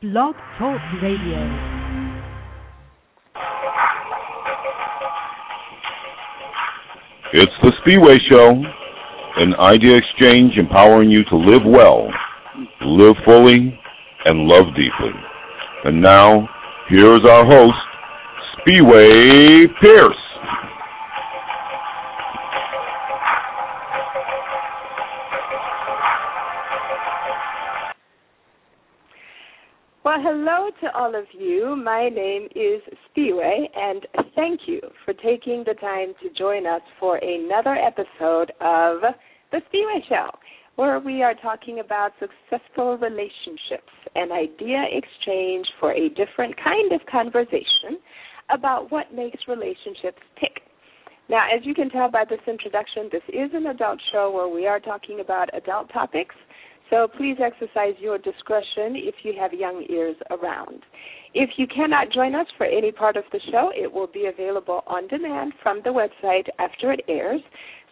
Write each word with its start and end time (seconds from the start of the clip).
Blog 0.00 0.36
Talk 0.60 0.80
Radio. 1.02 1.42
It's 7.32 7.52
the 7.64 7.72
Spiwe 7.82 8.20
Show, 8.28 8.62
an 9.38 9.56
idea 9.56 9.96
exchange 9.96 10.56
empowering 10.56 11.10
you 11.10 11.24
to 11.24 11.36
live 11.36 11.62
well, 11.66 12.08
live 12.80 13.16
fully, 13.24 13.76
and 14.26 14.46
love 14.46 14.66
deeply. 14.76 15.20
And 15.82 16.00
now, 16.00 16.48
here's 16.88 17.24
our 17.24 17.44
host, 17.44 17.74
Spiwe 18.68 19.76
Pierce. 19.80 20.27
To 30.80 30.94
all 30.96 31.14
of 31.14 31.24
you. 31.32 31.74
My 31.76 32.08
name 32.08 32.48
is 32.54 32.80
Spiwe, 33.08 33.68
and 33.74 34.06
thank 34.34 34.60
you 34.66 34.80
for 35.04 35.12
taking 35.14 35.64
the 35.66 35.74
time 35.74 36.14
to 36.22 36.28
join 36.38 36.66
us 36.66 36.82
for 37.00 37.16
another 37.16 37.74
episode 37.74 38.52
of 38.60 39.00
The 39.50 39.58
Spiwe 39.58 40.08
Show, 40.08 40.30
where 40.76 41.00
we 41.00 41.22
are 41.22 41.34
talking 41.34 41.80
about 41.80 42.12
successful 42.20 42.96
relationships 42.98 43.90
and 44.14 44.30
idea 44.30 44.84
exchange 44.92 45.66
for 45.80 45.92
a 45.92 46.08
different 46.10 46.54
kind 46.62 46.92
of 46.92 47.00
conversation 47.10 47.98
about 48.54 48.92
what 48.92 49.12
makes 49.12 49.38
relationships 49.48 50.22
tick. 50.40 50.62
Now, 51.28 51.46
as 51.54 51.64
you 51.64 51.74
can 51.74 51.90
tell 51.90 52.10
by 52.10 52.24
this 52.28 52.40
introduction, 52.46 53.08
this 53.10 53.22
is 53.28 53.50
an 53.52 53.66
adult 53.66 54.00
show 54.12 54.30
where 54.30 54.48
we 54.48 54.66
are 54.66 54.80
talking 54.80 55.20
about 55.20 55.54
adult 55.54 55.92
topics. 55.92 56.34
So 56.90 57.06
please 57.16 57.36
exercise 57.42 57.94
your 57.98 58.18
discretion 58.18 58.96
if 58.96 59.16
you 59.22 59.34
have 59.38 59.52
young 59.52 59.84
ears 59.90 60.16
around. 60.30 60.82
If 61.34 61.50
you 61.58 61.66
cannot 61.66 62.10
join 62.12 62.34
us 62.34 62.46
for 62.56 62.64
any 62.64 62.92
part 62.92 63.16
of 63.16 63.24
the 63.30 63.40
show, 63.50 63.70
it 63.74 63.92
will 63.92 64.06
be 64.06 64.26
available 64.26 64.82
on 64.86 65.06
demand 65.08 65.52
from 65.62 65.82
the 65.84 65.90
website 65.90 66.48
after 66.58 66.92
it 66.92 67.00
airs, 67.06 67.42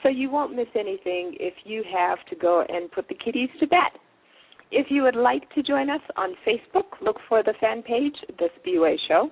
so 0.03 0.09
you 0.09 0.31
won't 0.31 0.56
miss 0.56 0.69
anything 0.75 1.37
if 1.39 1.55
you 1.65 1.84
have 1.95 2.19
to 2.31 2.37
go 2.37 2.65
and 2.69 2.91
put 2.91 3.09
the 3.09 3.15
kiddies 3.15 3.51
to 3.61 3.67
bed. 3.67 3.93
If 4.71 4.87
you 4.91 5.03
would 5.03 5.17
like 5.17 5.49
to 5.55 5.62
join 5.62 5.91
us 5.91 6.01
on 6.17 6.34
Facebook, 6.47 7.01
look 7.03 7.17
for 7.28 7.43
the 7.43 7.55
fan 7.61 7.83
page, 7.83 8.17
The 8.39 8.49
Spiwe 8.59 8.97
Show. 9.06 9.31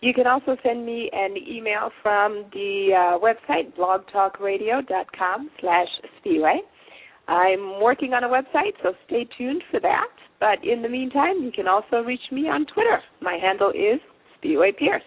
You 0.00 0.12
can 0.12 0.26
also 0.26 0.56
send 0.62 0.84
me 0.84 1.10
an 1.12 1.36
email 1.36 1.90
from 2.02 2.44
the 2.52 2.90
uh, 2.92 3.18
website, 3.18 3.74
blogtalkradio.com 3.76 5.50
slash 5.60 5.88
Spiwe. 6.20 6.58
I'm 7.28 7.80
working 7.82 8.12
on 8.12 8.24
a 8.24 8.28
website, 8.28 8.72
so 8.82 8.92
stay 9.06 9.26
tuned 9.36 9.62
for 9.70 9.80
that. 9.80 10.08
But 10.38 10.64
in 10.64 10.82
the 10.82 10.88
meantime, 10.88 11.42
you 11.42 11.50
can 11.50 11.66
also 11.66 12.02
reach 12.04 12.20
me 12.30 12.42
on 12.42 12.66
Twitter. 12.66 13.00
My 13.20 13.38
handle 13.40 13.70
is 13.70 14.00
Spiwe 14.36 14.76
Pierce. 14.76 15.02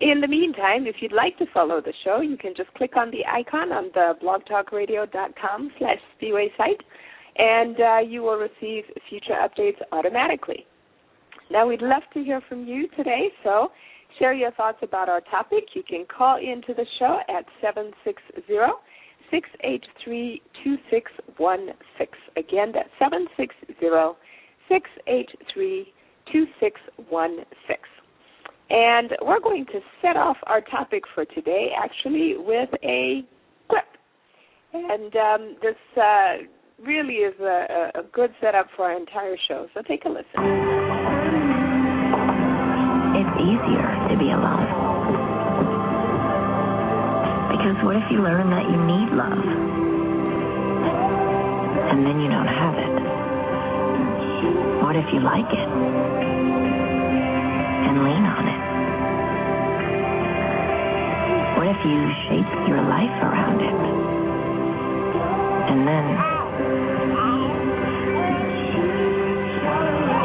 In 0.00 0.20
the 0.20 0.26
meantime, 0.26 0.86
if 0.86 0.96
you'd 1.00 1.12
like 1.12 1.38
to 1.38 1.46
follow 1.54 1.80
the 1.80 1.92
show, 2.04 2.20
you 2.20 2.36
can 2.36 2.54
just 2.56 2.72
click 2.74 2.96
on 2.96 3.10
the 3.12 3.24
icon 3.24 3.70
on 3.70 3.90
the 3.94 4.14
blogtalkradio.com 4.22 5.70
slash 5.78 5.98
Spiwe 6.20 6.48
site, 6.56 6.82
and 7.38 7.76
uh, 7.80 7.98
you 7.98 8.22
will 8.22 8.36
receive 8.36 8.84
future 9.08 9.34
updates 9.40 9.80
automatically. 9.92 10.66
Now, 11.50 11.68
we'd 11.68 11.82
love 11.82 12.02
to 12.14 12.24
hear 12.24 12.40
from 12.48 12.66
you 12.66 12.88
today, 12.96 13.28
so 13.44 13.70
share 14.18 14.34
your 14.34 14.50
thoughts 14.52 14.78
about 14.82 15.08
our 15.08 15.20
topic. 15.20 15.64
You 15.74 15.82
can 15.88 16.04
call 16.06 16.36
into 16.36 16.74
the 16.74 16.86
show 16.98 17.20
at 17.28 17.44
760 17.60 18.42
683 19.32 20.42
2616. 20.62 22.06
Again, 22.36 22.70
that's 22.72 22.88
760 23.00 23.74
683 24.68 25.92
2616. 26.30 27.76
And 28.70 29.10
we're 29.22 29.40
going 29.40 29.66
to 29.66 29.80
set 30.00 30.16
off 30.16 30.36
our 30.44 30.60
topic 30.60 31.02
for 31.14 31.24
today 31.24 31.70
actually 31.76 32.36
with 32.38 32.70
a 32.84 33.24
clip. 33.68 33.84
And 34.72 35.14
um, 35.16 35.56
this 35.60 35.76
uh, 36.00 36.36
really 36.82 37.16
is 37.16 37.38
a, 37.40 37.90
a 37.96 38.02
good 38.12 38.30
setup 38.40 38.68
for 38.76 38.84
our 38.86 38.96
entire 38.96 39.36
show. 39.48 39.66
So 39.74 39.82
take 39.82 40.04
a 40.04 40.08
listen. 40.08 40.71
If 48.02 48.10
you 48.10 48.18
learn 48.18 48.50
that 48.50 48.66
you 48.66 48.74
need 48.82 49.14
love? 49.14 49.46
And 51.92 52.02
then 52.04 52.18
you 52.18 52.28
don't 52.28 52.50
have 52.50 52.74
it? 52.74 52.94
What 54.82 54.96
if 54.96 55.06
you 55.14 55.20
like 55.20 55.46
it? 55.46 55.68
And 57.86 58.02
lean 58.02 58.26
on 58.26 58.44
it? 58.50 58.62
What 61.56 61.68
if 61.70 61.78
you 61.86 62.10
shape 62.26 62.50
your 62.66 62.82
life 62.82 63.22
around 63.22 63.62
it? 63.62 63.78
And 65.70 65.86
then 65.86 66.06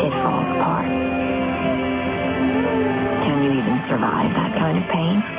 it 0.02 0.14
falls 0.26 0.50
apart? 0.58 0.90
Can 3.22 3.44
you 3.44 3.52
even 3.54 3.78
survive 3.88 4.34
that 4.34 4.58
kind 4.58 4.78
of 4.82 4.90
pain? 4.90 5.37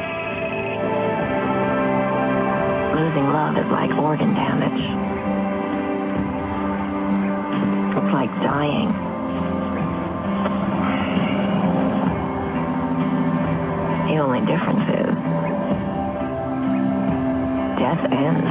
Losing 2.99 3.31
love 3.31 3.55
is 3.57 3.71
like 3.71 3.91
organ 4.03 4.35
damage. 4.35 4.83
It's 7.95 8.13
like 8.13 8.31
dying. 8.43 8.91
The 14.11 14.19
only 14.19 14.41
difference 14.41 14.83
is 14.99 15.15
death 17.79 18.03
ends. 18.11 18.51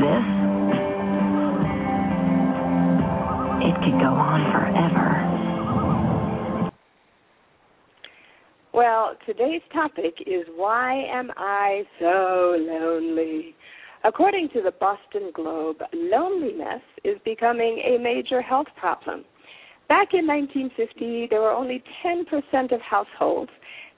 This, 0.00 0.26
it 3.68 3.74
could 3.84 4.00
go 4.00 4.12
on 4.16 4.50
forever. 4.50 5.39
Well, 8.80 9.14
today's 9.26 9.60
topic 9.74 10.14
is 10.26 10.46
Why 10.56 11.04
Am 11.12 11.30
I 11.36 11.82
So 11.98 12.56
Lonely? 12.58 13.54
According 14.04 14.48
to 14.54 14.62
the 14.62 14.70
Boston 14.70 15.32
Globe, 15.34 15.82
loneliness 15.92 16.80
is 17.04 17.18
becoming 17.22 17.82
a 17.84 18.02
major 18.02 18.40
health 18.40 18.68
problem. 18.76 19.26
Back 19.90 20.14
in 20.14 20.26
1950, 20.26 21.26
there 21.28 21.42
were 21.42 21.50
only 21.50 21.84
10% 22.02 22.72
of 22.72 22.80
households 22.80 23.50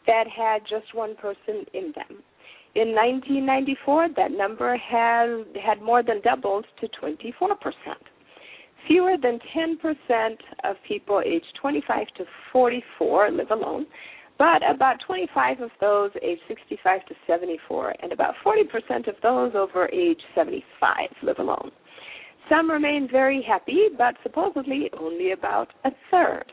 that 0.09 0.25
had 0.27 0.63
just 0.63 0.93
one 0.97 1.15
person 1.15 1.65
in 1.75 1.93
them. 1.95 2.19
In 2.75 2.89
1994, 2.93 4.09
that 4.17 4.33
number 4.33 4.77
had, 4.77 5.45
had 5.65 5.81
more 5.81 6.03
than 6.03 6.21
doubled 6.23 6.67
to 6.81 6.89
24%. 7.01 7.53
Fewer 8.89 9.15
than 9.23 9.39
10% 9.57 10.37
of 10.65 10.75
people 10.89 11.23
aged 11.25 11.57
25 11.61 12.09
to 12.17 12.25
44 12.53 13.31
live 13.31 13.53
alone, 13.53 13.87
but 14.39 14.63
about 14.69 14.97
25 15.07 15.61
of 15.61 15.71
those 15.81 16.11
age 16.23 16.39
65 16.49 17.07
to 17.07 17.15
74, 17.27 17.95
and 18.03 18.13
about 18.13 18.35
40% 18.45 19.09
of 19.09 19.15
those 19.23 19.53
over 19.55 19.89
age 19.93 20.21
75 20.35 21.09
live 21.23 21.39
alone. 21.39 21.71
Some 22.49 22.71
remain 22.71 23.09
very 23.11 23.43
happy, 23.43 23.89
but 23.97 24.17
supposedly 24.23 24.91
only 24.99 25.33
about 25.33 25.69
a 25.85 25.91
third. 26.11 26.45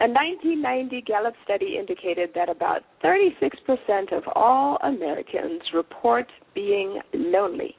A 0.00 0.08
1990 0.08 1.02
Gallup 1.02 1.34
study 1.44 1.76
indicated 1.78 2.30
that 2.34 2.48
about 2.48 2.82
36% 3.02 4.12
of 4.12 4.24
all 4.34 4.76
Americans 4.82 5.62
report 5.72 6.26
being 6.52 7.00
lonely. 7.14 7.76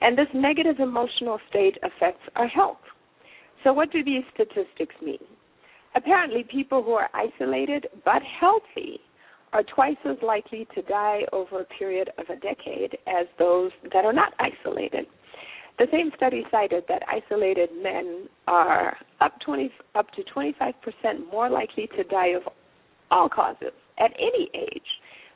And 0.00 0.16
this 0.16 0.28
negative 0.34 0.80
emotional 0.80 1.38
state 1.50 1.76
affects 1.82 2.22
our 2.36 2.48
health. 2.48 2.78
So, 3.62 3.72
what 3.72 3.92
do 3.92 4.02
these 4.02 4.24
statistics 4.34 4.94
mean? 5.04 5.18
Apparently, 5.94 6.44
people 6.44 6.82
who 6.82 6.92
are 6.92 7.10
isolated 7.14 7.86
but 8.04 8.22
healthy 8.40 9.00
are 9.52 9.62
twice 9.62 9.96
as 10.08 10.16
likely 10.22 10.66
to 10.74 10.82
die 10.82 11.20
over 11.32 11.60
a 11.60 11.64
period 11.64 12.10
of 12.18 12.24
a 12.30 12.40
decade 12.40 12.96
as 13.06 13.26
those 13.38 13.70
that 13.92 14.04
are 14.04 14.12
not 14.12 14.32
isolated. 14.38 15.06
The 15.78 15.86
same 15.92 16.10
study 16.16 16.44
cited 16.50 16.84
that 16.88 17.02
isolated 17.08 17.70
men 17.82 18.28
are 18.46 18.96
up 19.20 19.38
20 19.44 19.70
up 19.94 20.06
to 20.12 20.22
25% 20.34 20.72
more 21.30 21.50
likely 21.50 21.88
to 21.96 22.04
die 22.04 22.28
of 22.28 22.42
all 23.10 23.28
causes 23.28 23.72
at 23.98 24.12
any 24.18 24.48
age 24.54 24.82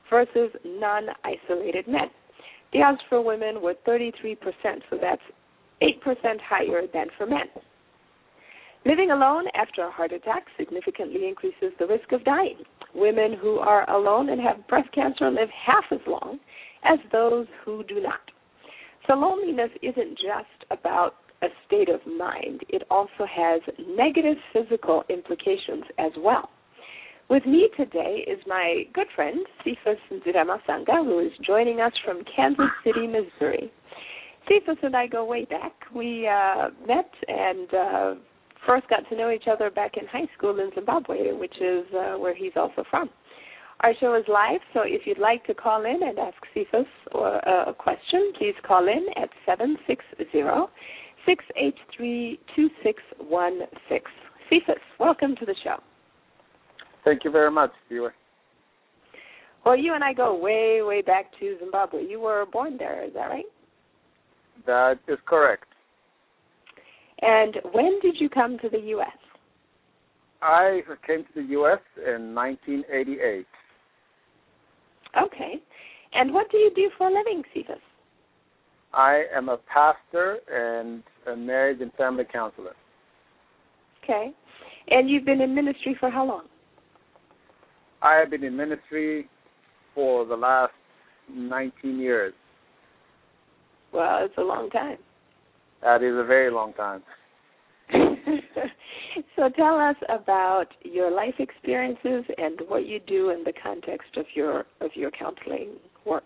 versus 0.09 0.51
non-isolated 0.65 1.89
men. 1.89 2.09
The 2.73 2.83
odds 2.83 3.01
for 3.09 3.23
women 3.23 3.61
were 3.61 3.75
33%, 3.87 4.37
so 4.91 4.99
that's 5.01 5.23
8% 5.83 6.41
higher 6.41 6.83
than 6.93 7.07
for 7.17 7.27
men. 7.27 7.47
Living 8.87 9.11
alone 9.11 9.47
after 9.57 9.83
a 9.83 9.91
heart 9.91 10.13
attack 10.13 10.45
significantly 10.57 11.27
increases 11.27 11.73
the 11.81 11.87
risk 11.89 12.13
of 12.13 12.23
dying. 12.23 12.59
Women 12.95 13.33
who 13.33 13.59
are 13.59 13.89
alone 13.91 14.29
and 14.29 14.41
have 14.41 14.65
breast 14.69 14.93
cancer 14.93 15.29
live 15.29 15.49
half 15.51 15.83
as 15.91 15.99
long 16.07 16.39
as 16.85 17.01
those 17.11 17.47
who 17.65 17.83
do 17.83 18.01
not. 18.01 18.21
So 19.09 19.15
loneliness 19.15 19.71
isn't 19.83 20.11
just 20.11 20.71
about 20.71 21.17
a 21.43 21.49
state 21.67 21.89
of 21.89 22.01
mind, 22.07 22.61
it 22.69 22.85
also 22.89 23.27
has 23.29 23.61
negative 23.89 24.37
physical 24.53 25.03
implications 25.11 25.83
as 25.99 26.13
well. 26.19 26.49
With 27.29 27.45
me 27.45 27.69
today 27.77 28.25
is 28.29 28.39
my 28.47 28.85
good 28.95 29.09
friend, 29.17 29.45
Cephus 29.65 29.99
Nziramasanga, 30.13 31.05
who 31.05 31.19
is 31.19 31.33
joining 31.45 31.81
us 31.81 31.93
from 32.05 32.23
Kansas 32.35 32.71
City, 32.85 33.09
Missouri. 33.09 33.73
Cephus 34.49 34.79
and 34.85 34.95
I 34.95 35.09
go 35.09 35.25
way 35.25 35.45
back. 35.45 35.73
We 35.93 36.29
uh, 36.29 36.69
met 36.87 37.11
and 37.27 37.75
uh, 37.75 38.15
first 38.67 38.89
got 38.89 39.09
to 39.09 39.17
know 39.17 39.31
each 39.31 39.47
other 39.51 39.71
back 39.71 39.93
in 39.97 40.07
high 40.07 40.29
school 40.37 40.59
in 40.59 40.71
Zimbabwe, 40.75 41.33
which 41.33 41.55
is 41.61 41.85
uh, 41.95 42.19
where 42.19 42.35
he's 42.35 42.53
also 42.57 42.85
from. 42.91 43.09
Our 43.81 43.93
show 44.01 44.15
is 44.15 44.25
live, 44.27 44.61
so 44.73 44.81
if 44.85 45.03
you'd 45.05 45.19
like 45.19 45.45
to 45.47 45.55
call 45.55 45.85
in 45.85 46.03
and 46.03 46.19
ask 46.19 46.37
Cephus 46.55 46.87
or 47.13 47.47
uh, 47.47 47.71
a 47.71 47.75
question, 47.75 48.33
please 48.39 48.55
call 48.67 48.89
in 48.89 49.07
at 49.17 49.29
760 49.45 50.25
683 51.27 52.41
2616. 52.57 54.01
Cephus, 54.49 54.83
welcome 54.99 55.37
to 55.37 55.45
the 55.45 55.55
show. 55.63 55.77
Thank 57.05 57.25
you 57.25 57.31
very 57.31 57.51
much, 57.51 57.71
viewer. 57.89 58.15
Well, 59.65 59.77
you 59.77 59.95
and 59.95 60.03
I 60.03 60.13
go 60.13 60.35
way, 60.39 60.81
way 60.83 61.03
back 61.03 61.27
to 61.41 61.57
Zimbabwe. 61.59 62.07
You 62.07 62.21
were 62.21 62.47
born 62.51 62.77
there, 62.79 63.05
is 63.05 63.13
that 63.15 63.27
right? 63.27 63.45
That 64.65 64.99
is 65.07 65.19
correct. 65.27 65.67
And 67.23 67.57
when 67.73 67.99
did 68.01 68.17
you 68.19 68.29
come 68.29 68.59
to 68.59 68.69
the 68.69 68.79
U.S.? 68.79 69.09
I 70.43 70.81
came 71.07 71.25
to 71.25 71.43
the 71.43 71.49
U.S. 71.53 71.81
in 71.97 72.35
1988. 72.35 73.47
Okay. 75.23 75.55
And 76.13 76.33
what 76.33 76.51
do 76.51 76.59
you 76.59 76.71
do 76.75 76.91
for 76.97 77.09
a 77.09 77.13
living, 77.13 77.43
Cephus? 77.55 77.81
I 78.93 79.25
am 79.35 79.49
a 79.49 79.59
pastor 79.73 80.39
and 80.51 81.03
a 81.27 81.37
marriage 81.37 81.81
and 81.81 81.93
family 81.95 82.25
counselor. 82.31 82.75
Okay. 84.05 84.33
And 84.89 85.11
you've 85.11 85.25
been 85.25 85.41
in 85.41 85.55
ministry 85.55 85.97
for 85.99 86.11
how 86.11 86.27
long? 86.27 86.45
I 88.03 88.15
have 88.15 88.31
been 88.31 88.45
in 88.45 88.57
ministry 88.57 89.29
for 89.95 90.25
the 90.27 90.37
last 90.37 90.73
19 91.33 91.99
years. 91.99 92.35
Well, 93.93 94.25
it's 94.25 94.37
a 94.39 94.43
long 94.43 94.71
time. 94.71 94.99
That 95.83 96.03
is 96.03 96.15
a 96.17 96.25
very 96.25 96.51
long 96.51 96.73
time. 96.75 97.03
so 99.37 99.49
tell 99.57 99.79
us 99.79 99.97
about 100.09 100.67
your 100.83 101.11
life 101.11 101.35
experiences 101.39 102.25
and 102.39 102.61
what 102.69 102.87
you 102.87 103.01
do 103.07 103.31
in 103.31 103.45
the 103.45 103.53
context 103.63 104.17
of 104.17 104.27
your 104.35 104.65
of 104.81 104.91
your 104.95 105.11
counseling 105.11 105.77
work. 106.05 106.25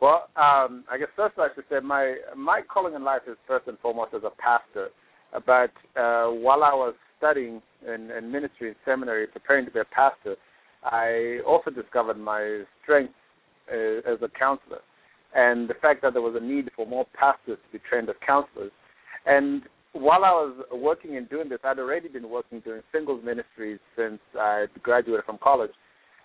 Well, 0.00 0.28
um, 0.36 0.84
I 0.90 0.96
guess 0.98 1.08
first 1.14 1.38
I 1.38 1.48
should 1.54 1.64
say 1.70 1.80
my 1.80 2.16
my 2.36 2.62
calling 2.62 2.94
in 2.94 3.04
life 3.04 3.22
is 3.28 3.36
first 3.46 3.68
and 3.68 3.78
foremost 3.78 4.14
as 4.14 4.22
a 4.24 4.30
pastor. 4.40 4.88
But 5.32 5.70
uh, 6.00 6.26
while 6.30 6.64
I 6.64 6.74
was 6.74 6.94
studying 7.18 7.62
in, 7.86 8.10
in 8.10 8.32
ministry 8.32 8.68
and 8.68 8.76
seminary, 8.84 9.26
preparing 9.26 9.64
to 9.66 9.70
be 9.70 9.78
a 9.80 9.84
pastor, 9.84 10.36
I 10.82 11.40
also 11.46 11.70
discovered 11.70 12.18
my 12.18 12.64
strength 12.82 13.14
uh, 13.70 14.10
as 14.10 14.18
a 14.22 14.28
counselor, 14.38 14.80
and 15.34 15.68
the 15.68 15.74
fact 15.74 16.02
that 16.02 16.12
there 16.12 16.22
was 16.22 16.34
a 16.36 16.44
need 16.44 16.70
for 16.74 16.86
more 16.86 17.06
pastors 17.18 17.58
to 17.64 17.78
be 17.78 17.82
trained 17.88 18.08
as 18.08 18.16
counselors. 18.26 18.72
And 19.26 19.62
while 19.92 20.24
I 20.24 20.30
was 20.30 20.64
working 20.72 21.16
and 21.16 21.28
doing 21.28 21.48
this, 21.48 21.58
I'd 21.64 21.78
already 21.78 22.08
been 22.08 22.28
working 22.28 22.60
doing 22.60 22.82
singles 22.92 23.22
ministries 23.24 23.78
since 23.96 24.20
I 24.38 24.66
graduated 24.82 25.24
from 25.24 25.38
college, 25.42 25.70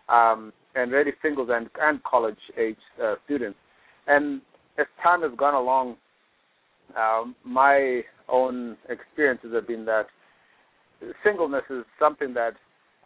um, 0.10 0.54
and 0.76 0.92
really 0.92 1.12
singles 1.22 1.50
and, 1.52 1.70
and 1.82 2.04
college 2.04 2.38
age 2.58 2.78
uh, 3.04 3.16
students. 3.26 3.58
And 4.08 4.42
as 4.78 4.86
time 5.02 5.22
has 5.22 5.32
gone 5.38 5.56
along, 5.56 5.98
um, 6.96 7.36
my 7.44 8.02
own 8.30 8.78
experiences 8.90 9.52
have 9.54 9.68
been 9.68 9.86
that 9.86 10.06
singleness 11.24 11.64
is 11.70 11.84
something 12.00 12.34
that 12.34 12.54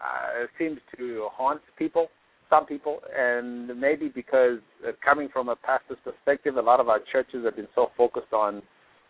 uh, 0.02 0.46
seems 0.58 0.80
to 0.98 1.28
haunt 1.32 1.62
people, 1.78 2.08
some 2.50 2.66
people, 2.66 3.00
and 3.16 3.68
maybe 3.80 4.10
because 4.10 4.60
uh, 4.88 4.92
coming 5.04 5.30
from 5.32 5.50
a 5.50 5.56
pastor's 5.56 5.98
perspective, 6.04 6.58
a 6.58 6.62
lot 6.62 6.80
of 6.80 6.90
our 6.90 7.00
churches 7.12 7.46
have 7.46 7.56
been 7.56 7.68
so 7.76 7.92
focused 7.96 8.34
on 8.34 8.62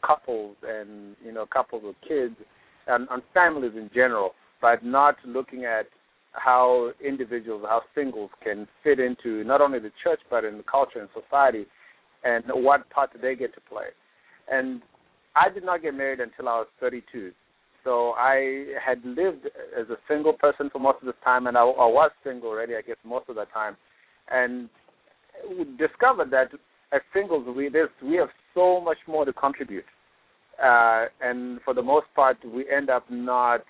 couples 0.06 0.56
and 0.68 1.16
you 1.24 1.32
know 1.32 1.46
couples 1.46 1.84
with 1.84 1.96
kids 2.08 2.36
and 2.88 3.08
on 3.10 3.22
families 3.34 3.74
in 3.76 3.90
general, 3.94 4.32
but 4.62 4.84
not 4.84 5.16
looking 5.26 5.66
at 5.66 5.86
how 6.34 6.92
individuals, 7.06 7.64
how 7.68 7.82
singles 7.96 8.30
can 8.44 8.68
fit 8.84 9.00
into 9.00 9.44
not 9.44 9.62
only 9.62 9.80
the 9.80 9.92
church 10.04 10.20
but 10.30 10.44
in 10.44 10.58
the 10.58 10.64
culture 10.64 11.00
and 11.00 11.10
society, 11.14 11.66
and 12.24 12.44
what 12.48 12.90
part 12.90 13.12
do 13.14 13.20
they 13.20 13.36
get 13.36 13.54
to 13.56 13.62
play. 13.62 13.88
And 14.52 14.82
I 15.36 15.50
did 15.50 15.64
not 15.64 15.82
get 15.82 15.94
married 15.94 16.20
until 16.20 16.50
I 16.50 16.60
was 16.60 16.68
32. 16.80 17.32
So 17.84 18.14
I 18.18 18.74
had 18.84 19.04
lived 19.06 19.46
as 19.80 19.90
a 19.90 19.98
single 20.08 20.34
person 20.34 20.70
for 20.72 20.80
most 20.80 20.98
of 21.02 21.06
this 21.06 21.16
time, 21.24 21.48
and 21.48 21.58
I, 21.58 21.62
I 21.62 21.86
was 21.86 22.12
single 22.24 22.50
already, 22.50 22.76
I 22.76 22.82
guess, 22.82 22.98
most 23.04 23.30
of 23.30 23.36
the 23.36 23.46
time, 23.54 23.78
and 24.30 24.70
discovered 25.78 26.32
that 26.32 26.50
as 26.92 27.02
singles, 27.14 27.46
we 27.56 27.70
we 28.04 28.16
have 28.16 28.30
so 28.54 28.82
much 28.82 28.98
more 29.08 29.26
to 29.26 29.34
contribute, 29.34 29.86
uh, 30.62 31.06
and 31.22 31.60
for 31.64 31.74
the 31.74 31.82
most 31.82 32.08
part, 32.16 32.38
we 32.44 32.66
end 32.70 32.90
up 32.90 33.06
not 33.10 33.62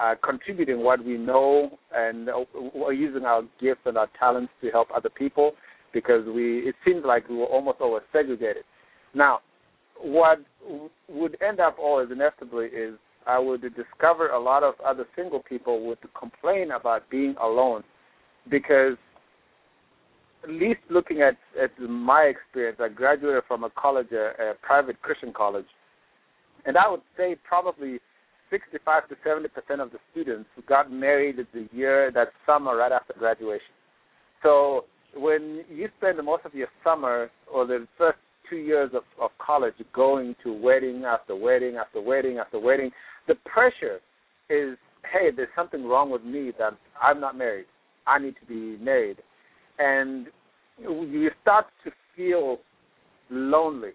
uh, 0.00 0.14
contributing 0.24 0.82
what 0.82 1.04
we 1.04 1.18
know 1.18 1.78
and 1.94 2.28
uh, 2.28 2.88
using 2.90 3.24
our 3.24 3.42
gifts 3.60 3.80
and 3.84 3.98
our 3.98 4.08
talents 4.18 4.52
to 4.62 4.70
help 4.70 4.88
other 4.94 5.10
people 5.10 5.52
because 5.92 6.24
we 6.26 6.60
it 6.60 6.74
seems 6.84 7.02
like 7.04 7.28
we 7.28 7.36
were 7.36 7.46
almost 7.46 7.80
always 7.80 8.04
segregated. 8.12 8.62
Now, 9.14 9.40
what 10.00 10.38
would 11.08 11.36
end 11.46 11.60
up 11.60 11.76
always 11.78 12.08
inevitably 12.10 12.66
is 12.66 12.94
I 13.26 13.38
would 13.38 13.62
discover 13.62 14.30
a 14.30 14.40
lot 14.40 14.62
of 14.62 14.74
other 14.84 15.06
single 15.14 15.40
people 15.40 15.86
would 15.86 15.98
complain 16.18 16.70
about 16.72 17.08
being 17.10 17.34
alone 17.42 17.82
because 18.50 18.96
at 20.42 20.50
least 20.50 20.80
looking 20.88 21.20
at 21.20 21.36
at 21.62 21.70
my 21.78 22.22
experience, 22.22 22.78
I 22.80 22.88
graduated 22.88 23.42
from 23.46 23.64
a 23.64 23.70
college, 23.70 24.08
a, 24.12 24.50
a 24.50 24.54
private 24.62 25.00
Christian 25.02 25.32
college, 25.32 25.66
and 26.64 26.76
I 26.76 26.88
would 26.88 27.02
say 27.16 27.36
probably 27.46 27.98
65 28.50 29.08
to 29.08 29.16
70 29.22 29.48
percent 29.48 29.80
of 29.80 29.92
the 29.92 29.98
students 30.10 30.48
got 30.66 30.90
married 30.90 31.36
the 31.52 31.68
year 31.72 32.10
that 32.12 32.28
summer 32.46 32.76
right 32.76 32.92
after 32.92 33.14
graduation. 33.18 33.74
So 34.42 34.84
when 35.14 35.64
you 35.70 35.88
spend 35.98 36.18
most 36.24 36.44
of 36.44 36.54
your 36.54 36.68
summer 36.82 37.30
or 37.52 37.66
the 37.66 37.86
first 37.98 38.18
two 38.50 38.56
years 38.56 38.90
of, 38.94 39.04
of 39.20 39.30
college 39.44 39.74
going 39.94 40.34
to 40.42 40.52
wedding 40.52 41.04
after 41.06 41.34
wedding 41.34 41.76
after 41.76 42.00
wedding 42.00 42.38
after 42.38 42.58
wedding, 42.58 42.90
the 43.28 43.36
pressure 43.46 44.00
is, 44.50 44.76
hey, 45.10 45.30
there's 45.34 45.48
something 45.56 45.86
wrong 45.86 46.10
with 46.10 46.24
me 46.24 46.52
that 46.58 46.72
I'm 47.00 47.20
not 47.20 47.38
married. 47.38 47.66
I 48.06 48.18
need 48.18 48.34
to 48.40 48.46
be 48.46 48.82
married. 48.82 49.18
And 49.78 50.26
you 50.78 51.30
start 51.42 51.66
to 51.84 51.90
feel 52.16 52.58
lonely. 53.30 53.92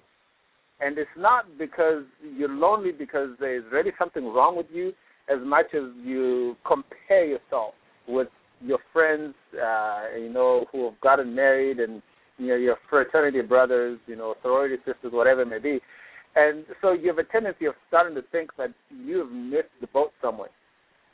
And 0.79 0.97
it's 0.97 1.09
not 1.17 1.45
because 1.57 2.03
you're 2.37 2.49
lonely 2.49 2.91
because 2.91 3.29
there's 3.39 3.63
really 3.71 3.91
something 3.99 4.25
wrong 4.25 4.57
with 4.57 4.67
you 4.73 4.93
as 5.29 5.39
much 5.43 5.67
as 5.73 5.83
you 6.03 6.55
compare 6.65 7.25
yourself 7.25 7.73
with 8.07 8.27
your 8.61 8.79
friends, 8.93 9.33
uh, 9.53 10.03
you 10.19 10.31
know, 10.31 10.65
who 10.71 10.85
have 10.85 10.99
gotten 11.01 11.33
married 11.35 11.79
and 11.79 12.01
you 12.37 12.47
know, 12.47 12.55
your 12.55 12.77
fraternity 12.89 13.41
brothers, 13.41 13.99
you 14.07 14.15
know, 14.15 14.35
sorority 14.41 14.75
sisters, 14.77 15.11
whatever 15.11 15.41
it 15.43 15.47
may 15.47 15.59
be. 15.59 15.79
And 16.35 16.65
so 16.81 16.91
you 16.91 17.07
have 17.07 17.17
a 17.17 17.23
tendency 17.23 17.65
of 17.65 17.75
starting 17.87 18.15
to 18.15 18.21
think 18.31 18.51
that 18.57 18.73
you 18.89 19.19
have 19.19 19.31
missed 19.31 19.69
the 19.79 19.87
boat 19.87 20.11
somewhere. 20.21 20.49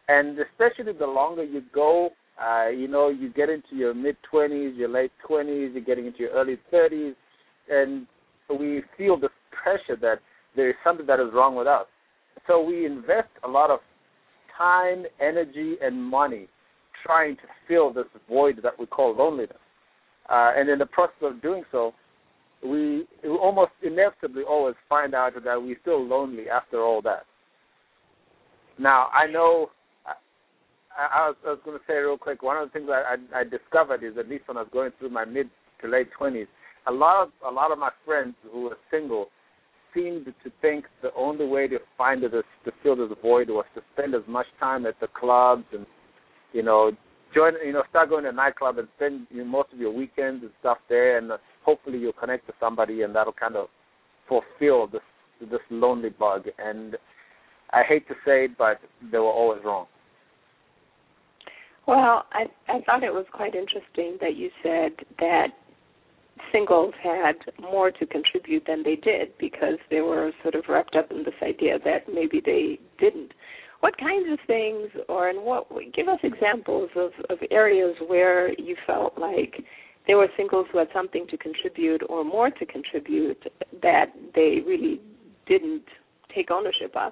And 0.07 0.37
especially 0.39 0.93
the 0.93 1.05
longer 1.05 1.43
you 1.43 1.61
go, 1.73 2.09
uh, 2.41 2.69
you 2.69 2.87
know, 2.87 3.09
you 3.09 3.31
get 3.31 3.49
into 3.49 3.75
your 3.75 3.93
mid 3.93 4.17
20s, 4.33 4.75
your 4.75 4.89
late 4.89 5.11
20s, 5.29 5.73
you're 5.73 5.83
getting 5.83 6.07
into 6.07 6.19
your 6.19 6.31
early 6.31 6.57
30s, 6.73 7.13
and 7.69 8.07
we 8.49 8.81
feel 8.97 9.17
this 9.19 9.29
pressure 9.51 9.99
that 10.01 10.19
there 10.55 10.69
is 10.69 10.75
something 10.83 11.05
that 11.05 11.19
is 11.19 11.27
wrong 11.33 11.55
with 11.55 11.67
us. 11.67 11.85
So 12.47 12.61
we 12.61 12.85
invest 12.85 13.29
a 13.43 13.47
lot 13.47 13.69
of 13.69 13.79
time, 14.57 15.05
energy, 15.19 15.75
and 15.81 16.03
money 16.03 16.47
trying 17.05 17.35
to 17.37 17.43
fill 17.67 17.93
this 17.93 18.05
void 18.27 18.59
that 18.63 18.77
we 18.79 18.85
call 18.85 19.15
loneliness. 19.15 19.57
Uh, 20.31 20.53
and 20.55 20.69
in 20.69 20.79
the 20.79 20.85
process 20.85 21.17
of 21.23 21.41
doing 21.41 21.63
so, 21.71 21.93
we 22.63 23.05
almost 23.25 23.71
inevitably 23.83 24.43
always 24.43 24.75
find 24.87 25.13
out 25.13 25.33
that 25.33 25.61
we're 25.61 25.77
still 25.81 26.01
lonely 26.05 26.49
after 26.49 26.81
all 26.81 27.01
that. 27.01 27.25
Now, 28.79 29.07
I 29.07 29.29
know 29.29 29.71
I, 30.05 31.23
I 31.25 31.27
was, 31.27 31.35
was 31.43 31.59
going 31.65 31.77
to 31.77 31.83
say 31.85 31.95
real 31.95 32.17
quick. 32.17 32.43
One 32.43 32.55
of 32.55 32.67
the 32.67 32.71
things 32.71 32.89
I, 32.89 33.15
I, 33.15 33.41
I 33.41 33.43
discovered 33.43 34.03
is, 34.03 34.17
at 34.17 34.29
least 34.29 34.47
when 34.47 34.57
I 34.57 34.61
was 34.61 34.69
going 34.71 34.91
through 34.99 35.09
my 35.09 35.25
mid 35.25 35.49
to 35.81 35.87
late 35.89 36.07
twenties, 36.17 36.47
a 36.87 36.91
lot 36.91 37.23
of 37.23 37.29
a 37.45 37.51
lot 37.51 37.71
of 37.71 37.77
my 37.77 37.91
friends 38.05 38.35
who 38.51 38.63
were 38.63 38.77
single 38.89 39.27
seemed 39.93 40.25
to 40.25 40.51
think 40.61 40.85
the 41.01 41.13
only 41.15 41.45
way 41.45 41.67
to 41.67 41.79
find 41.97 42.23
this 42.23 42.31
to 42.63 42.71
fill 42.81 42.95
this 42.95 43.17
void 43.21 43.49
was 43.49 43.65
to 43.75 43.81
spend 43.93 44.15
as 44.15 44.21
much 44.27 44.45
time 44.59 44.85
at 44.85 44.97
the 45.01 45.07
clubs 45.07 45.65
and 45.73 45.85
you 46.53 46.63
know 46.63 46.91
join, 47.33 47.53
you 47.65 47.73
know, 47.73 47.83
start 47.89 48.09
going 48.09 48.23
to 48.23 48.29
a 48.29 48.33
nightclub 48.33 48.77
and 48.77 48.87
spend 48.95 49.27
you 49.29 49.39
know, 49.39 49.45
most 49.45 49.73
of 49.73 49.79
your 49.79 49.91
weekends 49.91 50.43
and 50.43 50.51
stuff 50.59 50.77
there, 50.89 51.17
and 51.17 51.31
uh, 51.31 51.37
hopefully 51.63 51.97
you'll 51.97 52.13
connect 52.13 52.47
to 52.47 52.53
somebody, 52.59 53.01
and 53.01 53.15
that'll 53.15 53.33
kind 53.33 53.55
of 53.55 53.67
fulfill 54.27 54.87
this 54.87 55.01
this 55.49 55.59
lonely 55.71 56.09
bug, 56.09 56.45
and 56.59 56.95
I 57.71 57.81
hate 57.87 58.07
to 58.09 58.13
say 58.25 58.45
it, 58.45 58.51
but 58.57 58.79
they 59.11 59.17
were 59.17 59.25
always 59.25 59.61
wrong. 59.65 59.87
Well, 61.87 62.25
I 62.31 62.45
I 62.67 62.81
thought 62.85 63.03
it 63.03 63.13
was 63.13 63.25
quite 63.31 63.55
interesting 63.55 64.17
that 64.21 64.35
you 64.35 64.49
said 64.61 64.91
that 65.19 65.47
singles 66.51 66.93
had 67.01 67.35
more 67.59 67.91
to 67.91 68.05
contribute 68.05 68.63
than 68.67 68.83
they 68.83 68.95
did 68.95 69.37
because 69.39 69.77
they 69.89 70.01
were 70.01 70.31
sort 70.41 70.55
of 70.55 70.63
wrapped 70.67 70.95
up 70.95 71.11
in 71.11 71.23
this 71.23 71.33
idea 71.41 71.77
that 71.83 72.11
maybe 72.11 72.41
they 72.43 72.79
didn't. 72.99 73.33
What 73.81 73.97
kinds 73.97 74.27
of 74.31 74.39
things, 74.47 74.89
or 75.09 75.29
in 75.29 75.37
what? 75.37 75.67
Give 75.93 76.07
us 76.07 76.19
examples 76.23 76.89
of 76.95 77.11
of 77.29 77.39
areas 77.49 77.95
where 78.07 78.53
you 78.59 78.75
felt 78.87 79.17
like 79.17 79.55
there 80.07 80.17
were 80.17 80.27
singles 80.37 80.67
who 80.71 80.77
had 80.77 80.87
something 80.93 81.25
to 81.29 81.37
contribute 81.37 82.01
or 82.09 82.23
more 82.23 82.49
to 82.49 82.65
contribute 82.65 83.41
that 83.81 84.05
they 84.35 84.59
really 84.65 85.01
didn't 85.47 85.83
take 86.33 86.51
ownership 86.51 86.95
of. 86.95 87.11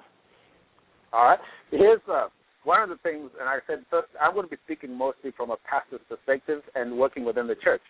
All 1.12 1.24
right. 1.24 1.38
Here's 1.70 2.00
uh, 2.10 2.28
one 2.64 2.82
of 2.82 2.88
the 2.88 2.96
things, 3.02 3.30
and 3.38 3.48
I 3.48 3.58
said 3.66 3.84
first, 3.90 4.08
I'm 4.20 4.34
going 4.34 4.46
to 4.46 4.50
be 4.50 4.56
speaking 4.64 4.96
mostly 4.96 5.32
from 5.36 5.50
a 5.50 5.56
pastor's 5.68 6.00
perspective 6.08 6.62
and 6.74 6.96
working 6.98 7.24
within 7.24 7.46
the 7.46 7.56
church. 7.56 7.82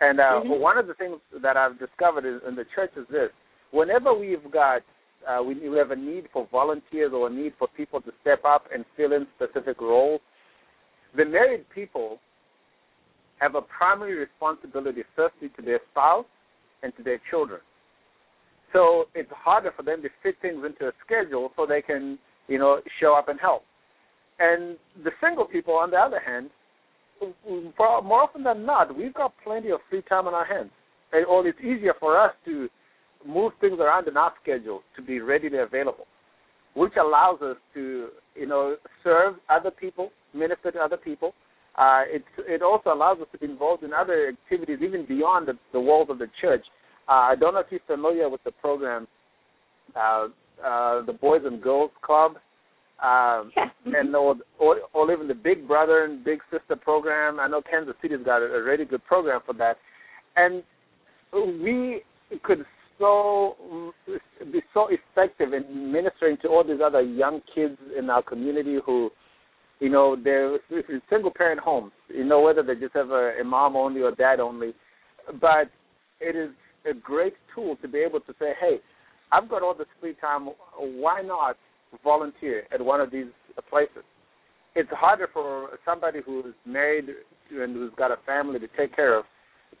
And 0.00 0.20
uh, 0.20 0.22
mm-hmm. 0.22 0.60
one 0.60 0.76
of 0.76 0.86
the 0.86 0.94
things 0.94 1.16
that 1.42 1.56
I've 1.56 1.78
discovered 1.78 2.26
is, 2.26 2.42
in 2.46 2.56
the 2.56 2.64
church 2.74 2.90
is 2.96 3.06
this: 3.10 3.30
whenever 3.70 4.12
we've 4.12 4.50
got 4.52 4.82
uh, 5.28 5.42
we, 5.42 5.54
we 5.68 5.76
have 5.76 5.90
a 5.90 5.96
need 5.96 6.24
for 6.32 6.48
volunteers 6.50 7.12
or 7.14 7.28
a 7.28 7.32
need 7.32 7.52
for 7.58 7.68
people 7.76 8.00
to 8.00 8.12
step 8.20 8.44
up 8.44 8.64
and 8.72 8.84
fill 8.96 9.12
in 9.12 9.26
specific 9.36 9.80
roles, 9.80 10.20
the 11.16 11.24
married 11.24 11.64
people 11.74 12.18
have 13.38 13.54
a 13.54 13.62
primary 13.62 14.14
responsibility 14.14 15.02
firstly 15.16 15.50
to 15.56 15.62
their 15.62 15.80
spouse 15.90 16.24
and 16.82 16.94
to 16.96 17.02
their 17.02 17.20
children. 17.30 17.60
So 18.72 19.04
it's 19.14 19.30
harder 19.34 19.72
for 19.76 19.82
them 19.82 20.02
to 20.02 20.08
fit 20.22 20.36
things 20.40 20.64
into 20.64 20.88
a 20.88 20.92
schedule 21.04 21.50
so 21.56 21.66
they 21.66 21.82
can, 21.82 22.18
you 22.48 22.58
know, 22.58 22.80
show 23.00 23.14
up 23.14 23.28
and 23.28 23.38
help. 23.38 23.64
And 24.38 24.76
the 25.04 25.10
single 25.22 25.44
people, 25.44 25.74
on 25.74 25.90
the 25.90 25.98
other 25.98 26.20
hand, 26.24 26.50
more 27.44 28.22
often 28.22 28.42
than 28.42 28.64
not, 28.64 28.96
we've 28.96 29.14
got 29.14 29.34
plenty 29.44 29.70
of 29.70 29.80
free 29.90 30.02
time 30.08 30.26
on 30.26 30.34
our 30.34 30.46
hands. 30.46 30.70
And, 31.12 31.26
or 31.26 31.46
it's 31.46 31.58
easier 31.60 31.94
for 32.00 32.18
us 32.18 32.32
to 32.46 32.68
move 33.26 33.52
things 33.60 33.78
around 33.80 34.08
in 34.08 34.16
our 34.16 34.32
schedule 34.42 34.82
to 34.96 35.02
be 35.02 35.20
readily 35.20 35.58
available, 35.58 36.06
which 36.74 36.92
allows 37.00 37.40
us 37.42 37.56
to, 37.74 38.08
you 38.34 38.46
know, 38.46 38.76
serve 39.04 39.34
other 39.50 39.70
people, 39.70 40.10
minister 40.34 40.70
to 40.70 40.78
other 40.78 40.96
people. 40.96 41.34
Uh, 41.76 42.02
it 42.06 42.22
it 42.46 42.62
also 42.62 42.92
allows 42.92 43.18
us 43.20 43.26
to 43.32 43.38
be 43.38 43.46
involved 43.46 43.82
in 43.82 43.92
other 43.94 44.28
activities 44.28 44.78
even 44.82 45.06
beyond 45.06 45.48
the, 45.48 45.54
the 45.72 45.80
walls 45.80 46.08
of 46.10 46.18
the 46.18 46.28
church. 46.40 46.64
Uh, 47.08 47.12
I 47.32 47.34
don't 47.38 47.54
know 47.54 47.60
if 47.60 47.66
you're 47.70 47.80
familiar 47.86 48.28
with 48.28 48.44
the 48.44 48.52
program, 48.52 49.08
uh, 49.96 50.28
uh, 50.64 51.04
the 51.04 51.16
Boys 51.18 51.40
and 51.44 51.62
Girls 51.62 51.90
Club 52.02 52.36
um, 53.02 53.50
and 53.86 54.14
or, 54.14 54.36
or 54.58 54.76
or 54.92 55.12
even 55.12 55.28
the 55.28 55.34
Big 55.34 55.66
Brother 55.66 56.04
and 56.04 56.24
Big 56.24 56.40
Sister 56.50 56.76
program. 56.76 57.40
I 57.40 57.48
know 57.48 57.62
Kansas 57.68 57.94
City's 58.00 58.24
got 58.24 58.42
a, 58.42 58.46
a 58.46 58.62
really 58.62 58.84
good 58.84 59.04
program 59.04 59.40
for 59.44 59.54
that, 59.54 59.76
and 60.36 60.62
we 61.32 62.02
could 62.42 62.64
so 63.02 63.92
be 64.52 64.60
so 64.72 64.88
effective 64.90 65.52
in 65.52 65.92
ministering 65.92 66.36
to 66.42 66.48
all 66.48 66.62
these 66.62 66.80
other 66.84 67.02
young 67.02 67.40
kids 67.52 67.76
in 67.98 68.08
our 68.08 68.22
community 68.22 68.78
who, 68.86 69.10
you 69.80 69.88
know, 69.88 70.16
they're 70.22 70.58
single 71.10 71.32
parent 71.34 71.60
homes. 71.60 71.92
You 72.08 72.24
know, 72.24 72.40
whether 72.40 72.62
they 72.62 72.74
just 72.74 72.94
have 72.94 73.10
a, 73.10 73.32
a 73.40 73.44
mom 73.44 73.74
only 73.74 74.02
or 74.02 74.14
dad 74.14 74.38
only, 74.38 74.72
but 75.40 75.68
it 76.20 76.36
is 76.36 76.50
a 76.88 76.94
great 76.94 77.34
tool 77.54 77.76
to 77.82 77.88
be 77.88 77.98
able 77.98 78.20
to 78.20 78.32
say, 78.38 78.52
hey, 78.60 78.76
I've 79.32 79.48
got 79.48 79.62
all 79.62 79.74
this 79.74 79.88
free 80.00 80.14
time. 80.20 80.50
Why 80.78 81.22
not 81.22 81.56
volunteer 82.02 82.64
at 82.72 82.84
one 82.84 83.00
of 83.00 83.10
these 83.10 83.26
places. 83.68 84.04
It's 84.74 84.88
harder 84.92 85.28
for 85.32 85.70
somebody 85.84 86.20
who's 86.24 86.54
married 86.64 87.06
and 87.50 87.74
who's 87.74 87.92
got 87.96 88.10
a 88.10 88.16
family 88.24 88.58
to 88.58 88.68
take 88.76 88.96
care 88.96 89.18
of 89.18 89.24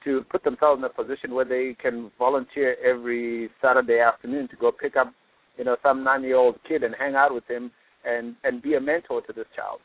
to 0.04 0.24
put 0.30 0.44
themselves 0.44 0.78
in 0.78 0.84
a 0.84 0.88
position 0.88 1.34
where 1.34 1.44
they 1.44 1.76
can 1.80 2.10
volunteer 2.18 2.76
every 2.84 3.50
Saturday 3.60 4.00
afternoon 4.00 4.48
to 4.48 4.56
go 4.56 4.72
pick 4.72 4.96
up, 4.96 5.12
you 5.56 5.64
know, 5.64 5.76
some 5.82 6.02
nine-year-old 6.02 6.56
kid 6.68 6.82
and 6.82 6.94
hang 6.98 7.14
out 7.14 7.34
with 7.34 7.44
him 7.48 7.70
and 8.04 8.34
and 8.44 8.62
be 8.62 8.74
a 8.74 8.80
mentor 8.80 9.22
to 9.22 9.32
this 9.32 9.46
child. 9.54 9.80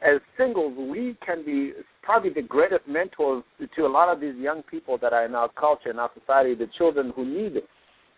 As 0.00 0.20
singles, 0.36 0.74
we 0.76 1.16
can 1.26 1.44
be 1.44 1.72
probably 2.02 2.30
the 2.30 2.42
greatest 2.42 2.86
mentors 2.86 3.42
to 3.74 3.86
a 3.86 3.88
lot 3.88 4.08
of 4.08 4.20
these 4.20 4.36
young 4.36 4.62
people 4.62 4.96
that 4.98 5.12
are 5.12 5.24
in 5.24 5.34
our 5.34 5.50
culture, 5.50 5.90
in 5.90 5.98
our 5.98 6.10
society, 6.18 6.54
the 6.54 6.68
children 6.78 7.12
who 7.16 7.24
need, 7.24 7.62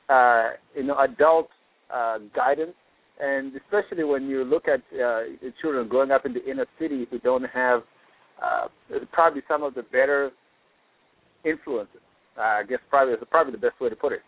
uh, 0.09 0.50
you 0.76 0.85
know, 0.85 0.99
adult 0.99 1.49
uh, 1.92 2.18
guidance 2.37 2.75
and 3.20 3.52
especially 3.56 4.04
when 4.04 4.28
you 4.28 4.44
look 4.44 4.66
at 4.66 4.80
uh, 4.99 5.20
children 5.61 5.87
growing 5.88 6.11
up 6.11 6.25
in 6.25 6.32
the 6.32 6.44
inner 6.50 6.66
city 6.78 7.06
who 7.11 7.18
don't 7.18 7.44
have 7.44 7.82
uh, 8.42 8.66
probably 9.12 9.42
some 9.47 9.62
of 9.62 9.75
the 9.75 9.82
better 9.82 10.30
influences. 11.44 12.00
Uh, 12.38 12.42
I 12.42 12.62
guess 12.68 12.78
probably 12.88 13.14
is 13.14 13.20
probably 13.30 13.52
the 13.52 13.59
best 13.59 13.80
way 13.80 13.88
to 13.88 13.97
put 13.97 14.12
it. 14.12 14.20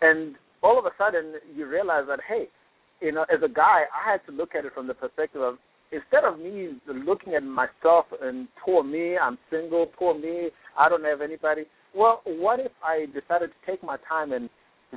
And 0.00 0.34
all 0.62 0.78
of 0.78 0.86
a 0.86 0.90
sudden, 0.98 1.34
you 1.54 1.66
realize 1.66 2.04
that 2.08 2.20
hey, 2.26 2.48
you 3.00 3.12
know, 3.12 3.24
as 3.32 3.42
a 3.44 3.48
guy, 3.48 3.84
I 3.92 4.12
had 4.12 4.20
to 4.26 4.32
look 4.32 4.54
at 4.54 4.64
it 4.64 4.72
from 4.74 4.86
the 4.86 4.94
perspective 4.94 5.42
of 5.42 5.56
instead 5.92 6.24
of 6.24 6.38
me 6.38 6.70
looking 6.86 7.34
at 7.34 7.42
myself 7.42 8.06
and 8.20 8.48
poor 8.64 8.82
me, 8.82 9.16
I'm 9.16 9.38
single, 9.50 9.86
poor 9.86 10.18
me, 10.18 10.50
I 10.78 10.88
don't 10.88 11.04
have 11.04 11.20
anybody. 11.20 11.62
Well, 11.94 12.22
what 12.26 12.60
if 12.60 12.72
I 12.82 13.06
decided 13.06 13.50
to 13.50 13.70
take 13.70 13.82
my 13.84 13.96
time 14.08 14.32
and 14.32 14.50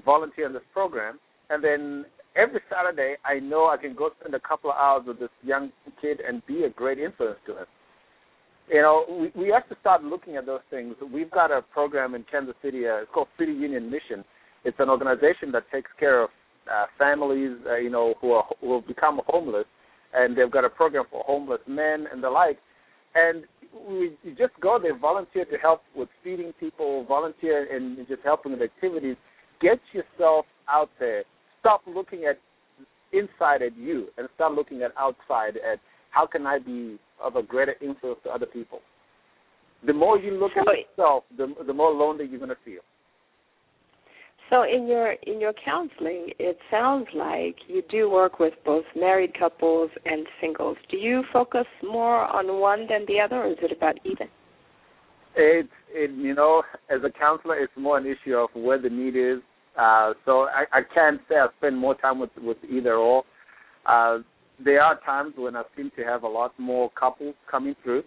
volunteer 0.03 0.47
in 0.47 0.53
this 0.53 0.63
program, 0.73 1.19
and 1.49 1.63
then 1.63 2.05
every 2.35 2.61
Saturday, 2.69 3.15
I 3.25 3.39
know 3.39 3.67
I 3.67 3.77
can 3.77 3.95
go 3.95 4.09
spend 4.19 4.33
a 4.35 4.39
couple 4.39 4.71
of 4.71 4.77
hours 4.77 5.03
with 5.07 5.19
this 5.19 5.29
young 5.43 5.71
kid 6.01 6.19
and 6.27 6.45
be 6.45 6.63
a 6.63 6.69
great 6.69 6.99
influence 6.99 7.39
to 7.47 7.53
him. 7.53 7.65
You 8.69 8.81
know, 8.81 9.29
we, 9.35 9.43
we 9.43 9.49
have 9.49 9.67
to 9.69 9.75
start 9.79 10.03
looking 10.03 10.35
at 10.35 10.45
those 10.45 10.61
things. 10.69 10.95
We've 11.13 11.31
got 11.31 11.51
a 11.51 11.61
program 11.61 12.15
in 12.15 12.25
Kansas 12.29 12.55
City. 12.61 12.87
Uh, 12.87 13.01
it's 13.01 13.11
called 13.13 13.27
City 13.39 13.53
Union 13.53 13.89
Mission. 13.89 14.23
It's 14.65 14.77
an 14.79 14.89
organization 14.89 15.51
that 15.53 15.63
takes 15.71 15.89
care 15.99 16.23
of 16.23 16.29
uh, 16.69 16.85
families, 16.97 17.57
uh, 17.65 17.77
you 17.77 17.89
know, 17.89 18.15
who 18.19 18.33
are 18.33 18.43
who 18.59 18.75
have 18.75 18.87
become 18.87 19.21
homeless, 19.27 19.65
and 20.13 20.37
they've 20.37 20.51
got 20.51 20.65
a 20.65 20.69
program 20.69 21.05
for 21.09 21.23
homeless 21.25 21.61
men 21.67 22.05
and 22.11 22.21
the 22.21 22.29
like. 22.29 22.57
And 23.15 23.43
we 23.87 24.17
you 24.23 24.35
just 24.37 24.53
go 24.59 24.77
there, 24.81 24.97
volunteer 24.97 25.45
to 25.45 25.57
help 25.57 25.81
with 25.95 26.09
feeding 26.23 26.51
people, 26.59 27.05
volunteer 27.05 27.73
and 27.73 27.97
just 28.07 28.21
helping 28.23 28.51
with 28.51 28.61
activities. 28.61 29.15
Get 29.61 29.79
yourself 29.93 30.45
out 30.69 30.89
there 30.99 31.23
stop 31.67 31.81
looking 31.85 32.25
at 32.25 32.39
inside 33.11 33.61
at 33.61 33.75
you 33.77 34.07
and 34.17 34.27
start 34.35 34.53
looking 34.53 34.83
at 34.83 34.91
outside 34.97 35.57
at 35.57 35.79
how 36.11 36.25
can 36.25 36.47
I 36.47 36.59
be 36.59 36.97
of 37.21 37.35
a 37.35 37.43
greater 37.43 37.75
influence 37.81 38.19
to 38.23 38.29
other 38.29 38.45
people. 38.45 38.79
The 39.85 39.93
more 39.93 40.17
you 40.17 40.31
look 40.31 40.51
at 40.57 40.65
yourself, 40.65 41.23
the 41.37 41.53
the 41.65 41.73
more 41.73 41.91
lonely 41.91 42.25
you're 42.25 42.39
going 42.39 42.49
to 42.49 42.57
feel. 42.65 42.81
So 44.49 44.63
in 44.63 44.87
your 44.87 45.11
in 45.11 45.39
your 45.39 45.53
counseling, 45.63 46.29
it 46.39 46.57
sounds 46.71 47.07
like 47.13 47.55
you 47.67 47.83
do 47.89 48.09
work 48.09 48.39
with 48.39 48.53
both 48.65 48.85
married 48.95 49.37
couples 49.37 49.91
and 50.05 50.25
singles. 50.41 50.77
Do 50.89 50.97
you 50.97 51.23
focus 51.31 51.65
more 51.83 52.25
on 52.25 52.59
one 52.59 52.87
than 52.89 53.05
the 53.07 53.19
other, 53.19 53.43
or 53.43 53.51
is 53.51 53.57
it 53.61 53.71
about 53.71 53.95
even? 54.03 54.27
It's 55.35 55.69
it 55.89 56.11
you 56.11 56.33
know 56.33 56.63
as 56.89 57.01
a 57.03 57.11
counselor, 57.11 57.59
it's 57.59 57.73
more 57.77 57.97
an 57.97 58.05
issue 58.05 58.35
of 58.35 58.49
where 58.55 58.81
the 58.81 58.89
need 58.89 59.15
is 59.15 59.41
uh, 59.77 60.13
so 60.25 60.47
I, 60.47 60.65
I 60.73 60.81
can't 60.93 61.21
say 61.29 61.35
I 61.35 61.47
spend 61.59 61.77
more 61.77 61.95
time 61.95 62.19
with 62.19 62.31
with 62.37 62.57
either 62.69 62.95
or. 62.95 63.23
Uh, 63.85 64.19
there 64.63 64.81
are 64.81 64.99
times 65.05 65.33
when 65.37 65.55
I 65.55 65.63
seem 65.75 65.91
to 65.97 66.03
have 66.03 66.23
a 66.23 66.27
lot 66.27 66.53
more 66.57 66.89
couples 66.99 67.35
coming 67.49 67.75
through, 67.83 68.03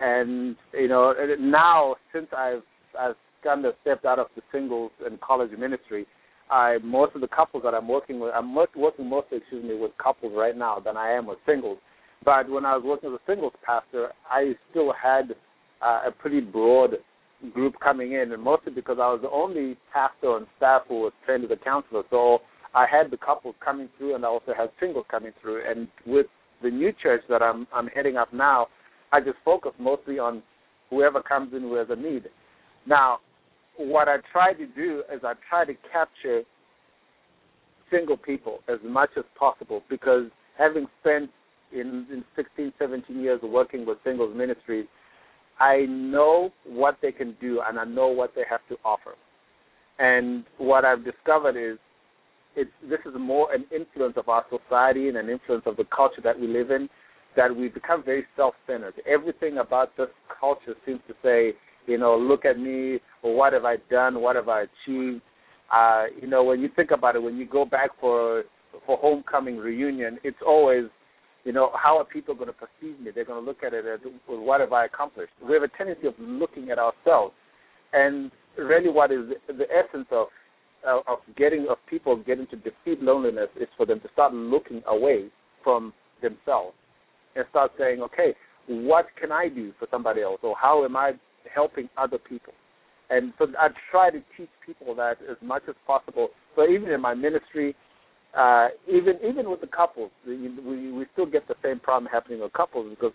and 0.00 0.56
you 0.72 0.88
know 0.88 1.14
now 1.38 1.96
since 2.12 2.26
I've 2.36 2.62
I've 2.98 3.16
kind 3.42 3.64
of 3.64 3.74
stepped 3.82 4.04
out 4.04 4.18
of 4.18 4.26
the 4.36 4.42
singles 4.52 4.90
and 5.04 5.20
college 5.20 5.50
ministry, 5.58 6.06
I 6.50 6.78
most 6.82 7.14
of 7.14 7.20
the 7.20 7.28
couples 7.28 7.62
that 7.64 7.74
I'm 7.74 7.88
working 7.88 8.20
with, 8.20 8.32
I'm 8.34 8.54
working 8.54 9.08
mostly, 9.08 9.38
excuse 9.38 9.64
me, 9.64 9.76
with 9.76 9.92
couples 10.02 10.32
right 10.36 10.56
now 10.56 10.78
than 10.80 10.96
I 10.96 11.12
am 11.12 11.26
with 11.26 11.38
singles. 11.46 11.78
But 12.24 12.50
when 12.50 12.66
I 12.66 12.76
was 12.76 12.84
working 12.84 13.10
as 13.10 13.18
a 13.18 13.30
singles 13.32 13.54
pastor, 13.64 14.08
I 14.30 14.52
still 14.70 14.92
had 14.92 15.34
uh, 15.82 16.02
a 16.08 16.10
pretty 16.10 16.40
broad 16.40 16.96
group 17.54 17.74
coming 17.82 18.12
in, 18.12 18.32
and 18.32 18.42
mostly 18.42 18.72
because 18.72 18.98
I 19.00 19.08
was 19.08 19.20
the 19.22 19.30
only 19.30 19.78
pastor 19.92 20.28
on 20.28 20.46
staff 20.56 20.82
who 20.88 21.00
was 21.00 21.12
trained 21.24 21.44
as 21.44 21.50
a 21.50 21.56
counselor. 21.56 22.02
So 22.10 22.40
I 22.74 22.86
had 22.86 23.10
the 23.10 23.16
couples 23.16 23.54
coming 23.64 23.88
through, 23.98 24.14
and 24.14 24.24
I 24.24 24.28
also 24.28 24.52
had 24.56 24.70
singles 24.78 25.06
coming 25.10 25.32
through. 25.40 25.62
And 25.68 25.88
with 26.06 26.26
the 26.62 26.70
new 26.70 26.92
church 27.02 27.22
that 27.28 27.42
I'm 27.42 27.66
I'm 27.74 27.88
heading 27.88 28.16
up 28.16 28.32
now, 28.32 28.68
I 29.12 29.20
just 29.20 29.38
focus 29.44 29.72
mostly 29.78 30.18
on 30.18 30.42
whoever 30.90 31.22
comes 31.22 31.52
in 31.54 31.62
who 31.62 31.74
has 31.74 31.88
a 31.90 31.96
need. 31.96 32.24
Now, 32.86 33.18
what 33.76 34.08
I 34.08 34.16
try 34.32 34.52
to 34.52 34.66
do 34.66 35.02
is 35.12 35.20
I 35.24 35.34
try 35.48 35.64
to 35.64 35.74
capture 35.92 36.42
single 37.90 38.16
people 38.16 38.60
as 38.68 38.78
much 38.84 39.10
as 39.16 39.24
possible 39.38 39.82
because 39.88 40.24
having 40.58 40.86
spent 41.00 41.30
in, 41.72 42.06
in 42.12 42.24
16, 42.36 42.72
17 42.78 43.20
years 43.20 43.40
working 43.42 43.86
with 43.86 43.98
singles 44.04 44.36
ministries, 44.36 44.86
I 45.58 45.86
know 45.88 46.50
what 46.64 46.98
they 47.02 47.12
can 47.12 47.36
do 47.40 47.60
and 47.66 47.78
I 47.78 47.84
know 47.84 48.08
what 48.08 48.32
they 48.34 48.42
have 48.48 48.60
to 48.68 48.76
offer. 48.84 49.14
And 49.98 50.44
what 50.58 50.84
I've 50.84 51.04
discovered 51.04 51.56
is 51.56 51.78
it's 52.56 52.70
this 52.88 53.00
is 53.06 53.12
more 53.18 53.52
an 53.52 53.64
influence 53.74 54.14
of 54.16 54.28
our 54.28 54.44
society 54.50 55.08
and 55.08 55.16
an 55.16 55.28
influence 55.28 55.62
of 55.66 55.76
the 55.76 55.84
culture 55.94 56.20
that 56.22 56.38
we 56.38 56.46
live 56.46 56.70
in 56.70 56.88
that 57.36 57.54
we 57.54 57.68
become 57.68 58.02
very 58.04 58.26
self-centered. 58.36 58.94
Everything 59.06 59.58
about 59.58 59.96
this 59.96 60.08
culture 60.40 60.74
seems 60.84 61.00
to 61.06 61.14
say, 61.22 61.52
you 61.86 61.96
know, 61.96 62.16
look 62.16 62.44
at 62.44 62.58
me, 62.58 62.98
or 63.22 63.36
what 63.36 63.52
have 63.52 63.64
I 63.64 63.76
done, 63.88 64.20
what 64.20 64.36
have 64.36 64.48
I 64.48 64.62
achieved. 64.62 65.22
Uh, 65.72 66.06
you 66.20 66.26
know, 66.26 66.42
when 66.42 66.60
you 66.60 66.68
think 66.74 66.90
about 66.90 67.14
it, 67.14 67.22
when 67.22 67.36
you 67.36 67.46
go 67.46 67.64
back 67.64 67.90
for 68.00 68.42
for 68.86 68.98
homecoming 68.98 69.56
reunion, 69.56 70.18
it's 70.22 70.38
always, 70.46 70.84
you 71.44 71.52
know, 71.52 71.70
how 71.74 71.98
are 71.98 72.04
people 72.04 72.34
going 72.34 72.48
to 72.48 72.52
perceive 72.52 73.00
me? 73.00 73.10
They're 73.14 73.24
going 73.24 73.42
to 73.42 73.46
look 73.46 73.64
at 73.64 73.74
it 73.74 73.84
as, 73.84 74.00
well, 74.28 74.40
what 74.40 74.60
have 74.60 74.72
I 74.72 74.86
accomplished? 74.86 75.32
We 75.44 75.54
have 75.54 75.62
a 75.62 75.68
tendency 75.68 76.06
of 76.06 76.14
looking 76.18 76.70
at 76.70 76.78
ourselves, 76.78 77.34
and 77.92 78.30
really, 78.56 78.90
what 78.90 79.12
is 79.12 79.20
the 79.48 79.66
essence 79.70 80.06
of 80.10 80.28
uh, 80.86 81.00
of 81.06 81.18
getting 81.36 81.66
of 81.70 81.76
people 81.88 82.16
getting 82.16 82.46
to 82.48 82.56
defeat 82.56 83.02
loneliness 83.02 83.48
is 83.60 83.68
for 83.76 83.86
them 83.86 84.00
to 84.00 84.08
start 84.12 84.32
looking 84.32 84.82
away 84.86 85.26
from 85.62 85.92
themselves 86.22 86.74
and 87.36 87.44
start 87.50 87.72
saying, 87.78 88.00
okay, 88.00 88.34
what 88.66 89.06
can 89.20 89.32
I 89.32 89.48
do 89.48 89.72
for 89.78 89.88
somebody 89.90 90.22
else, 90.22 90.40
or 90.42 90.54
how 90.60 90.84
am 90.84 90.96
I 90.96 91.12
helping 91.52 91.88
other 91.96 92.18
people? 92.18 92.52
And 93.10 93.32
so 93.38 93.46
I 93.58 93.68
try 93.90 94.10
to 94.10 94.22
teach 94.36 94.48
people 94.64 94.94
that 94.94 95.16
as 95.28 95.36
much 95.42 95.62
as 95.68 95.74
possible. 95.86 96.28
So 96.54 96.68
even 96.68 96.90
in 96.90 97.00
my 97.00 97.14
ministry, 97.14 97.74
uh, 98.38 98.68
even 98.88 99.14
even 99.28 99.50
with 99.50 99.60
the 99.60 99.66
couples, 99.66 100.10
we 100.26 100.48
we 100.60 101.06
still 101.12 101.26
get 101.26 101.48
the 101.48 101.56
same 101.64 101.80
problem 101.80 102.08
happening 102.10 102.40
with 102.40 102.52
couples 102.52 102.88
because 102.90 103.12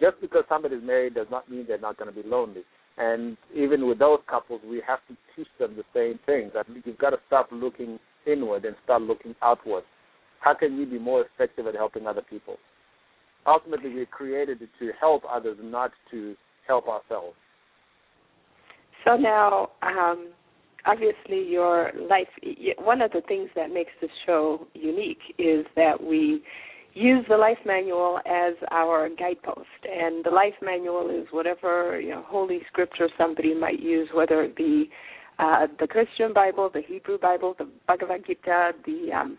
just 0.00 0.20
because 0.20 0.44
somebody's 0.48 0.82
married 0.82 1.14
does 1.14 1.26
not 1.30 1.50
mean 1.50 1.64
they're 1.66 1.78
not 1.78 1.98
going 1.98 2.12
to 2.12 2.22
be 2.22 2.26
lonely. 2.26 2.62
And 2.98 3.36
even 3.54 3.86
with 3.86 4.00
those 4.00 4.18
couples, 4.28 4.60
we 4.68 4.82
have 4.86 4.98
to 5.08 5.16
teach 5.36 5.46
them 5.58 5.76
the 5.76 5.84
same 5.94 6.18
thing 6.26 6.50
that 6.54 6.66
you've 6.84 6.98
got 6.98 7.10
to 7.10 7.18
stop 7.28 7.48
looking 7.52 7.98
inward 8.26 8.64
and 8.64 8.74
start 8.84 9.02
looking 9.02 9.34
outward. 9.40 9.84
How 10.40 10.54
can 10.54 10.76
we 10.76 10.84
be 10.84 10.98
more 10.98 11.24
effective 11.24 11.66
at 11.66 11.74
helping 11.74 12.06
other 12.06 12.22
people? 12.28 12.56
Ultimately, 13.46 13.94
we're 13.94 14.06
created 14.06 14.58
to 14.58 14.90
help 15.00 15.22
others, 15.30 15.56
not 15.62 15.92
to 16.10 16.34
help 16.66 16.88
ourselves. 16.88 17.36
So 19.06 19.16
now, 19.16 19.70
um, 19.82 20.30
obviously, 20.84 21.48
your 21.48 21.92
life, 22.10 22.28
one 22.78 23.00
of 23.00 23.12
the 23.12 23.22
things 23.26 23.48
that 23.54 23.70
makes 23.72 23.92
this 24.00 24.10
show 24.26 24.66
unique 24.74 25.22
is 25.38 25.64
that 25.76 26.02
we 26.02 26.42
use 26.98 27.24
the 27.28 27.36
life 27.36 27.58
manual 27.64 28.18
as 28.26 28.54
our 28.70 29.08
guidepost. 29.08 29.68
And 29.84 30.24
the 30.24 30.30
life 30.30 30.54
manual 30.60 31.10
is 31.10 31.26
whatever 31.30 32.00
you 32.00 32.10
know 32.10 32.24
holy 32.26 32.60
scripture 32.70 33.08
somebody 33.16 33.54
might 33.54 33.80
use 33.80 34.08
whether 34.12 34.42
it 34.42 34.56
be 34.56 34.90
uh, 35.38 35.68
the 35.78 35.86
christian 35.86 36.32
bible 36.34 36.68
the 36.72 36.82
hebrew 36.86 37.18
bible 37.18 37.54
the 37.58 37.68
bhagavad 37.86 38.26
gita 38.26 38.72
the 38.84 39.12
um, 39.12 39.38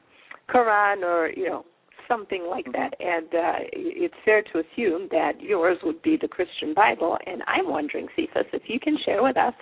quran 0.50 1.04
or 1.04 1.30
you 1.36 1.48
know 1.50 1.66
something 2.08 2.48
like 2.50 2.66
mm-hmm. 2.66 2.82
that. 2.82 2.94
And 3.00 3.28
uh, 3.28 3.68
it's 3.74 4.16
fair 4.26 4.42
to 4.42 4.60
assume 4.60 5.10
that 5.12 5.34
yours 5.40 5.78
would 5.84 6.02
be 6.02 6.18
the 6.20 6.28
christian 6.28 6.74
bible. 6.74 7.18
And 7.26 7.42
i'm 7.48 7.70
wondering 7.70 8.08
cephas 8.16 8.46
if 8.54 8.64
you 8.68 8.80
can 8.80 8.98
share 9.06 9.22
with 9.22 9.38
us 9.38 9.54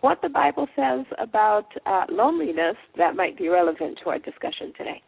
what 0.00 0.18
the 0.22 0.28
bible 0.28 0.68
says 0.76 1.04
about 1.18 1.66
uh, 1.86 2.04
loneliness 2.08 2.76
that 2.96 3.16
might 3.16 3.36
be 3.36 3.48
relevant 3.48 3.98
to 4.02 4.10
our 4.10 4.18
discussion 4.18 4.72
today 4.76 5.02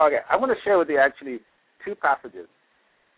Okay, 0.00 0.18
I 0.30 0.36
want 0.36 0.52
to 0.52 0.64
share 0.64 0.78
with 0.78 0.88
you 0.88 0.98
actually 0.98 1.40
two 1.84 1.96
passages. 1.96 2.46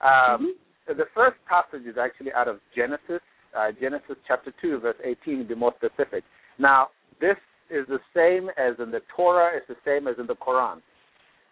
Um, 0.01 0.57
mm-hmm. 0.89 0.97
The 0.97 1.05
first 1.15 1.37
passage 1.47 1.87
is 1.87 1.97
actually 2.01 2.33
out 2.33 2.49
of 2.49 2.57
Genesis, 2.75 3.21
uh, 3.57 3.69
Genesis 3.79 4.17
chapter 4.27 4.53
2, 4.63 4.81
verse 4.81 4.97
18, 5.05 5.39
to 5.41 5.45
be 5.45 5.55
more 5.55 5.75
specific. 5.77 6.25
Now, 6.59 6.89
this 7.21 7.37
is 7.71 7.87
the 7.89 8.01
same 8.17 8.49
as 8.57 8.77
in 8.83 8.91
the 8.91 9.03
Torah, 9.15 9.51
it's 9.57 9.69
the 9.69 9.77
same 9.85 10.09
as 10.09 10.17
in 10.19 10.27
the 10.27 10.35
Quran. 10.35 10.81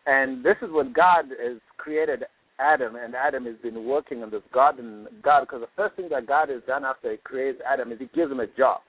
And 0.07 0.43
this 0.43 0.57
is 0.63 0.71
when 0.73 0.95
God 0.95 1.27
has 1.29 1.59
created 1.77 2.25
Adam, 2.59 2.97
and 2.97 3.15
Adam 3.15 3.45
has 3.45 3.57
been 3.63 3.85
working 3.85 4.23
on 4.23 4.31
this 4.31 4.43
garden, 4.53 5.07
God, 5.23 5.43
because 5.43 5.61
the 5.61 5.69
first 5.77 5.95
thing 5.97 6.09
that 6.09 6.27
God 6.27 6.49
has 6.49 6.63
done 6.67 6.87
after 6.87 7.11
He 7.11 7.19
creates 7.19 7.61
Adam 7.71 7.93
is 7.93 7.99
He 7.99 8.09
gives 8.15 8.33
him 8.33 8.41
a 8.41 8.47
job. 8.47 8.81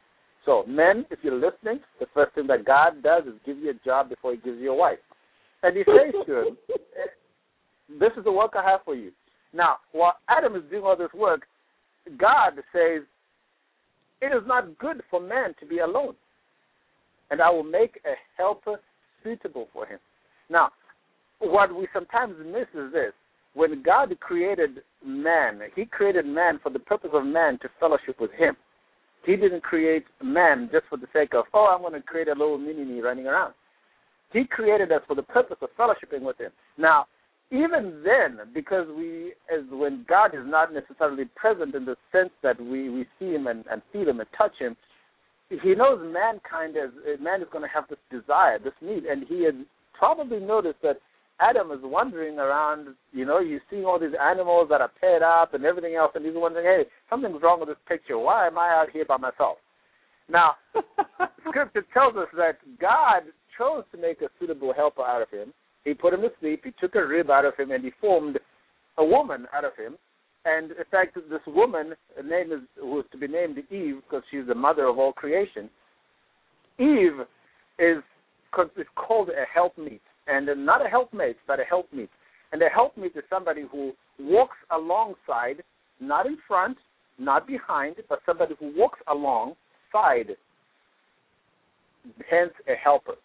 So, 0.46 0.64
men, 0.68 1.06
if 1.12 1.20
you're 1.22 1.36
listening, 1.36 1.82
the 2.00 2.08
first 2.14 2.34
thing 2.34 2.48
that 2.48 2.64
God 2.66 3.04
does 3.04 3.24
is 3.26 3.34
give 3.46 3.58
you 3.58 3.72
a 3.72 3.86
job 3.86 4.08
before 4.08 4.32
He 4.32 4.38
gives 4.38 4.58
you 4.60 4.72
a 4.72 4.76
wife. 4.76 5.00
And 5.64 5.76
he 5.76 5.84
says 5.84 6.14
to 6.26 6.48
him, 6.48 6.58
This 8.00 8.12
is 8.18 8.24
the 8.24 8.32
work 8.32 8.54
I 8.56 8.70
have 8.70 8.82
for 8.86 8.96
you. 8.96 9.12
Now, 9.54 9.78
while 9.92 10.14
Adam 10.30 10.56
is 10.56 10.62
doing 10.70 10.84
all 10.84 10.96
this 10.96 11.14
work, 11.14 11.42
God 12.18 12.54
says, 12.72 13.04
It 14.22 14.28
is 14.28 14.44
not 14.46 14.78
good 14.78 15.02
for 15.10 15.20
man 15.20 15.56
to 15.60 15.66
be 15.66 15.80
alone. 15.80 16.16
And 17.32 17.42
I 17.42 17.50
will 17.50 17.64
make 17.64 18.00
a 18.06 18.14
helper 18.38 18.80
suitable 19.24 19.68
for 19.74 19.86
him. 19.86 20.00
Now, 20.50 20.70
what 21.40 21.76
we 21.76 21.88
sometimes 21.94 22.36
miss 22.46 22.68
is 22.74 22.92
this. 22.92 23.14
When 23.54 23.82
God 23.84 24.16
created 24.20 24.82
man, 25.04 25.62
he 25.76 25.86
created 25.86 26.26
man 26.26 26.60
for 26.62 26.70
the 26.70 26.80
purpose 26.80 27.10
of 27.14 27.26
man 27.26 27.58
to 27.62 27.70
fellowship 27.80 28.20
with 28.20 28.32
him. 28.32 28.56
He 29.26 29.36
didn't 29.36 29.64
create 29.64 30.06
man 30.24 30.70
just 30.72 30.86
for 30.90 30.98
the 30.98 31.08
sake 31.12 31.34
of, 31.34 31.46
oh, 31.54 31.74
I'm 31.74 31.82
going 31.82 31.94
to 31.94 32.02
create 32.02 32.28
a 32.28 32.34
little 32.34 32.58
mini 32.58 32.86
me 32.86 33.02
running 33.02 33.28
around. 33.28 33.54
He 34.32 34.46
created 34.46 34.92
us 34.92 35.02
for 35.08 35.16
the 35.16 35.24
purpose 35.24 35.58
of 35.62 35.70
fellowshipping 35.78 36.22
with 36.22 36.38
Him. 36.38 36.52
Now, 36.78 37.08
even 37.52 38.04
then, 38.06 38.40
because 38.54 38.88
we, 38.96 39.34
as 39.52 39.66
when 39.72 40.06
God 40.08 40.36
is 40.36 40.46
not 40.46 40.72
necessarily 40.72 41.26
present 41.36 41.74
in 41.74 41.86
the 41.86 41.96
sense 42.12 42.30
that 42.44 42.60
we, 42.62 42.90
we 42.90 43.08
see 43.18 43.32
Him 43.32 43.48
and, 43.48 43.66
and 43.72 43.82
feel 43.92 44.08
Him 44.08 44.20
and 44.20 44.30
touch 44.38 44.54
Him, 44.60 44.76
He 45.50 45.74
knows 45.74 46.00
mankind 46.14 46.76
as 46.78 46.92
man 47.20 47.42
is 47.42 47.48
going 47.52 47.64
to 47.64 47.74
have 47.74 47.86
this 47.90 48.00
desire, 48.12 48.60
this 48.60 48.74
need, 48.82 49.06
and 49.06 49.26
He 49.28 49.44
had 49.44 49.66
probably 49.94 50.40
noticed 50.40 50.82
that 50.84 50.98
Adam 51.40 51.72
is 51.72 51.80
wandering 51.82 52.38
around. 52.38 52.96
You 53.14 53.26
know, 53.26 53.44
he's 53.44 53.62
seeing 53.70 53.86
all 53.86 54.00
these 54.00 54.16
animals 54.22 54.68
that 54.70 54.82
are 54.82 54.92
paired 55.00 55.24
up 55.24 55.54
and 55.54 55.66
everything 55.66 55.96
else, 55.96 56.12
and 56.16 56.26
he's 56.26 56.36
wondering, 56.36 56.66
hey, 56.66 56.90
something's 57.10 57.42
wrong 57.42 57.60
with 57.60 57.70
this 57.70 57.78
picture. 57.88 58.18
Why 58.18 58.48
am 58.48 58.58
I 58.58 58.70
out 58.70 58.90
here 58.92 59.06
by 59.06 59.18
myself? 59.18 59.58
Now, 60.30 60.56
Scripture 61.48 61.86
tells 61.94 62.16
us 62.16 62.28
that 62.36 62.60
God 62.80 63.24
chose 63.60 63.84
to 63.92 64.02
make 64.02 64.22
a 64.22 64.30
suitable 64.40 64.74
helper 64.74 65.04
out 65.04 65.22
of 65.22 65.30
him. 65.30 65.54
He 65.84 65.94
put 65.94 66.14
him 66.14 66.22
to 66.22 66.32
sleep. 66.40 66.62
He 66.64 66.72
took 66.80 66.96
a 66.96 67.06
rib 67.06 67.30
out 67.30 67.46
of 67.46 67.56
him, 67.56 67.72
and 67.72 67.84
he 67.84 67.92
formed 68.02 68.40
a 68.98 69.06
woman 69.06 69.46
out 69.54 69.66
of 69.66 69.76
him. 69.78 69.98
And 70.46 70.72
in 70.72 70.86
fact, 70.90 71.16
this 71.16 71.42
woman, 71.46 71.94
her 72.16 72.24
name 72.24 72.52
is 72.52 72.62
who 72.80 73.00
is 73.00 73.06
to 73.12 73.18
be 73.18 73.28
named 73.28 73.58
Eve, 73.70 74.02
because 74.04 74.24
she's 74.32 74.48
the 74.48 74.56
mother 74.56 74.86
of 74.88 74.98
all 74.98 75.14
creation. 75.14 75.70
Eve 76.80 77.26
is 77.78 78.02
is 78.78 78.88
called 78.96 79.30
a 79.30 79.46
helpmeet, 79.54 80.02
and 80.28 80.48
not 80.66 80.84
a 80.84 80.90
helpmate, 80.90 81.38
but 81.46 81.60
a 81.60 81.64
helpmeet. 81.64 82.10
And 82.52 82.62
a 82.62 82.70
helpmeet 82.70 83.16
is 83.16 83.24
somebody 83.30 83.66
who 83.72 83.92
walks 84.20 84.58
alongside, 84.72 85.62
not 86.00 86.26
in 86.26 86.38
front, 86.48 86.78
not 87.20 87.46
behind, 87.46 87.98
but 88.08 88.20
somebody 88.26 88.56
who 88.60 88.74
walks 88.76 89.00
alongside. 89.08 90.36
Hence, 92.30 92.54
a 92.68 92.76
helper. 92.82 93.16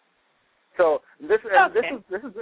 So 0.77 1.01
this 1.21 1.39
okay. 1.45 1.73
this 1.73 1.85
is 1.91 2.03
this 2.09 2.21
is 2.23 2.33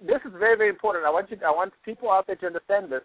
this 0.00 0.20
is 0.24 0.32
very 0.38 0.56
very 0.56 0.70
important. 0.70 1.04
I 1.04 1.10
want 1.10 1.30
you 1.30 1.36
I 1.46 1.50
want 1.50 1.72
people 1.84 2.10
out 2.10 2.26
there 2.26 2.36
to 2.36 2.46
understand 2.46 2.90
this. 2.90 3.02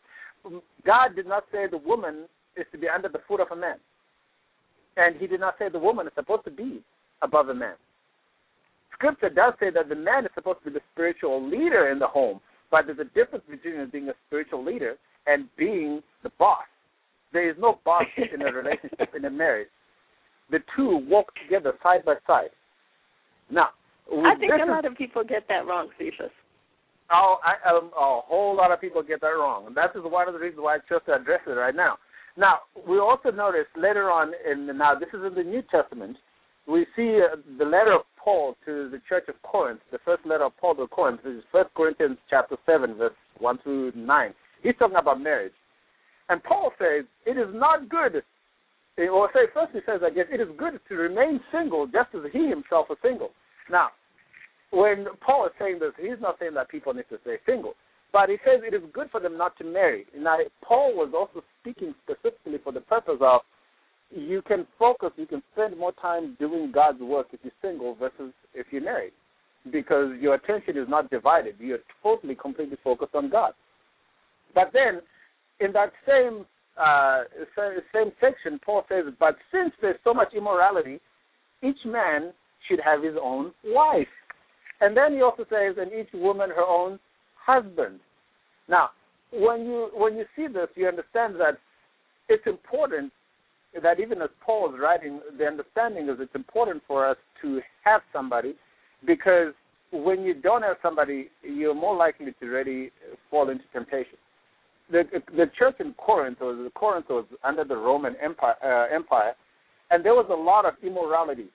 God 0.85 1.15
did 1.15 1.27
not 1.27 1.43
say 1.51 1.65
the 1.69 1.77
woman 1.77 2.25
is 2.55 2.65
to 2.71 2.77
be 2.77 2.87
under 2.87 3.09
the 3.09 3.19
foot 3.27 3.41
of 3.41 3.47
a 3.51 3.55
man, 3.55 3.77
and 4.95 5.15
He 5.17 5.27
did 5.27 5.39
not 5.39 5.55
say 5.59 5.69
the 5.69 5.79
woman 5.79 6.07
is 6.07 6.13
supposed 6.15 6.45
to 6.45 6.51
be 6.51 6.81
above 7.21 7.49
a 7.49 7.53
man. 7.53 7.75
Scripture 8.93 9.29
does 9.29 9.53
say 9.59 9.69
that 9.69 9.89
the 9.89 9.95
man 9.95 10.25
is 10.25 10.31
supposed 10.33 10.59
to 10.63 10.71
be 10.71 10.73
the 10.73 10.85
spiritual 10.93 11.47
leader 11.47 11.89
in 11.89 11.99
the 11.99 12.07
home, 12.07 12.39
but 12.71 12.85
there's 12.85 12.99
a 12.99 13.13
difference 13.15 13.45
between 13.49 13.89
being 13.91 14.09
a 14.09 14.13
spiritual 14.27 14.63
leader 14.63 14.95
and 15.27 15.47
being 15.57 16.01
the 16.23 16.31
boss. 16.39 16.63
There 17.33 17.49
is 17.49 17.55
no 17.59 17.79
boss 17.85 18.05
in 18.17 18.41
a 18.41 18.51
relationship 18.51 19.13
in 19.15 19.25
a 19.25 19.29
marriage. 19.29 19.67
The 20.49 20.59
two 20.75 21.05
walk 21.07 21.31
together 21.43 21.73
side 21.83 22.05
by 22.05 22.15
side. 22.25 22.49
Now, 23.51 23.69
I 24.11 24.35
think 24.39 24.51
a 24.51 24.65
lot 24.69 24.85
of 24.85 24.95
people 24.95 25.23
get 25.23 25.47
that 25.49 25.65
wrong, 25.67 25.89
Cephus. 25.97 26.31
Oh, 27.11 27.37
I, 27.43 27.69
um, 27.69 27.91
a 27.95 28.21
whole 28.25 28.55
lot 28.55 28.71
of 28.71 28.81
people 28.81 29.01
get 29.01 29.21
that 29.21 29.27
wrong, 29.27 29.67
and 29.67 29.77
that 29.77 29.91
is 29.95 30.01
one 30.03 30.27
of 30.27 30.33
the 30.33 30.39
reasons 30.39 30.61
why 30.61 30.75
I 30.75 30.79
chose 30.89 31.01
to 31.05 31.15
address 31.15 31.39
it 31.47 31.51
right 31.51 31.75
now. 31.75 31.97
Now, 32.37 32.59
we 32.87 32.99
also 32.99 33.31
notice 33.31 33.65
later 33.75 34.11
on 34.11 34.33
in 34.49 34.67
now 34.77 34.93
this 34.93 35.09
is 35.13 35.25
in 35.25 35.33
the 35.33 35.43
New 35.43 35.63
Testament. 35.71 36.17
We 36.67 36.85
see 36.95 37.19
uh, 37.23 37.37
the 37.57 37.63
letter 37.63 37.93
of 37.95 38.01
Paul 38.21 38.55
to 38.65 38.89
the 38.89 39.01
church 39.07 39.23
of 39.29 39.41
Corinth, 39.41 39.79
the 39.91 39.99
first 40.03 40.25
letter 40.25 40.43
of 40.43 40.57
Paul 40.57 40.75
to 40.75 40.87
Corinth, 40.87 41.21
which 41.23 41.35
is 41.35 41.43
First 41.51 41.69
Corinthians 41.75 42.17
chapter 42.29 42.57
seven, 42.65 42.95
verse 42.95 43.13
one 43.39 43.57
through 43.63 43.93
nine. 43.95 44.33
He's 44.61 44.75
talking 44.77 44.97
about 44.97 45.21
marriage, 45.21 45.53
and 46.29 46.43
Paul 46.43 46.71
says 46.77 47.05
it 47.25 47.37
is 47.37 47.47
not 47.53 47.89
good. 47.89 48.21
Or 48.99 49.29
say 49.33 49.41
first 49.53 49.71
he 49.73 49.79
says, 49.85 50.01
I 50.03 50.09
guess 50.09 50.25
it 50.31 50.41
is 50.41 50.47
good 50.57 50.79
to 50.89 50.95
remain 50.95 51.39
single, 51.51 51.85
just 51.85 52.09
as 52.15 52.31
he 52.33 52.49
himself 52.49 52.87
is 52.91 52.97
single. 53.01 53.29
Now, 53.69 53.89
when 54.71 55.07
Paul 55.25 55.45
is 55.47 55.51
saying 55.59 55.79
this, 55.79 55.91
he's 55.99 56.21
not 56.21 56.37
saying 56.39 56.53
that 56.55 56.69
people 56.69 56.93
need 56.93 57.05
to 57.09 57.17
stay 57.21 57.37
single, 57.45 57.73
but 58.11 58.29
he 58.29 58.35
says 58.45 58.61
it 58.63 58.73
is 58.73 58.81
good 58.93 59.09
for 59.11 59.19
them 59.19 59.37
not 59.37 59.57
to 59.57 59.63
marry. 59.63 60.05
Now, 60.17 60.37
Paul 60.63 60.93
was 60.95 61.13
also 61.15 61.43
speaking 61.61 61.93
specifically 62.03 62.59
for 62.63 62.73
the 62.73 62.81
purpose 62.81 63.19
of 63.21 63.41
you 64.09 64.41
can 64.41 64.65
focus, 64.79 65.11
you 65.17 65.25
can 65.25 65.43
spend 65.53 65.77
more 65.77 65.91
time 65.93 66.35
doing 66.39 66.71
God's 66.73 67.01
work 67.01 67.27
if 67.33 67.41
you're 67.43 67.51
single 67.61 67.95
versus 67.95 68.33
if 68.53 68.67
you're 68.71 68.83
married. 68.83 69.11
because 69.71 70.11
your 70.19 70.35
attention 70.35 70.77
is 70.77 70.87
not 70.87 71.09
divided. 71.09 71.55
You're 71.59 71.79
totally, 72.01 72.35
completely 72.35 72.77
focused 72.83 73.15
on 73.15 73.29
God. 73.29 73.51
But 74.55 74.71
then, 74.73 75.01
in 75.59 75.73
that 75.73 75.91
same 76.07 76.45
uh, 76.77 77.23
same 77.93 78.11
section, 78.21 78.59
Paul 78.63 78.85
says, 78.87 79.05
"But 79.19 79.35
since 79.51 79.73
there's 79.81 79.99
so 80.03 80.13
much 80.13 80.33
immorality, 80.35 80.99
each 81.63 81.83
man 81.85 82.33
should 82.67 82.79
have 82.79 83.03
his 83.03 83.15
own 83.21 83.53
wife." 83.65 84.07
And 84.81 84.95
then 84.95 85.13
he 85.13 85.21
also 85.21 85.45
says, 85.49 85.77
"And 85.77 85.91
each 85.91 86.11
woman 86.13 86.49
her 86.49 86.65
own 86.65 86.99
husband." 87.35 87.99
Now, 88.67 88.91
when 89.31 89.65
you 89.65 89.89
when 89.93 90.15
you 90.15 90.25
see 90.35 90.47
this, 90.47 90.69
you 90.75 90.87
understand 90.87 91.35
that 91.39 91.57
it's 92.29 92.45
important 92.45 93.11
that 93.81 93.99
even 93.99 94.21
as 94.21 94.29
Paul 94.41 94.73
is 94.73 94.79
writing, 94.79 95.21
the 95.37 95.45
understanding 95.45 96.09
is 96.09 96.17
it's 96.19 96.35
important 96.35 96.81
for 96.87 97.05
us 97.05 97.17
to 97.41 97.61
have 97.83 98.01
somebody 98.11 98.55
because 99.05 99.53
when 99.91 100.23
you 100.23 100.33
don't 100.33 100.63
have 100.63 100.77
somebody, 100.81 101.29
you're 101.43 101.75
more 101.75 101.95
likely 101.95 102.33
to 102.39 102.45
really 102.45 102.91
fall 103.29 103.49
into 103.49 103.63
temptation. 103.73 104.17
The 104.89 105.03
the 105.35 105.45
church 105.57 105.75
in 105.79 105.93
Corinth 105.93 106.39
was 106.39 106.71
Corinth 106.75 107.07
was 107.09 107.25
under 107.43 107.63
the 107.63 107.75
Roman 107.75 108.15
Empire, 108.23 108.55
uh, 108.63 108.93
Empire, 108.93 109.33
and 109.91 110.03
there 110.03 110.13
was 110.13 110.27
a 110.29 110.35
lot 110.35 110.65
of 110.65 110.73
immorality. 110.81 111.47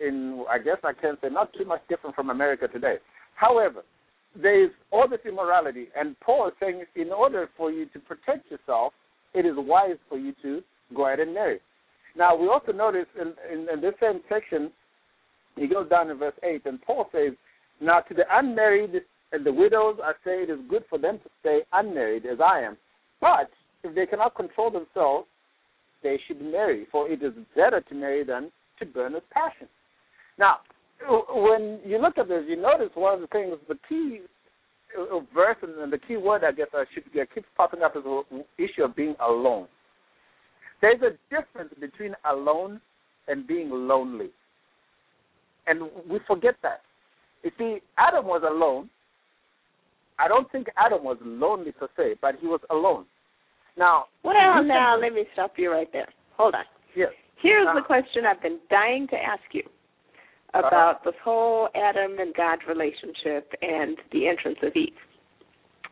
In 0.00 0.44
I 0.48 0.58
guess 0.58 0.78
I 0.84 0.92
can 0.92 1.16
say 1.22 1.28
not 1.30 1.52
too 1.52 1.64
much 1.64 1.82
different 1.88 2.16
from 2.16 2.30
America 2.30 2.68
today. 2.68 2.96
However, 3.34 3.82
there 4.34 4.64
is 4.64 4.70
all 4.90 5.08
this 5.08 5.20
immorality, 5.26 5.88
and 5.96 6.18
Paul 6.20 6.48
is 6.48 6.54
saying 6.60 6.84
in 6.94 7.10
order 7.12 7.48
for 7.56 7.70
you 7.70 7.86
to 7.86 7.98
protect 7.98 8.50
yourself, 8.50 8.92
it 9.34 9.46
is 9.46 9.54
wise 9.56 9.96
for 10.08 10.18
you 10.18 10.32
to 10.42 10.62
go 10.94 11.06
ahead 11.06 11.20
and 11.20 11.34
marry. 11.34 11.60
Now 12.16 12.36
we 12.36 12.48
also 12.48 12.72
notice 12.72 13.06
in, 13.20 13.34
in, 13.52 13.68
in 13.68 13.80
this 13.80 13.94
same 14.00 14.20
section, 14.28 14.70
he 15.56 15.66
goes 15.66 15.88
down 15.88 16.10
in 16.10 16.18
verse 16.18 16.34
eight, 16.42 16.62
and 16.66 16.80
Paul 16.82 17.08
says, 17.12 17.32
"Now 17.80 18.00
to 18.00 18.14
the 18.14 18.24
unmarried 18.30 19.02
and 19.32 19.44
the 19.44 19.52
widows, 19.52 19.98
I 20.02 20.12
say 20.24 20.42
it 20.42 20.50
is 20.50 20.58
good 20.68 20.84
for 20.88 20.98
them 20.98 21.18
to 21.18 21.30
stay 21.40 21.60
unmarried, 21.72 22.26
as 22.26 22.38
I 22.40 22.60
am. 22.60 22.76
But 23.20 23.50
if 23.82 23.94
they 23.94 24.06
cannot 24.06 24.34
control 24.34 24.70
themselves, 24.70 25.26
they 26.02 26.18
should 26.26 26.40
marry, 26.40 26.86
for 26.90 27.08
it 27.08 27.22
is 27.22 27.32
better 27.56 27.80
to 27.80 27.94
marry 27.94 28.24
than 28.24 28.50
to 28.78 28.86
burn 28.86 29.14
with 29.14 29.28
passion." 29.30 29.68
Now, 30.38 30.58
when 31.34 31.80
you 31.84 32.00
look 32.00 32.18
at 32.18 32.28
this, 32.28 32.44
you 32.48 32.56
notice 32.56 32.90
one 32.94 33.14
of 33.14 33.20
the 33.20 33.26
things, 33.28 33.56
the 33.68 33.78
key 33.88 34.20
uh, 34.98 35.18
verse 35.34 35.56
and 35.62 35.92
the 35.92 35.98
key 35.98 36.16
word 36.16 36.42
I 36.44 36.52
guess 36.52 36.68
I 36.72 36.84
should 36.94 37.12
get 37.12 37.34
keeps 37.34 37.46
popping 37.56 37.82
up 37.82 37.96
is 37.96 38.04
the 38.04 38.44
issue 38.58 38.84
of 38.84 38.96
being 38.96 39.14
alone. 39.20 39.66
There's 40.80 41.00
a 41.02 41.10
difference 41.34 41.74
between 41.80 42.14
alone 42.30 42.80
and 43.26 43.46
being 43.46 43.70
lonely. 43.70 44.30
And 45.66 45.82
we 46.08 46.20
forget 46.26 46.54
that. 46.62 46.80
You 47.42 47.50
see, 47.58 47.78
Adam 47.98 48.26
was 48.26 48.42
alone. 48.48 48.88
I 50.18 50.26
don't 50.26 50.50
think 50.50 50.68
Adam 50.76 51.04
was 51.04 51.18
lonely 51.22 51.72
per 51.72 51.88
se, 51.96 52.16
but 52.22 52.36
he 52.40 52.46
was 52.46 52.60
alone. 52.70 53.04
Now, 53.76 54.06
well, 54.24 54.34
now 54.64 54.98
let 55.00 55.12
me 55.12 55.24
stop 55.34 55.52
you 55.56 55.70
right 55.70 55.88
there. 55.92 56.08
Hold 56.36 56.54
on. 56.54 56.64
Yes. 56.96 57.10
Here's 57.40 57.68
uh 57.68 57.74
the 57.74 57.82
question 57.82 58.24
I've 58.26 58.42
been 58.42 58.58
dying 58.70 59.06
to 59.08 59.16
ask 59.16 59.42
you 59.52 59.62
about 60.54 60.96
uh-huh. 60.96 61.10
this 61.10 61.14
whole 61.22 61.68
Adam 61.74 62.18
and 62.18 62.34
God 62.34 62.58
relationship 62.68 63.52
and 63.62 63.96
the 64.12 64.28
entrance 64.28 64.58
of 64.62 64.74
Eve. 64.74 64.92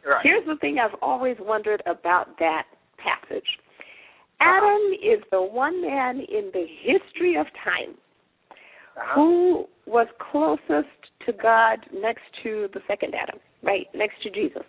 Right. 0.07 0.21
Here's 0.23 0.47
the 0.47 0.57
thing 0.57 0.79
I've 0.79 0.99
always 1.03 1.37
wondered 1.41 1.83
about 1.87 2.39
that 2.39 2.65
passage. 2.99 3.47
Uh-huh. 4.41 4.59
Adam 4.59 4.93
is 4.95 5.23
the 5.31 5.43
one 5.43 5.83
man 5.83 6.21
in 6.21 6.51
the 6.53 6.67
history 6.83 7.37
of 7.37 7.47
time 7.65 7.95
uh-huh. 8.97 9.15
who 9.15 9.65
was 9.87 10.07
closest 10.31 10.89
to 11.27 11.33
God 11.33 11.79
next 11.93 12.23
to 12.43 12.69
the 12.73 12.81
second 12.87 13.15
Adam, 13.15 13.41
right? 13.63 13.87
Next 13.95 14.23
to 14.23 14.31
Jesus. 14.31 14.63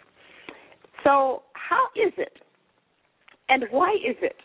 So, 1.03 1.43
how 1.53 1.87
is 1.95 2.13
it 2.17 2.33
and 3.49 3.65
why 3.71 3.91
is 3.91 4.15
it 4.21 4.35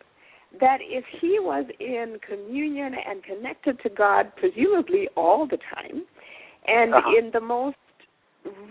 that 0.60 0.78
if 0.80 1.04
he 1.20 1.38
was 1.40 1.64
in 1.80 2.18
communion 2.28 2.94
and 2.94 3.22
connected 3.22 3.80
to 3.82 3.88
God, 3.88 4.32
presumably 4.36 5.08
all 5.16 5.46
the 5.46 5.58
time, 5.74 6.04
and 6.66 6.94
uh-huh. 6.94 7.18
in 7.18 7.30
the 7.32 7.40
most 7.40 7.76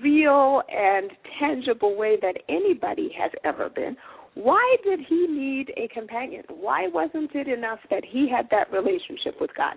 real 0.02 0.62
and 0.70 1.12
tangible 1.40 1.98
way 1.98 2.18
that 2.22 2.36
anybody 2.50 3.14
has 3.18 3.32
ever 3.44 3.70
been, 3.70 3.96
why 4.36 4.78
did 4.84 5.00
he 5.08 5.28
need 5.28 5.74
a 5.76 5.88
companion? 5.94 6.44
Why 6.50 6.88
wasn't 6.88 7.36
it 7.36 7.48
enough 7.48 7.80
that 7.90 8.04
he 8.08 8.30
had 8.30 8.48
that 8.52 8.72
relationship 8.72 9.36
with 9.42 9.52
God? 9.56 9.76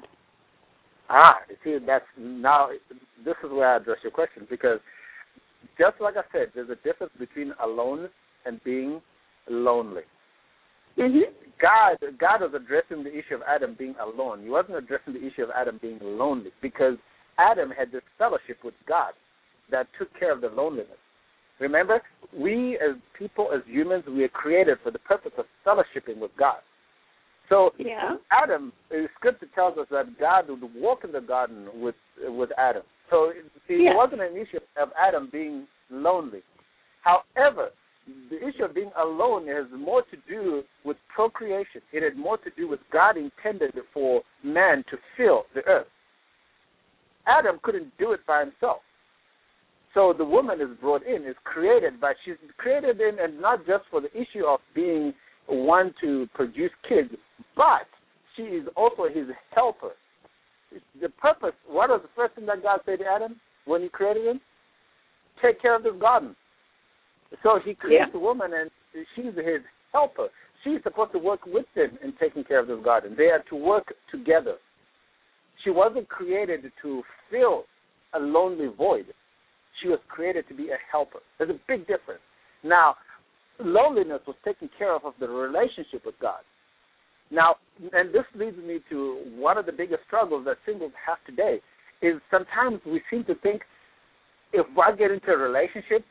Ah, 1.10 1.38
see, 1.62 1.78
that's 1.84 2.04
now. 2.16 2.68
This 3.24 3.34
is 3.44 3.50
where 3.50 3.74
I 3.74 3.76
address 3.76 3.98
your 4.02 4.12
question 4.12 4.46
because, 4.48 4.78
just 5.78 6.00
like 6.00 6.14
I 6.16 6.22
said, 6.32 6.52
there's 6.54 6.70
a 6.70 6.76
difference 6.76 7.12
between 7.18 7.52
alone 7.62 8.08
and 8.46 8.62
being 8.64 9.02
lonely. 9.48 10.02
Mm-hmm. 10.98 11.32
God, 11.60 11.96
God 12.18 12.40
was 12.40 12.52
addressing 12.54 13.04
the 13.04 13.10
issue 13.10 13.34
of 13.34 13.42
Adam 13.48 13.74
being 13.78 13.94
alone. 14.02 14.42
He 14.42 14.50
wasn't 14.50 14.76
addressing 14.76 15.14
the 15.14 15.26
issue 15.26 15.42
of 15.42 15.50
Adam 15.54 15.78
being 15.80 15.98
lonely 16.02 16.50
because 16.60 16.94
Adam 17.38 17.70
had 17.70 17.90
this 17.92 18.02
fellowship 18.18 18.58
with 18.64 18.74
God 18.86 19.12
that 19.70 19.86
took 19.98 20.08
care 20.18 20.32
of 20.32 20.40
the 20.40 20.48
loneliness. 20.48 20.98
Remember, 21.60 22.02
we 22.36 22.74
as 22.76 22.96
people, 23.16 23.48
as 23.54 23.62
humans, 23.66 24.04
we 24.08 24.24
are 24.24 24.28
created 24.28 24.78
for 24.82 24.90
the 24.90 24.98
purpose 25.00 25.32
of 25.38 25.44
fellowshipping 25.66 26.18
with 26.18 26.32
God. 26.38 26.58
So 27.48 27.72
yeah. 27.78 28.16
Adam, 28.32 28.72
the 28.90 29.06
scripture 29.16 29.46
tells 29.54 29.78
us 29.78 29.86
that 29.90 30.18
God 30.18 30.48
would 30.48 30.62
walk 30.74 31.00
in 31.04 31.12
the 31.12 31.20
garden 31.20 31.68
with 31.74 31.94
with 32.24 32.50
Adam. 32.58 32.82
So 33.10 33.32
see, 33.68 33.84
yeah. 33.84 33.90
it 33.90 33.96
wasn't 33.96 34.22
an 34.22 34.36
issue 34.36 34.58
of 34.80 34.88
Adam 34.98 35.28
being 35.30 35.66
lonely. 35.90 36.42
However, 37.02 37.70
the 38.30 38.36
issue 38.36 38.64
of 38.64 38.74
being 38.74 38.90
alone 39.00 39.46
has 39.48 39.66
more 39.76 40.02
to 40.02 40.16
do 40.28 40.62
with 40.84 40.96
procreation. 41.14 41.80
It 41.92 42.02
had 42.02 42.16
more 42.16 42.36
to 42.38 42.50
do 42.56 42.68
with 42.68 42.80
God 42.92 43.16
intended 43.16 43.74
for 43.92 44.22
man 44.42 44.84
to 44.90 44.96
fill 45.16 45.44
the 45.54 45.62
earth. 45.66 45.86
Adam 47.26 47.58
couldn't 47.62 47.96
do 47.98 48.12
it 48.12 48.20
by 48.26 48.40
himself. 48.40 48.78
So 49.94 50.12
the 50.16 50.24
woman 50.24 50.60
is 50.60 50.76
brought 50.80 51.06
in, 51.06 51.22
is 51.24 51.36
created, 51.44 52.00
but 52.00 52.16
she's 52.24 52.34
created 52.58 53.00
in, 53.00 53.18
and 53.20 53.40
not 53.40 53.60
just 53.66 53.84
for 53.90 54.00
the 54.00 54.10
issue 54.12 54.44
of 54.46 54.60
being 54.74 55.14
one 55.46 55.94
to 56.00 56.28
produce 56.34 56.72
kids, 56.88 57.10
but 57.56 57.86
she 58.36 58.42
is 58.42 58.66
also 58.76 59.04
his 59.04 59.28
helper. 59.54 59.92
The 61.00 61.08
purpose, 61.10 61.54
what 61.68 61.90
was 61.90 62.00
the 62.02 62.08
first 62.16 62.34
thing 62.34 62.46
that 62.46 62.62
God 62.62 62.80
said 62.84 62.98
to 62.98 63.04
Adam 63.06 63.36
when 63.64 63.82
he 63.82 63.88
created 63.88 64.26
him? 64.26 64.40
Take 65.40 65.62
care 65.62 65.76
of 65.76 65.84
this 65.84 65.92
garden. 66.00 66.34
So 67.42 67.58
he 67.64 67.74
creates 67.74 68.10
yeah. 68.12 68.18
a 68.18 68.22
woman, 68.22 68.52
and 68.54 68.70
she's 69.14 69.34
his 69.34 69.62
helper. 69.92 70.28
She's 70.62 70.82
supposed 70.82 71.12
to 71.12 71.18
work 71.18 71.40
with 71.46 71.66
him 71.74 71.98
in 72.02 72.14
taking 72.20 72.44
care 72.44 72.58
of 72.58 72.68
this 72.68 72.78
garden. 72.82 73.14
They 73.16 73.24
are 73.24 73.42
to 73.50 73.56
work 73.56 73.92
together. 74.10 74.56
She 75.62 75.70
wasn't 75.70 76.08
created 76.08 76.70
to 76.82 77.02
fill 77.30 77.64
a 78.14 78.18
lonely 78.18 78.68
void. 78.76 79.06
She 79.82 79.88
was 79.88 79.98
created 80.08 80.46
to 80.48 80.54
be 80.54 80.68
a 80.68 80.78
helper. 80.90 81.18
There's 81.38 81.50
a 81.50 81.60
big 81.68 81.80
difference. 81.86 82.22
Now, 82.62 82.96
loneliness 83.58 84.20
was 84.26 84.36
taken 84.44 84.70
care 84.78 84.94
of 84.94 85.04
of 85.04 85.14
the 85.20 85.28
relationship 85.28 86.06
with 86.06 86.14
God. 86.20 86.40
Now, 87.30 87.56
and 87.92 88.14
this 88.14 88.24
leads 88.34 88.56
me 88.56 88.78
to 88.90 89.24
one 89.36 89.58
of 89.58 89.66
the 89.66 89.72
biggest 89.72 90.02
struggles 90.06 90.44
that 90.46 90.56
singles 90.66 90.92
have 91.06 91.18
today 91.26 91.60
is 92.02 92.20
sometimes 92.30 92.80
we 92.86 93.00
seem 93.10 93.24
to 93.24 93.34
think 93.36 93.62
if 94.52 94.66
I 94.78 94.94
get 94.94 95.10
into 95.10 95.30
a 95.32 95.36
relationship, 95.36 96.04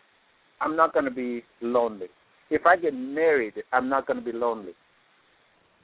I'm 0.63 0.75
not 0.75 0.93
going 0.93 1.05
to 1.05 1.11
be 1.11 1.43
lonely. 1.61 2.07
If 2.49 2.65
I 2.65 2.77
get 2.77 2.93
married, 2.93 3.53
I'm 3.71 3.89
not 3.89 4.07
going 4.07 4.19
to 4.19 4.25
be 4.25 4.37
lonely. 4.37 4.73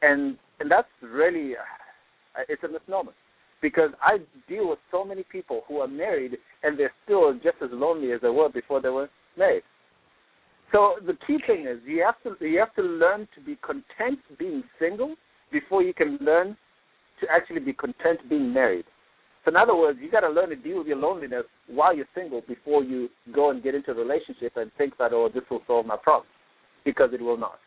And 0.02 0.38
and 0.60 0.72
that's 0.72 0.88
really 1.02 1.54
uh, 1.56 2.44
it's 2.48 2.64
a 2.64 2.68
misnomer 2.68 3.12
because 3.62 3.92
I 4.02 4.20
deal 4.48 4.70
with 4.70 4.80
so 4.92 5.04
many 5.04 5.24
people 5.24 5.64
who 5.68 5.80
are 5.80 5.88
married 5.88 6.38
and 6.64 6.80
they're 6.80 6.94
still 7.04 7.34
just 7.34 7.58
as 7.62 7.70
lonely 7.72 8.12
as 8.14 8.22
they 8.22 8.30
were 8.30 8.50
before 8.50 8.82
they 8.82 8.90
were 8.90 9.10
married. 9.38 9.64
So 10.72 10.96
the 11.06 11.18
key 11.26 11.40
thing 11.46 11.66
is 11.68 11.80
you 11.86 12.06
have 12.06 12.22
to 12.24 12.46
you 12.46 12.60
have 12.60 12.74
to 12.76 12.82
learn 12.82 13.28
to 13.36 13.42
be 13.42 13.58
content 13.58 14.20
being 14.38 14.64
single 14.80 15.16
before 15.52 15.84
you 15.84 15.94
can 15.94 16.18
learn 16.22 16.56
to 17.20 17.28
actually 17.30 17.60
be 17.60 17.74
content 17.74 18.20
being 18.30 18.54
married. 18.54 18.86
So 19.46 19.52
in 19.52 19.56
other 19.56 19.76
words, 19.76 20.00
you 20.02 20.12
got 20.12 20.22
to 20.22 20.30
learn 20.30 20.50
to 20.50 20.56
deal 20.56 20.80
with 20.80 20.88
your 20.88 20.98
loneliness 20.98 21.46
while 21.68 21.96
you're 21.96 22.06
single 22.14 22.42
before 22.48 22.84
you 22.84 23.10
go 23.34 23.52
and 23.52 23.64
get 23.64 23.76
into 23.76 23.92
a 23.92 23.94
relationship 23.94 24.54
and 24.58 24.72
think 24.78 24.98
that 24.98 25.14
oh 25.14 25.30
this 25.34 25.44
will 25.50 25.62
solve 25.66 25.86
my 25.86 25.98
problem 25.98 26.28
because 26.84 27.10
it 27.14 27.22
will 27.22 27.38
not. 27.38 27.60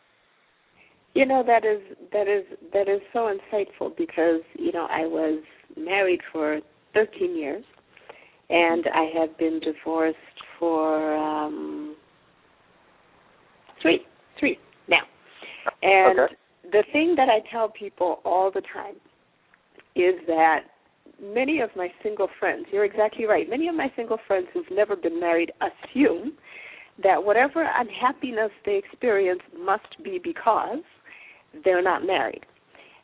You 1.13 1.25
know 1.25 1.43
that 1.45 1.63
is 1.63 1.79
that 2.11 2.27
is 2.27 2.43
that 2.73 2.87
is 2.87 3.01
so 3.11 3.31
insightful 3.31 3.95
because 3.95 4.41
you 4.57 4.71
know 4.71 4.87
I 4.89 5.01
was 5.01 5.43
married 5.77 6.21
for 6.31 6.59
13 6.93 7.35
years, 7.35 7.63
and 8.49 8.85
I 8.93 9.19
have 9.19 9.37
been 9.37 9.59
divorced 9.59 10.17
for 10.59 11.15
um, 11.15 11.95
three 13.81 14.01
three 14.39 14.57
now. 14.87 15.01
And 15.81 16.19
okay. 16.19 16.35
the 16.71 16.83
thing 16.91 17.13
that 17.15 17.29
I 17.29 17.47
tell 17.51 17.69
people 17.69 18.19
all 18.25 18.51
the 18.51 18.61
time 18.73 18.95
is 19.95 20.15
that 20.27 20.61
many 21.21 21.61
of 21.61 21.69
my 21.75 21.89
single 22.01 22.27
friends, 22.39 22.65
you're 22.71 22.85
exactly 22.85 23.25
right. 23.25 23.49
Many 23.49 23.67
of 23.67 23.75
my 23.75 23.91
single 23.95 24.17
friends 24.27 24.47
who've 24.53 24.69
never 24.71 24.95
been 24.95 25.19
married 25.19 25.51
assume 25.61 26.33
that 27.01 27.23
whatever 27.23 27.67
unhappiness 27.75 28.51
they 28.65 28.77
experience 28.77 29.41
must 29.57 30.03
be 30.03 30.19
because 30.23 30.83
they're 31.63 31.81
not 31.81 32.05
married. 32.05 32.45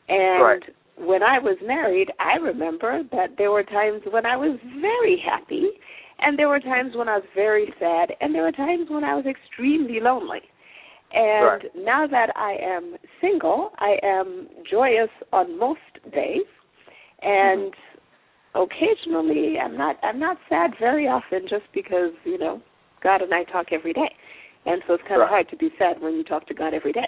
And 0.08 0.44
right. 0.44 0.64
when 0.98 1.24
I 1.24 1.40
was 1.40 1.58
married, 1.64 2.10
I 2.20 2.38
remember 2.38 3.04
that 3.12 3.36
there 3.38 3.52
were 3.52 3.64
times 3.64 4.02
when 4.12 4.26
I 4.26 4.36
was 4.36 4.60
very 4.82 5.22
happy, 5.24 5.70
and 6.20 6.38
there 6.38 6.50
were 6.50 6.60
times 6.60 6.94
when 6.96 7.08
I 7.08 7.18
was 7.18 7.26
very 7.36 7.74
sad, 7.80 8.12
and 8.22 8.34
there 8.34 8.44
were 8.44 8.52
times 8.52 8.88
when 8.90 9.04
I 9.04 9.16
was 9.16 9.26
extremely 9.26 10.00
lonely. 10.00 10.42
And 11.12 11.64
right. 11.64 11.76
now 11.76 12.06
that 12.06 12.30
I 12.36 12.58
am 12.62 12.96
single, 13.20 13.72
I 13.78 13.96
am 14.04 14.48
joyous 14.70 15.10
on 15.34 15.58
most 15.58 15.80
days, 16.14 16.46
and 17.22 17.72
mm-hmm. 17.72 17.89
Occasionally 18.56 19.58
I'm 19.60 19.78
not. 19.78 19.98
I'm 20.04 20.20
not 20.20 20.38
sad 20.48 20.72
very 20.80 21.08
often, 21.08 21.42
just 21.50 21.66
because 21.74 22.12
you 22.26 22.38
know 22.38 22.62
God 23.04 23.22
and 23.22 23.34
I 23.34 23.44
talk 23.44 23.68
every 23.72 23.94
day, 23.94 24.12
and 24.66 24.82
so 24.88 24.94
it's 24.96 25.04
kind 25.08 25.20
right. 25.20 25.26
of 25.26 25.30
hard 25.30 25.50
to 25.50 25.58
be 25.58 25.70
sad 25.78 26.02
when 26.02 26.14
you 26.14 26.24
talk 26.24 26.48
to 26.48 26.54
God 26.54 26.74
every 26.74 26.94
day. 26.94 27.08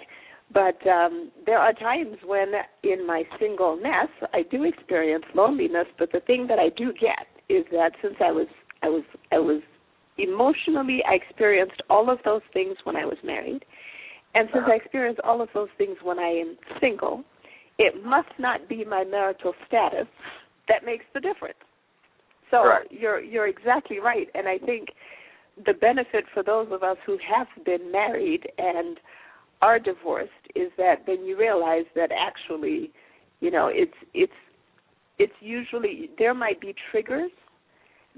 But 0.52 0.86
um, 0.86 1.30
there 1.46 1.58
are 1.58 1.72
times 1.72 2.16
when, 2.24 2.52
in 2.82 3.06
my 3.06 3.22
singleness, 3.40 4.10
I 4.34 4.42
do 4.50 4.64
experience 4.64 5.24
loneliness. 5.34 5.86
But 5.98 6.12
the 6.12 6.20
thing 6.20 6.46
that 6.48 6.58
I 6.58 6.68
do 6.76 6.92
get 6.92 7.26
is 7.48 7.64
that 7.72 7.92
since 8.02 8.16
I 8.20 8.32
was, 8.32 8.48
I 8.82 8.88
was, 8.88 9.04
I 9.30 9.38
was 9.38 9.62
emotionally, 10.18 11.00
I 11.08 11.14
experienced 11.14 11.80
all 11.88 12.10
of 12.10 12.18
those 12.24 12.42
things 12.52 12.76
when 12.84 12.96
I 12.96 13.06
was 13.06 13.16
married, 13.24 13.64
and 14.34 14.48
since 14.52 14.64
I 14.66 14.76
experience 14.76 15.18
all 15.24 15.40
of 15.40 15.48
those 15.54 15.68
things 15.78 15.96
when 16.02 16.18
I 16.18 16.28
am 16.28 16.56
single, 16.80 17.24
it 17.78 18.04
must 18.04 18.28
not 18.38 18.68
be 18.68 18.84
my 18.84 19.04
marital 19.04 19.54
status 19.66 20.06
that 20.68 20.84
makes 20.84 21.04
the 21.14 21.20
difference. 21.20 21.58
So 22.50 22.64
right. 22.66 22.86
you're 22.90 23.20
you're 23.20 23.48
exactly 23.48 23.98
right, 23.98 24.28
and 24.34 24.46
I 24.46 24.58
think 24.58 24.88
the 25.66 25.74
benefit 25.74 26.24
for 26.32 26.42
those 26.42 26.68
of 26.70 26.82
us 26.82 26.96
who 27.06 27.18
have 27.34 27.46
been 27.64 27.90
married 27.90 28.46
and 28.58 28.98
are 29.60 29.78
divorced 29.78 30.30
is 30.54 30.70
that 30.76 31.04
then 31.06 31.24
you 31.24 31.38
realize 31.38 31.84
that 31.94 32.10
actually, 32.12 32.90
you 33.40 33.50
know, 33.50 33.70
it's 33.72 33.92
it's 34.12 34.32
it's 35.18 35.32
usually 35.40 36.10
there 36.18 36.34
might 36.34 36.60
be 36.60 36.74
triggers 36.90 37.30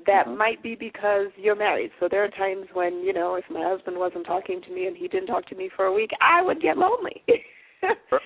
that 0.06 0.26
mm-hmm. 0.26 0.38
might 0.38 0.62
be 0.62 0.74
because 0.74 1.28
you're 1.36 1.56
married. 1.56 1.90
So 2.00 2.08
there 2.10 2.24
are 2.24 2.30
times 2.30 2.66
when, 2.72 3.02
you 3.04 3.12
know, 3.12 3.36
if 3.36 3.44
my 3.50 3.62
husband 3.64 3.96
wasn't 3.96 4.26
talking 4.26 4.60
to 4.62 4.74
me 4.74 4.86
and 4.86 4.96
he 4.96 5.06
didn't 5.06 5.28
talk 5.28 5.46
to 5.46 5.54
me 5.54 5.70
for 5.74 5.86
a 5.86 5.92
week, 5.92 6.10
I 6.20 6.42
would 6.42 6.60
get 6.60 6.76
lonely. 6.76 7.22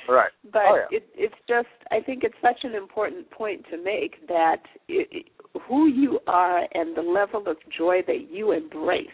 right. 0.08 0.30
But 0.52 0.62
oh, 0.66 0.76
yeah. 0.90 0.98
it, 0.98 1.08
it's 1.14 1.34
just, 1.48 1.68
I 1.90 2.00
think 2.00 2.24
it's 2.24 2.34
such 2.40 2.64
an 2.64 2.74
important 2.74 3.30
point 3.30 3.64
to 3.70 3.82
make 3.82 4.26
that 4.28 4.62
it, 4.88 5.26
who 5.68 5.88
you 5.88 6.20
are 6.26 6.66
and 6.72 6.96
the 6.96 7.02
level 7.02 7.44
of 7.46 7.56
joy 7.76 8.00
that 8.06 8.30
you 8.30 8.52
embrace 8.52 9.06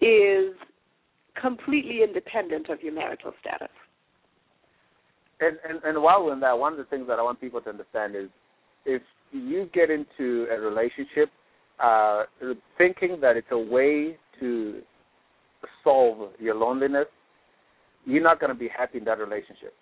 is 0.00 0.54
completely 1.40 2.00
independent 2.02 2.68
of 2.68 2.82
your 2.82 2.92
marital 2.92 3.32
status. 3.40 3.68
And, 5.40 5.56
and 5.66 5.82
and 5.84 6.02
while 6.02 6.24
we're 6.24 6.34
in 6.34 6.40
that, 6.40 6.58
one 6.58 6.72
of 6.72 6.78
the 6.78 6.84
things 6.84 7.06
that 7.08 7.18
I 7.18 7.22
want 7.22 7.40
people 7.40 7.60
to 7.62 7.70
understand 7.70 8.14
is 8.14 8.28
if 8.84 9.02
you 9.32 9.68
get 9.72 9.90
into 9.90 10.46
a 10.50 10.60
relationship 10.60 11.30
uh, 11.82 12.24
thinking 12.76 13.18
that 13.22 13.36
it's 13.36 13.46
a 13.50 13.58
way 13.58 14.16
to 14.38 14.82
solve 15.82 16.30
your 16.38 16.54
loneliness, 16.54 17.06
you're 18.04 18.22
not 18.22 18.40
going 18.40 18.52
to 18.52 18.58
be 18.58 18.68
happy 18.68 18.98
in 18.98 19.04
that 19.04 19.18
relationship. 19.18 19.74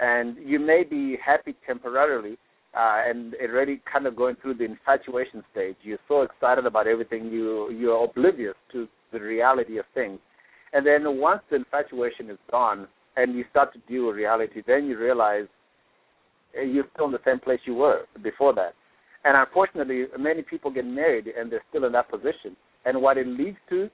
And 0.00 0.36
you 0.38 0.58
may 0.58 0.84
be 0.84 1.16
happy 1.24 1.56
temporarily, 1.66 2.38
uh, 2.74 3.02
and 3.06 3.34
already 3.42 3.80
kind 3.90 4.06
of 4.06 4.14
going 4.14 4.36
through 4.40 4.54
the 4.54 4.64
infatuation 4.64 5.42
stage. 5.50 5.76
You're 5.82 5.98
so 6.06 6.22
excited 6.22 6.66
about 6.66 6.86
everything, 6.86 7.26
you 7.26 7.70
you're 7.70 8.04
oblivious 8.04 8.54
to 8.72 8.86
the 9.12 9.20
reality 9.20 9.78
of 9.78 9.86
things. 9.94 10.18
And 10.72 10.86
then 10.86 11.18
once 11.18 11.40
the 11.50 11.56
infatuation 11.56 12.30
is 12.30 12.38
gone, 12.50 12.86
and 13.18 13.34
you 13.34 13.44
start 13.50 13.72
to 13.72 13.80
deal 13.92 14.06
with 14.06 14.16
reality, 14.16 14.62
then 14.66 14.86
you 14.86 14.96
realize 14.96 15.46
eh, 16.56 16.62
you're 16.62 16.86
still 16.94 17.06
in 17.06 17.12
the 17.12 17.18
same 17.24 17.40
place 17.40 17.58
you 17.64 17.74
were 17.74 18.02
before 18.22 18.54
that. 18.54 18.74
And 19.24 19.36
unfortunately, 19.36 20.04
many 20.18 20.42
people 20.42 20.70
get 20.70 20.86
married 20.86 21.26
and 21.26 21.50
they're 21.50 21.64
still 21.68 21.84
in 21.84 21.92
that 21.92 22.08
position. 22.08 22.56
And 22.84 23.02
what 23.02 23.18
it 23.18 23.26
leads 23.26 23.56
to 23.70 23.90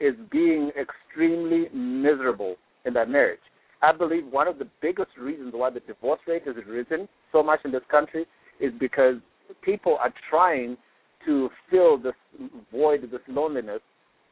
is 0.00 0.14
being 0.30 0.70
extremely 0.80 1.68
miserable 1.74 2.56
in 2.84 2.94
that 2.94 3.08
marriage. 3.08 3.40
I 3.82 3.92
believe 3.92 4.26
one 4.26 4.46
of 4.46 4.58
the 4.58 4.68
biggest 4.80 5.10
reasons 5.18 5.52
why 5.54 5.70
the 5.70 5.80
divorce 5.80 6.20
rate 6.26 6.46
has 6.46 6.54
risen 6.68 7.08
so 7.32 7.42
much 7.42 7.60
in 7.64 7.72
this 7.72 7.82
country 7.90 8.26
is 8.60 8.72
because 8.78 9.16
people 9.62 9.98
are 10.00 10.12
trying 10.30 10.76
to 11.26 11.50
fill 11.70 11.98
this 11.98 12.14
void, 12.70 13.02
this 13.02 13.20
loneliness, 13.28 13.80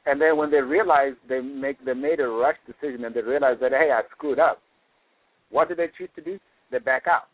and 0.07 0.21
then 0.21 0.37
when 0.37 0.51
they 0.51 0.61
realize 0.61 1.13
they 1.29 1.41
make 1.41 1.85
they 1.85 1.95
made 1.95 2.21
a 2.21 2.27
rush 2.27 2.57
decision 2.67 3.05
and 3.05 3.15
they 3.15 3.21
realize 3.21 3.57
that 3.61 3.73
hey 3.73 3.91
I 3.93 4.03
screwed 4.17 4.39
up, 4.39 4.61
what 5.51 5.69
do 5.69 5.75
they 5.75 5.89
choose 5.99 6.09
to 6.17 6.23
do? 6.23 6.39
They 6.71 6.79
back 6.79 7.05
out. 7.07 7.25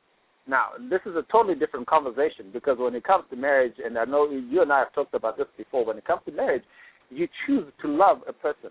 Now 0.48 0.70
this 0.90 1.00
is 1.07 1.14
a 1.16 1.24
totally 1.31 1.55
different 1.55 1.87
conversation 1.87 2.46
because 2.52 2.79
when 2.79 2.94
it 2.94 3.05
comes 3.05 3.24
to 3.31 3.37
marriage, 3.37 3.74
and 3.85 3.96
I 3.98 4.05
know 4.05 4.29
you 4.31 4.62
and 4.62 4.72
I 4.72 4.81
have 4.81 4.94
talked 4.94 5.14
about 5.14 5.37
this 5.37 5.46
before. 5.57 5.85
When 5.85 5.98
it 5.98 6.07
comes 6.07 6.22
to 6.26 6.33
marriage, 6.33 6.64
you 7.11 7.29
choose 7.46 7.66
to 7.83 7.88
love 7.88 8.22
a 8.26 8.33
person 8.33 8.70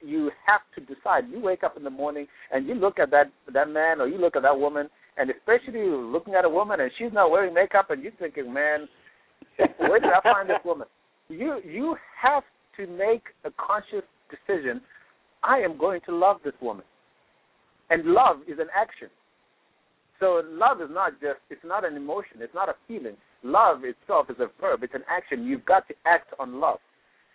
you 0.00 0.30
have 0.46 0.60
to 0.74 0.94
decide. 0.94 1.24
You 1.30 1.40
wake 1.40 1.62
up 1.62 1.76
in 1.76 1.84
the 1.84 1.90
morning 1.90 2.26
and 2.52 2.66
you 2.66 2.74
look 2.74 2.98
at 2.98 3.10
that 3.10 3.30
that 3.52 3.68
man 3.68 4.00
or 4.00 4.08
you 4.08 4.18
look 4.18 4.36
at 4.36 4.42
that 4.42 4.58
woman, 4.58 4.88
and 5.16 5.30
especially 5.30 5.86
looking 5.88 6.34
at 6.34 6.44
a 6.44 6.48
woman 6.48 6.80
and 6.80 6.90
she's 6.98 7.12
not 7.12 7.30
wearing 7.30 7.54
makeup, 7.54 7.90
and 7.90 8.02
you're 8.02 8.12
thinking, 8.18 8.52
man, 8.52 8.88
where 9.78 10.00
did 10.00 10.10
I 10.10 10.22
find 10.22 10.48
this 10.48 10.58
woman? 10.64 10.86
You 11.28 11.60
you 11.64 11.96
have 12.20 12.44
to 12.76 12.86
make 12.86 13.22
a 13.44 13.50
conscious 13.56 14.06
decision. 14.30 14.80
I 15.42 15.58
am 15.58 15.78
going 15.78 16.00
to 16.06 16.14
love 16.14 16.38
this 16.44 16.54
woman, 16.60 16.84
and 17.90 18.04
love 18.06 18.38
is 18.46 18.58
an 18.58 18.68
action. 18.74 19.08
So 20.20 20.42
love 20.48 20.80
is 20.80 20.88
not 20.90 21.12
just 21.20 21.38
it's 21.50 21.64
not 21.64 21.84
an 21.84 21.96
emotion, 21.96 22.38
it's 22.40 22.54
not 22.54 22.68
a 22.68 22.74
feeling. 22.86 23.16
Love 23.44 23.82
itself 23.84 24.26
is 24.30 24.36
a 24.40 24.48
verb, 24.60 24.82
it's 24.82 24.94
an 24.94 25.04
action. 25.08 25.44
You've 25.44 25.64
got 25.64 25.86
to 25.88 25.94
act 26.06 26.32
on 26.40 26.60
love. 26.60 26.78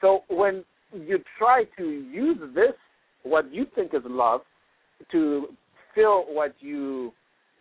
So 0.01 0.23
when 0.29 0.65
you 0.93 1.19
try 1.37 1.63
to 1.77 1.83
use 1.83 2.37
this, 2.53 2.73
what 3.23 3.51
you 3.53 3.65
think 3.75 3.93
is 3.93 4.01
love, 4.05 4.41
to 5.11 5.47
fill 5.95 6.25
what 6.29 6.55
you, 6.59 7.13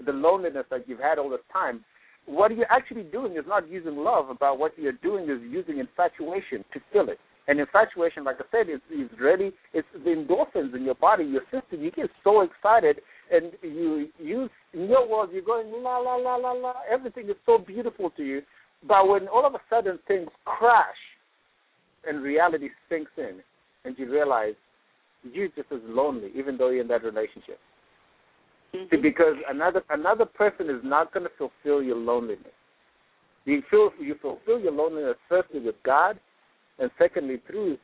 the 0.05 0.13
loneliness 0.13 0.65
that 0.71 0.89
you've 0.89 1.01
had 1.01 1.19
all 1.19 1.31
this 1.31 1.41
time. 1.53 1.85
What 2.27 2.55
you're 2.57 2.71
actually 2.71 3.03
doing 3.03 3.33
is 3.33 3.45
not 3.47 3.69
using 3.69 3.97
love, 3.97 4.27
but 4.39 4.59
what 4.59 4.73
you're 4.79 4.93
doing 4.93 5.25
is 5.25 5.41
using 5.51 5.79
infatuation 5.79 6.65
to 6.73 6.81
fill 6.93 7.09
it. 7.09 7.19
And 7.49 7.59
infatuation, 7.59 8.23
like 8.23 8.37
I 8.39 8.45
said, 8.53 8.71
is, 8.71 8.81
is 8.97 9.11
ready. 9.21 9.51
It's 9.75 9.89
the 9.93 10.11
endorphins 10.11 10.77
in 10.77 10.85
your 10.85 10.95
body, 10.95 11.25
your 11.25 11.43
system. 11.51 11.83
You 11.83 11.91
get 11.91 12.09
so 12.23 12.43
excited, 12.43 13.01
and 13.33 13.53
you 13.63 14.09
use 14.21 14.51
in 14.73 14.89
your 14.89 15.09
world. 15.09 15.31
You're 15.33 15.43
going 15.43 15.73
la 15.83 15.99
la 15.99 16.15
la 16.15 16.37
la 16.37 16.53
la. 16.53 16.75
Everything 16.91 17.29
is 17.29 17.37
so 17.45 17.59
beautiful 17.59 18.11
to 18.11 18.23
you, 18.23 18.43
but 18.87 19.09
when 19.09 19.27
all 19.27 19.45
of 19.45 19.55
a 19.55 19.61
sudden 19.69 19.99
things 20.07 20.29
crash, 20.45 20.95
and 22.07 22.23
reality 22.23 22.69
sinks 22.89 23.11
in, 23.17 23.41
and 23.85 23.99
you 23.99 24.11
realize 24.11 24.55
you're 25.23 25.49
just 25.49 25.71
as 25.73 25.81
lonely, 25.85 26.31
even 26.35 26.57
though 26.57 26.71
you're 26.71 26.83
in 26.83 26.89
that 26.89 27.05
relationship. 27.05 27.59
Mm-hmm. 28.75 29.03
Because 29.03 29.35
another 29.49 29.83
another 29.91 30.25
person 30.25 30.71
is 30.71 30.81
not 30.83 31.13
going 31.13 31.25
to 31.25 31.33
fulfill 31.37 31.83
your 31.83 31.97
loneliness. 31.97 32.47
You 33.45 33.63
feel 33.71 33.91
you 34.01 34.17
fulfill 34.21 34.61
your 34.61 34.73
loneliness 34.73 35.17
firstly 35.29 35.61
with 35.61 35.75
God, 35.85 36.19
and 36.79 36.91
secondly 36.99 37.41
through 37.47 37.77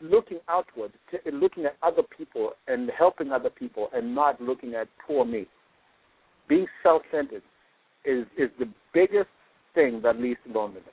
looking 0.00 0.38
outward, 0.48 0.92
t- 1.10 1.18
looking 1.32 1.64
at 1.64 1.76
other 1.82 2.02
people 2.16 2.52
and 2.68 2.90
helping 2.96 3.32
other 3.32 3.50
people, 3.50 3.88
and 3.92 4.14
not 4.14 4.40
looking 4.40 4.74
at 4.74 4.88
poor 5.06 5.24
me. 5.24 5.46
Being 6.48 6.66
self-centered 6.82 7.42
is 8.04 8.26
is 8.38 8.50
the 8.58 8.68
biggest 8.92 9.30
thing 9.74 10.00
that 10.02 10.20
leads 10.20 10.38
to 10.46 10.52
loneliness. 10.52 10.84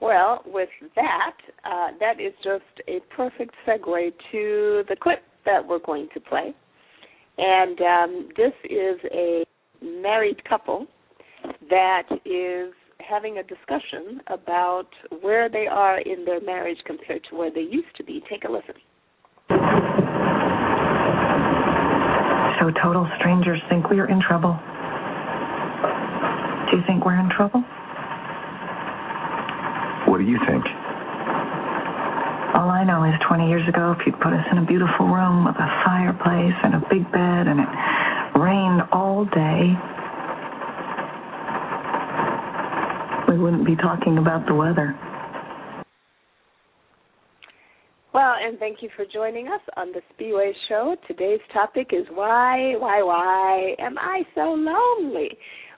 Well, 0.00 0.42
with 0.46 0.70
that, 0.96 1.36
uh, 1.64 1.88
that 2.00 2.20
is 2.20 2.32
just 2.42 2.64
a 2.88 3.00
perfect 3.14 3.54
segue 3.66 4.12
to 4.32 4.82
the 4.88 4.96
clip 5.00 5.22
that 5.44 5.66
we're 5.66 5.78
going 5.78 6.08
to 6.14 6.20
play. 6.20 6.54
And 7.36 7.80
um, 7.80 8.28
this 8.36 8.52
is 8.64 8.98
a 9.12 9.44
married 9.82 10.42
couple 10.44 10.86
that 11.68 12.04
is 12.24 12.72
having 13.06 13.38
a 13.38 13.42
discussion 13.42 14.20
about 14.28 14.88
where 15.20 15.48
they 15.48 15.66
are 15.66 16.00
in 16.00 16.24
their 16.24 16.40
marriage 16.40 16.78
compared 16.86 17.24
to 17.30 17.36
where 17.36 17.50
they 17.50 17.60
used 17.60 17.94
to 17.96 18.04
be. 18.04 18.22
Take 18.28 18.44
a 18.44 18.50
listen. 18.50 18.74
So 22.60 22.70
total 22.82 23.08
strangers 23.18 23.60
think 23.70 23.88
we 23.88 24.00
are 24.00 24.08
in 24.08 24.20
trouble. 24.20 24.58
Do 26.70 26.76
you 26.76 26.82
think 26.86 27.04
we're 27.04 27.18
in 27.18 27.30
trouble? 27.34 27.64
What 30.20 30.26
do 30.26 30.32
you 30.32 30.38
think? 30.46 30.64
All 32.52 32.68
I 32.68 32.84
know 32.84 33.04
is 33.08 33.14
20 33.26 33.48
years 33.48 33.66
ago, 33.66 33.96
if 33.98 34.04
you'd 34.04 34.20
put 34.20 34.34
us 34.34 34.44
in 34.52 34.58
a 34.58 34.66
beautiful 34.66 35.08
room 35.08 35.46
with 35.46 35.56
a 35.56 35.68
fireplace 35.82 36.52
and 36.62 36.74
a 36.74 36.82
big 36.92 37.10
bed 37.10 37.48
and 37.48 37.56
it 37.56 38.38
rained 38.38 38.82
all 38.92 39.24
day, 39.24 39.72
we 43.32 43.38
wouldn't 43.40 43.64
be 43.64 43.76
talking 43.76 44.18
about 44.18 44.44
the 44.44 44.52
weather. 44.52 44.92
Well, 48.12 48.34
and 48.44 48.58
thank 48.58 48.82
you 48.82 48.90
for 48.94 49.06
joining 49.10 49.48
us 49.48 49.62
on 49.78 49.92
the 49.92 50.02
Spiwe 50.12 50.52
Show. 50.68 50.96
Today's 51.08 51.40
topic 51.54 51.92
is 51.92 52.04
why, 52.12 52.74
why, 52.76 53.02
why 53.02 53.74
am 53.78 53.96
I 53.96 54.20
so 54.34 54.52
lonely? 54.52 55.30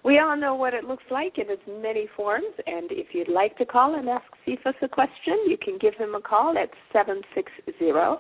We 0.04 0.18
all 0.18 0.36
know 0.36 0.56
what 0.56 0.74
it 0.74 0.84
looks 0.84 1.04
like 1.10 1.38
in 1.38 1.48
its 1.48 1.62
many 1.80 2.08
forms, 2.16 2.54
and 2.66 2.90
if 2.90 3.08
you'd 3.12 3.28
like 3.28 3.56
to 3.58 3.64
call 3.64 3.94
and 3.94 4.08
ask 4.08 4.24
Cephus 4.44 4.74
a 4.82 4.88
question, 4.88 5.38
you 5.46 5.56
can 5.56 5.78
give 5.78 5.94
him 5.94 6.16
a 6.16 6.20
call 6.20 6.58
at 6.58 6.70
seven 6.92 7.22
six 7.34 7.52
zero 7.78 8.18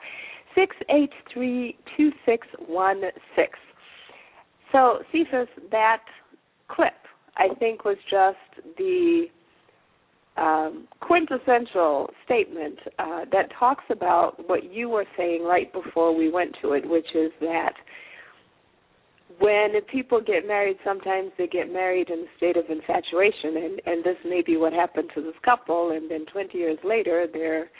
six 0.54 0.76
eight 0.90 1.10
three 1.32 1.76
two 1.96 2.10
six 2.24 2.46
one 2.66 3.02
six. 3.34 3.58
So, 4.70 5.00
Cephus, 5.10 5.48
that 5.70 6.04
clip, 6.68 6.94
I 7.36 7.48
think, 7.58 7.84
was 7.84 7.98
just 8.08 8.38
the 8.78 9.26
um, 10.36 10.88
quintessential 11.00 12.08
statement 12.24 12.78
uh, 12.98 13.24
that 13.32 13.50
talks 13.58 13.84
about 13.90 14.48
what 14.48 14.72
you 14.72 14.88
were 14.88 15.04
saying 15.16 15.44
right 15.44 15.70
before 15.72 16.16
we 16.16 16.30
went 16.30 16.56
to 16.62 16.72
it, 16.72 16.88
which 16.88 17.08
is 17.14 17.30
that 17.40 17.74
when 19.42 19.80
people 19.90 20.20
get 20.20 20.46
married, 20.46 20.76
sometimes 20.84 21.32
they 21.36 21.46
get 21.46 21.72
married 21.72 22.10
in 22.10 22.20
a 22.20 22.36
state 22.36 22.56
of 22.56 22.64
infatuation, 22.70 23.56
and 23.56 23.82
and 23.86 24.04
this 24.04 24.16
may 24.24 24.42
be 24.42 24.56
what 24.56 24.72
happened 24.72 25.10
to 25.14 25.22
this 25.22 25.34
couple, 25.44 25.90
and 25.90 26.10
then 26.10 26.24
20 26.32 26.56
years 26.56 26.78
later, 26.84 27.26
they're 27.32 27.70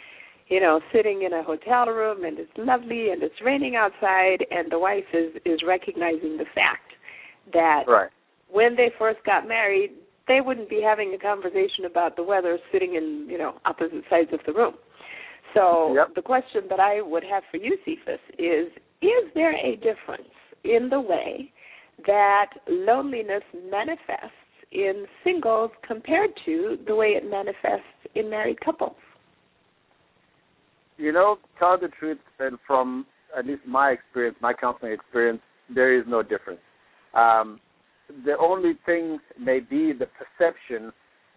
you 0.49 0.61
know 0.61 0.81
sitting 0.93 1.23
in 1.23 1.33
a 1.33 1.43
hotel 1.43 1.87
room 1.87 2.25
and 2.25 2.39
it's 2.39 2.51
lovely 2.59 3.11
and 3.11 3.23
it's 3.23 3.41
raining 3.45 3.77
outside 3.77 4.45
and 4.51 4.71
the 4.73 4.79
wife 4.79 5.05
is 5.15 5.33
is 5.45 5.61
recognizing 5.65 6.37
the 6.37 6.45
fact 6.53 6.93
that 7.53 7.85
right. 7.87 8.11
when 8.51 8.75
they 8.75 8.91
first 8.99 9.21
got 9.25 9.47
married 9.47 9.93
they 10.29 10.41
wouldn't 10.41 10.69
be 10.69 10.81
having 10.83 11.15
a 11.15 11.19
conversation 11.19 11.85
about 11.85 12.17
the 12.17 12.23
weather 12.23 12.59
sitting 12.71 12.95
in 12.95 13.27
you 13.31 13.39
know 13.39 13.55
opposite 13.65 14.05
sides 14.11 14.31
of 14.33 14.41
the 14.47 14.53
room. 14.53 14.75
So 15.55 15.95
yep. 15.95 16.15
the 16.15 16.23
question 16.23 16.63
that 16.71 16.81
I 16.81 17.03
would 17.03 17.25
have 17.25 17.43
for 17.51 17.59
you, 17.59 17.77
Cephus, 17.85 18.21
is: 18.39 18.69
Is 19.03 19.31
there 19.35 19.55
a 19.55 19.77
difference 19.77 20.33
in 20.65 20.89
the 20.89 21.01
way 21.01 21.51
that 22.07 22.51
loneliness 22.69 23.43
manifests 23.71 24.33
in 24.71 25.07
singles 25.23 25.71
compared 25.87 26.31
to 26.45 26.79
the 26.87 26.95
way 26.95 27.09
it 27.09 27.29
manifests 27.29 27.85
in 28.15 28.31
married 28.31 28.61
couples? 28.61 28.97
You 30.97 31.13
know, 31.13 31.39
tell 31.59 31.79
the 31.79 31.89
truth, 31.89 32.19
and 32.39 32.59
from 32.67 33.07
at 33.37 33.47
least 33.47 33.63
my 33.67 33.91
experience, 33.91 34.37
my 34.41 34.53
counseling 34.53 34.93
experience, 34.93 35.41
there 35.75 35.99
is 35.99 36.05
no 36.07 36.23
difference. 36.23 36.61
Um, 37.15 37.61
the 38.25 38.37
only 38.39 38.73
thing 38.85 39.19
may 39.39 39.61
be 39.61 39.93
the 39.93 40.07
perception 40.07 40.93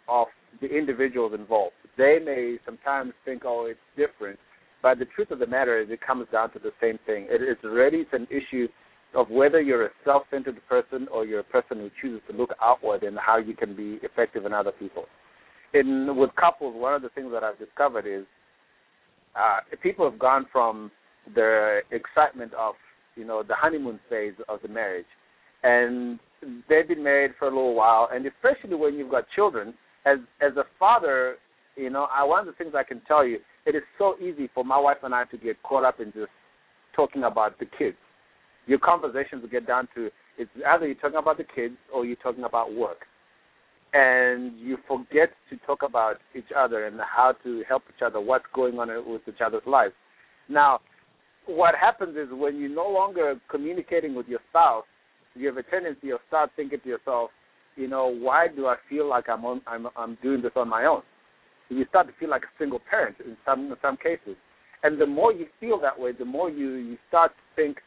of 0.07 0.27
the 0.61 0.67
individuals 0.67 1.33
involved. 1.33 1.73
They 1.97 2.19
may 2.23 2.57
sometimes 2.65 3.13
think, 3.23 3.43
oh, 3.45 3.67
it's 3.69 3.79
different, 3.95 4.39
but 4.81 4.99
the 4.99 5.05
truth 5.05 5.31
of 5.31 5.39
the 5.39 5.47
matter 5.47 5.81
is 5.81 5.89
it 5.89 5.99
comes 6.05 6.27
down 6.31 6.51
to 6.51 6.59
the 6.59 6.71
same 6.81 6.99
thing. 7.05 7.27
It 7.29 7.41
is 7.41 7.57
it's 7.63 8.09
an 8.13 8.27
issue 8.29 8.67
of 9.15 9.29
whether 9.29 9.61
you're 9.61 9.85
a 9.85 9.89
self-centered 10.03 10.59
person 10.67 11.07
or 11.11 11.25
you're 11.25 11.39
a 11.39 11.43
person 11.43 11.77
who 11.77 11.89
chooses 12.01 12.21
to 12.29 12.35
look 12.35 12.51
outward 12.61 13.03
and 13.03 13.17
how 13.17 13.37
you 13.37 13.55
can 13.55 13.75
be 13.75 13.99
effective 14.03 14.45
in 14.45 14.53
other 14.53 14.71
people. 14.71 15.05
In 15.73 16.15
with 16.15 16.29
couples, 16.35 16.75
one 16.77 16.93
of 16.93 17.01
the 17.01 17.09
things 17.09 17.31
that 17.33 17.43
I've 17.43 17.59
discovered 17.59 18.05
is 18.07 18.25
uh, 19.35 19.59
people 19.81 20.09
have 20.09 20.19
gone 20.19 20.45
from 20.51 20.91
the 21.33 21.79
excitement 21.91 22.53
of 22.53 22.75
you 23.15 23.25
know 23.25 23.43
the 23.43 23.55
honeymoon 23.55 23.99
phase 24.09 24.33
of 24.47 24.59
the 24.61 24.67
marriage, 24.67 25.05
and 25.63 26.19
they've 26.69 26.87
been 26.87 27.03
married 27.03 27.31
for 27.37 27.47
a 27.47 27.49
little 27.49 27.75
while, 27.75 28.09
and 28.13 28.25
especially 28.25 28.75
when 28.75 28.95
you've 28.95 29.11
got 29.11 29.25
children, 29.35 29.73
as 30.05 30.19
as 30.41 30.55
a 30.57 30.63
father, 30.79 31.35
you 31.75 31.89
know, 31.89 32.07
I, 32.13 32.23
one 32.23 32.39
of 32.39 32.45
the 32.45 32.53
things 32.53 32.73
I 32.75 32.83
can 32.83 33.01
tell 33.07 33.25
you, 33.25 33.39
it 33.65 33.75
is 33.75 33.83
so 33.97 34.15
easy 34.19 34.49
for 34.53 34.63
my 34.63 34.79
wife 34.79 34.97
and 35.03 35.13
I 35.13 35.25
to 35.25 35.37
get 35.37 35.61
caught 35.63 35.83
up 35.83 35.99
in 35.99 36.11
just 36.13 36.31
talking 36.95 37.23
about 37.23 37.59
the 37.59 37.65
kids. 37.77 37.97
Your 38.67 38.79
conversations 38.79 39.41
will 39.41 39.49
get 39.49 39.67
down 39.67 39.87
to 39.95 40.09
it's 40.37 40.51
either 40.67 40.85
you're 40.85 40.95
talking 40.95 41.17
about 41.17 41.37
the 41.37 41.45
kids 41.45 41.75
or 41.93 42.05
you're 42.05 42.17
talking 42.17 42.43
about 42.43 42.73
work, 42.73 43.05
and 43.93 44.57
you 44.59 44.77
forget 44.87 45.29
to 45.49 45.57
talk 45.65 45.81
about 45.81 46.17
each 46.35 46.51
other 46.57 46.85
and 46.87 46.99
how 46.99 47.33
to 47.43 47.63
help 47.69 47.83
each 47.95 48.01
other, 48.01 48.19
what's 48.19 48.45
going 48.53 48.77
on 48.79 48.89
with 49.09 49.21
each 49.27 49.41
other's 49.45 49.63
lives. 49.65 49.93
Now, 50.49 50.81
what 51.45 51.75
happens 51.79 52.17
is 52.17 52.27
when 52.31 52.57
you're 52.57 52.69
no 52.69 52.89
longer 52.89 53.35
communicating 53.49 54.13
with 54.15 54.27
your 54.27 54.39
spouse 54.49 54.83
you 55.35 55.47
have 55.47 55.57
a 55.57 55.63
tendency 55.63 56.11
of 56.11 56.19
start 56.27 56.49
thinking 56.55 56.79
to 56.81 56.89
yourself, 56.89 57.29
you 57.75 57.87
know, 57.87 58.07
why 58.07 58.47
do 58.47 58.67
I 58.67 58.75
feel 58.89 59.07
like 59.07 59.25
I'm 59.29 59.43
on, 59.45 59.61
I'm 59.67 59.87
I'm 59.97 60.17
doing 60.23 60.41
this 60.41 60.53
on 60.55 60.69
my 60.69 60.85
own? 60.85 61.01
You 61.69 61.85
start 61.89 62.07
to 62.07 62.13
feel 62.19 62.29
like 62.29 62.43
a 62.43 62.57
single 62.57 62.79
parent 62.89 63.17
in 63.19 63.35
some 63.45 63.65
in 63.65 63.75
some 63.81 63.97
cases, 63.97 64.37
and 64.83 64.99
the 64.99 65.05
more 65.05 65.33
you 65.33 65.47
feel 65.59 65.79
that 65.81 65.99
way, 65.99 66.13
the 66.17 66.25
more 66.25 66.49
you 66.49 66.75
you 66.75 66.97
start 67.09 67.31
to 67.31 67.61
think, 67.61 67.77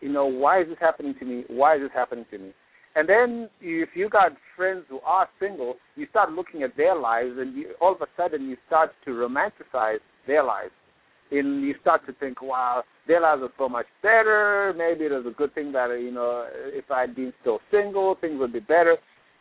you 0.00 0.10
know, 0.10 0.26
why 0.26 0.62
is 0.62 0.68
this 0.68 0.78
happening 0.80 1.14
to 1.18 1.24
me? 1.24 1.44
Why 1.48 1.76
is 1.76 1.82
this 1.82 1.90
happening 1.94 2.26
to 2.30 2.38
me? 2.38 2.52
And 2.96 3.08
then 3.08 3.48
if 3.60 3.90
you 3.94 4.08
got 4.08 4.32
friends 4.56 4.84
who 4.88 4.98
are 5.00 5.28
single, 5.38 5.76
you 5.94 6.06
start 6.10 6.32
looking 6.32 6.62
at 6.62 6.76
their 6.76 6.96
lives, 6.96 7.36
and 7.38 7.56
you, 7.56 7.74
all 7.80 7.92
of 7.92 8.00
a 8.00 8.06
sudden 8.16 8.48
you 8.48 8.56
start 8.66 8.90
to 9.04 9.10
romanticize 9.10 10.00
their 10.26 10.42
lives 10.42 10.72
and 11.30 11.62
you 11.62 11.74
start 11.80 12.04
to 12.06 12.12
think, 12.14 12.42
wow, 12.42 12.82
their 13.06 13.20
lives 13.20 13.42
are 13.42 13.52
so 13.58 13.68
much 13.68 13.86
better. 14.02 14.74
Maybe 14.76 15.04
it 15.04 15.12
is 15.12 15.26
a 15.26 15.30
good 15.30 15.54
thing 15.54 15.72
that 15.72 15.88
you 16.00 16.10
know, 16.10 16.46
if 16.52 16.90
I'd 16.90 17.14
been 17.14 17.32
still 17.40 17.60
single, 17.70 18.16
things 18.20 18.38
would 18.38 18.52
be 18.52 18.60
better. 18.60 18.96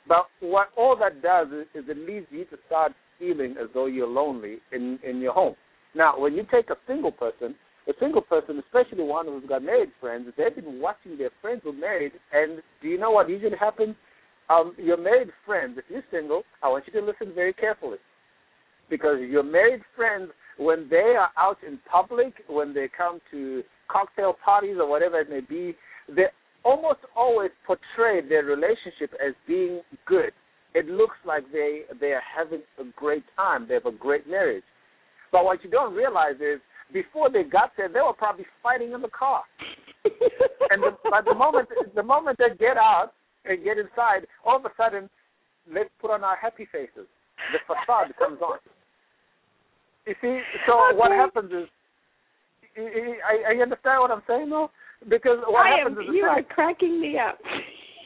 But 0.07 0.27
what 0.39 0.69
all 0.77 0.95
that 0.97 1.21
does 1.21 1.47
is, 1.47 1.67
is 1.73 1.89
it 1.89 1.97
leads 1.97 2.27
you 2.31 2.45
to 2.45 2.57
start 2.67 2.93
feeling 3.17 3.55
as 3.61 3.67
though 3.73 3.85
you're 3.85 4.07
lonely 4.07 4.57
in 4.71 4.99
in 5.03 5.19
your 5.19 5.33
home. 5.33 5.55
Now, 5.95 6.19
when 6.19 6.33
you 6.33 6.45
take 6.51 6.69
a 6.69 6.77
single 6.87 7.11
person, 7.11 7.55
a 7.89 7.93
single 7.99 8.21
person, 8.21 8.61
especially 8.65 9.03
one 9.03 9.25
who's 9.25 9.49
got 9.49 9.63
married 9.63 9.89
friends, 9.99 10.27
they've 10.37 10.55
been 10.55 10.79
watching 10.79 11.17
their 11.17 11.31
friends 11.41 11.61
who 11.63 11.73
married, 11.73 12.11
and 12.31 12.61
do 12.81 12.87
you 12.87 12.99
know 12.99 13.11
what 13.11 13.29
usually 13.29 13.57
happens? 13.59 13.95
Um, 14.49 14.73
your 14.77 14.97
married 14.97 15.29
friends, 15.45 15.77
if 15.77 15.85
you're 15.89 16.03
single, 16.11 16.43
I 16.61 16.69
want 16.69 16.85
you 16.87 16.93
to 16.99 17.05
listen 17.05 17.33
very 17.33 17.53
carefully, 17.53 17.97
because 18.89 19.19
your 19.21 19.43
married 19.43 19.81
friends 19.95 20.29
when 20.59 20.87
they 20.89 21.15
are 21.17 21.29
out 21.37 21.57
in 21.65 21.79
public, 21.89 22.33
when 22.47 22.73
they 22.73 22.89
come 22.95 23.19
to 23.31 23.63
cocktail 23.89 24.35
parties 24.43 24.75
or 24.77 24.87
whatever 24.87 25.19
it 25.19 25.29
may 25.29 25.39
be, 25.39 25.75
they 26.13 26.25
almost 26.63 26.99
always 27.15 27.51
portray 27.65 28.27
their 28.27 28.43
relationship 28.43 29.11
as 29.25 29.33
being 29.47 29.81
good. 30.05 30.31
It 30.75 30.85
looks 30.87 31.15
like 31.25 31.43
they 31.51 31.81
they 31.99 32.11
are 32.11 32.21
having 32.37 32.61
a 32.77 32.83
great 32.95 33.23
time. 33.35 33.65
They 33.67 33.75
have 33.75 33.85
a 33.85 33.91
great 33.91 34.27
marriage. 34.27 34.63
But 35.31 35.45
what 35.45 35.63
you 35.63 35.69
don't 35.69 35.95
realize 35.95 36.35
is 36.35 36.59
before 36.93 37.29
they 37.29 37.43
got 37.43 37.71
there, 37.77 37.89
they 37.89 38.01
were 38.01 38.13
probably 38.13 38.45
fighting 38.63 38.93
in 38.93 39.01
the 39.01 39.09
car. 39.09 39.43
and 40.69 40.81
the, 40.81 40.95
by 41.09 41.21
the 41.21 41.33
moment 41.33 41.67
the 41.95 42.03
moment 42.03 42.37
they 42.37 42.55
get 42.57 42.77
out 42.77 43.11
and 43.45 43.63
get 43.63 43.77
inside, 43.77 44.27
all 44.45 44.57
of 44.57 44.65
a 44.65 44.69
sudden, 44.77 45.09
let's 45.71 45.89
put 46.01 46.11
on 46.11 46.23
our 46.23 46.37
happy 46.37 46.67
faces. 46.71 47.07
The 47.51 47.59
facade 47.67 48.13
comes 48.17 48.39
on. 48.41 48.59
You 50.05 50.15
see, 50.21 50.41
so 50.65 50.73
okay. 50.89 50.97
what 50.97 51.11
happens 51.11 51.51
is, 51.51 51.67
I, 52.77 53.53
I 53.53 53.61
understand 53.61 54.01
what 54.01 54.11
I'm 54.11 54.23
saying 54.27 54.49
though, 54.49 54.71
because 55.09 55.39
what 55.45 55.65
I 55.65 55.79
happens 55.79 55.97
am, 55.99 56.03
is 56.03 56.09
you 56.15 56.23
are 56.23 56.43
cracking 56.43 56.99
me 56.99 57.17
up. 57.17 57.39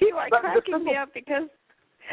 You 0.01 0.17
are 0.17 0.27
but 0.29 0.41
cracking 0.41 0.73
simple, 0.73 0.91
me 0.91 0.97
up 0.97 1.09
because 1.13 1.47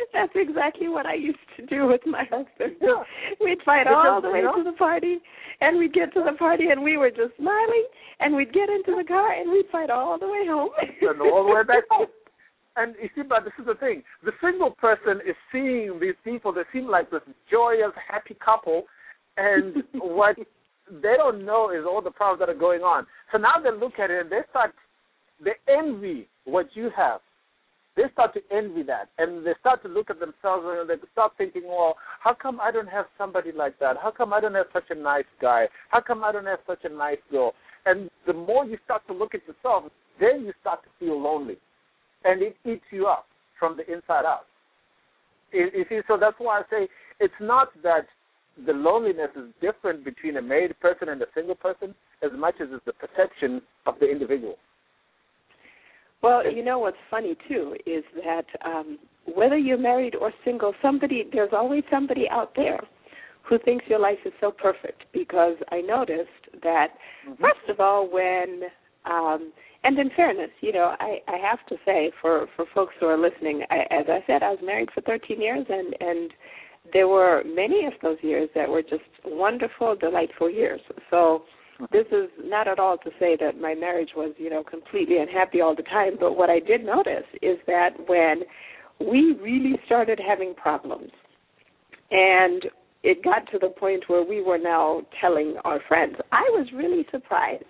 that's 0.13 0.33
exactly 0.35 0.89
what 0.89 1.07
I 1.07 1.15
used 1.15 1.39
to 1.57 1.67
do 1.67 1.87
with 1.87 2.01
my 2.07 2.25
husband. 2.25 2.77
Yeah. 2.81 3.03
We'd 3.41 3.59
fight 3.65 3.85
because, 3.85 4.07
all 4.07 4.23
the 4.23 4.31
way 4.31 4.41
you 4.41 4.45
know, 4.45 4.57
to 4.57 4.65
the 4.65 4.77
party, 4.77 5.19
and 5.61 5.79
we'd 5.79 5.93
get 5.93 6.13
to 6.15 6.23
the 6.25 6.37
party, 6.37 6.71
and 6.71 6.83
we 6.83 6.97
were 6.97 7.11
just 7.11 7.37
smiling, 7.39 7.87
and 8.21 8.35
we'd 8.35 8.53
get 8.53 8.69
into 8.69 8.97
the 8.97 9.05
car, 9.07 9.33
and 9.33 9.51
we'd 9.51 9.67
fight 9.71 9.91
all 9.91 10.19
the 10.19 10.27
way 10.29 10.47
home. 10.47 10.71
and 11.01 11.21
all 11.21 11.45
the 11.45 11.55
way 11.55 11.63
back 11.65 11.85
home. 11.91 12.07
And 12.77 12.95
you 13.03 13.09
see, 13.15 13.23
but 13.23 13.45
this 13.45 13.53
is 13.59 13.67
the 13.67 13.75
thing: 13.75 14.03
the 14.25 14.33
single 14.41 14.71
person 14.71 15.21
is 15.27 15.37
seeing 15.53 15.99
these 16.01 16.15
people. 16.25 16.53
They 16.53 16.63
seem 16.73 16.87
like 16.87 17.11
this 17.11 17.21
joyous, 17.51 17.93
happy 18.09 18.37
couple, 18.43 18.85
and 19.37 19.83
what 19.95 20.37
they 20.91 21.15
don't 21.17 21.45
know 21.45 21.71
is 21.71 21.85
all 21.89 22.03
the 22.03 22.11
problems 22.11 22.41
that 22.41 22.49
are 22.49 22.59
going 22.59 22.83
on. 22.83 23.07
So 23.33 23.39
now 23.39 23.55
they 23.63 23.71
look 23.71 23.99
at 23.99 24.11
it 24.11 24.21
and 24.21 24.31
they 24.31 24.41
start, 24.51 24.75
they 25.43 25.53
envy 25.73 26.27
what 26.45 26.67
you 26.75 26.91
have. 26.97 27.21
They 28.01 28.11
start 28.13 28.33
to 28.33 28.41
envy 28.51 28.83
that, 28.85 29.11
and 29.19 29.45
they 29.47 29.53
start 29.61 29.83
to 29.83 29.89
look 29.89 30.09
at 30.09 30.21
themselves 30.21 30.65
and 30.67 30.89
they 30.89 30.95
start 31.13 31.33
thinking, 31.37 31.69
"Well, 31.69 31.99
how 32.21 32.33
come 32.33 32.59
I 32.59 32.71
don't 32.71 32.89
have 32.89 33.05
somebody 33.19 33.53
like 33.53 33.79
that? 33.79 33.99
How 33.99 34.11
come 34.11 34.33
I 34.33 34.41
don't 34.41 34.55
have 34.55 34.69
such 34.73 34.89
a 34.89 34.95
nice 34.95 35.27
guy? 35.39 35.69
How 35.91 36.01
come 36.01 36.25
I 36.25 36.33
don't 36.33 36.47
have 36.47 36.61
such 36.67 36.85
a 36.85 36.89
nice 36.89 37.21
girl?" 37.31 37.55
And 37.85 38.11
the 38.27 38.33
more 38.33 38.65
you 38.65 38.79
start 38.87 39.07
to 39.09 39.13
look 39.13 39.35
at 39.35 39.47
yourself, 39.47 39.85
then 40.19 40.47
you 40.47 40.55
start 40.63 40.83
to 40.85 40.89
feel 40.99 41.21
lonely, 41.21 41.59
and 42.25 42.41
it 42.41 42.57
eats 42.65 42.87
you 42.91 43.07
up 43.07 43.27
from 43.59 43.77
the 43.77 43.85
inside 43.93 44.25
out. 44.25 44.47
You 45.53 45.85
see, 45.91 46.01
so 46.09 46.17
that's 46.17 46.39
why 46.39 46.61
I 46.61 46.63
say 46.71 46.89
it's 47.19 47.35
not 47.39 47.69
that 47.83 48.07
the 48.65 48.73
loneliness 48.73 49.31
is 49.37 49.53
different 49.61 50.05
between 50.05 50.39
a 50.39 50.43
married 50.43 50.79
person 50.81 51.11
and 51.11 51.21
a 51.21 51.27
single 51.35 51.55
person 51.55 51.95
as 52.23 52.33
much 52.33 52.55
as 52.63 52.69
it's 52.73 52.85
the 52.87 52.95
perception 52.95 53.61
of 53.85 53.99
the 53.99 54.11
individual. 54.11 54.57
Well, 56.23 56.51
you 56.51 56.65
know 56.65 56.79
what's 56.79 56.97
funny 57.11 57.35
too 57.49 57.77
is 57.87 58.05
that 58.25 58.47
um, 58.65 58.99
whether 59.35 59.57
you're 59.57 59.79
married 59.79 60.15
or 60.15 60.33
single, 60.45 60.75
somebody 60.83 61.25
there's 61.33 61.53
always 61.53 61.83
somebody 61.91 62.29
out 62.31 62.53
there 62.55 62.81
who 63.43 63.59
thinks 63.59 63.85
your 63.89 63.99
life 63.99 64.19
is 64.25 64.33
so 64.41 64.51
perfect 64.51 65.05
because 65.13 65.57
I 65.71 65.81
noticed 65.81 66.31
that 66.63 66.89
Mm-hmm. 67.29 67.43
first 67.43 67.69
of 67.69 67.81
all 67.81 68.09
when 68.11 68.63
um 69.05 69.53
and 69.85 69.99
in 69.99 70.11
fairness, 70.15 70.51
you 70.61 70.73
know, 70.73 70.95
I 71.01 71.19
I 71.29 71.37
have 71.39 71.65
to 71.69 71.77
say 71.85 72.13
for 72.21 72.47
for 72.57 72.65
folks 72.75 72.95
who 73.01 73.07
are 73.07 73.19
listening, 73.19 73.63
I, 73.71 73.81
as 73.91 74.07
I 74.09 74.23
said, 74.27 74.43
I 74.43 74.51
was 74.51 74.59
married 74.63 74.91
for 74.95 75.01
13 75.03 75.41
years 75.41 75.67
and 75.69 75.95
and 76.01 76.33
there 76.93 77.09
were 77.09 77.43
many 77.45 77.87
of 77.87 77.93
those 78.03 78.17
years 78.23 78.49
that 78.55 78.69
were 78.69 78.83
just 78.83 79.05
wonderful, 79.25 79.97
delightful 79.97 80.51
years. 80.51 80.81
So 81.11 81.45
this 81.93 82.07
is 82.13 82.29
not 82.43 82.69
at 82.69 82.79
all 82.79 82.99
to 82.99 83.11
say 83.19 83.37
that 83.41 83.61
my 83.61 83.75
marriage 83.75 84.11
was, 84.15 84.35
you 84.39 84.51
know, 84.51 84.63
completely 84.63 85.19
unhappy 85.19 85.61
all 85.61 85.75
the 85.75 85.83
time, 85.83 86.15
but 86.19 86.37
what 86.37 86.51
I 86.51 86.61
did 86.61 86.85
notice 86.85 87.27
is 87.43 87.59
that 87.67 87.91
when 88.07 88.43
we 89.01 89.37
really 89.41 89.79
started 89.87 90.21
having 90.27 90.55
problems 90.55 91.11
and 92.11 92.65
it 93.03 93.25
got 93.25 93.51
to 93.51 93.59
the 93.59 93.69
point 93.69 94.05
where 94.09 94.25
we 94.25 94.43
were 94.43 94.59
now 94.59 95.03
telling 95.21 95.57
our 95.65 95.81
friends, 95.89 96.17
I 96.33 96.43
was 96.51 96.69
really 96.75 97.07
surprised 97.11 97.65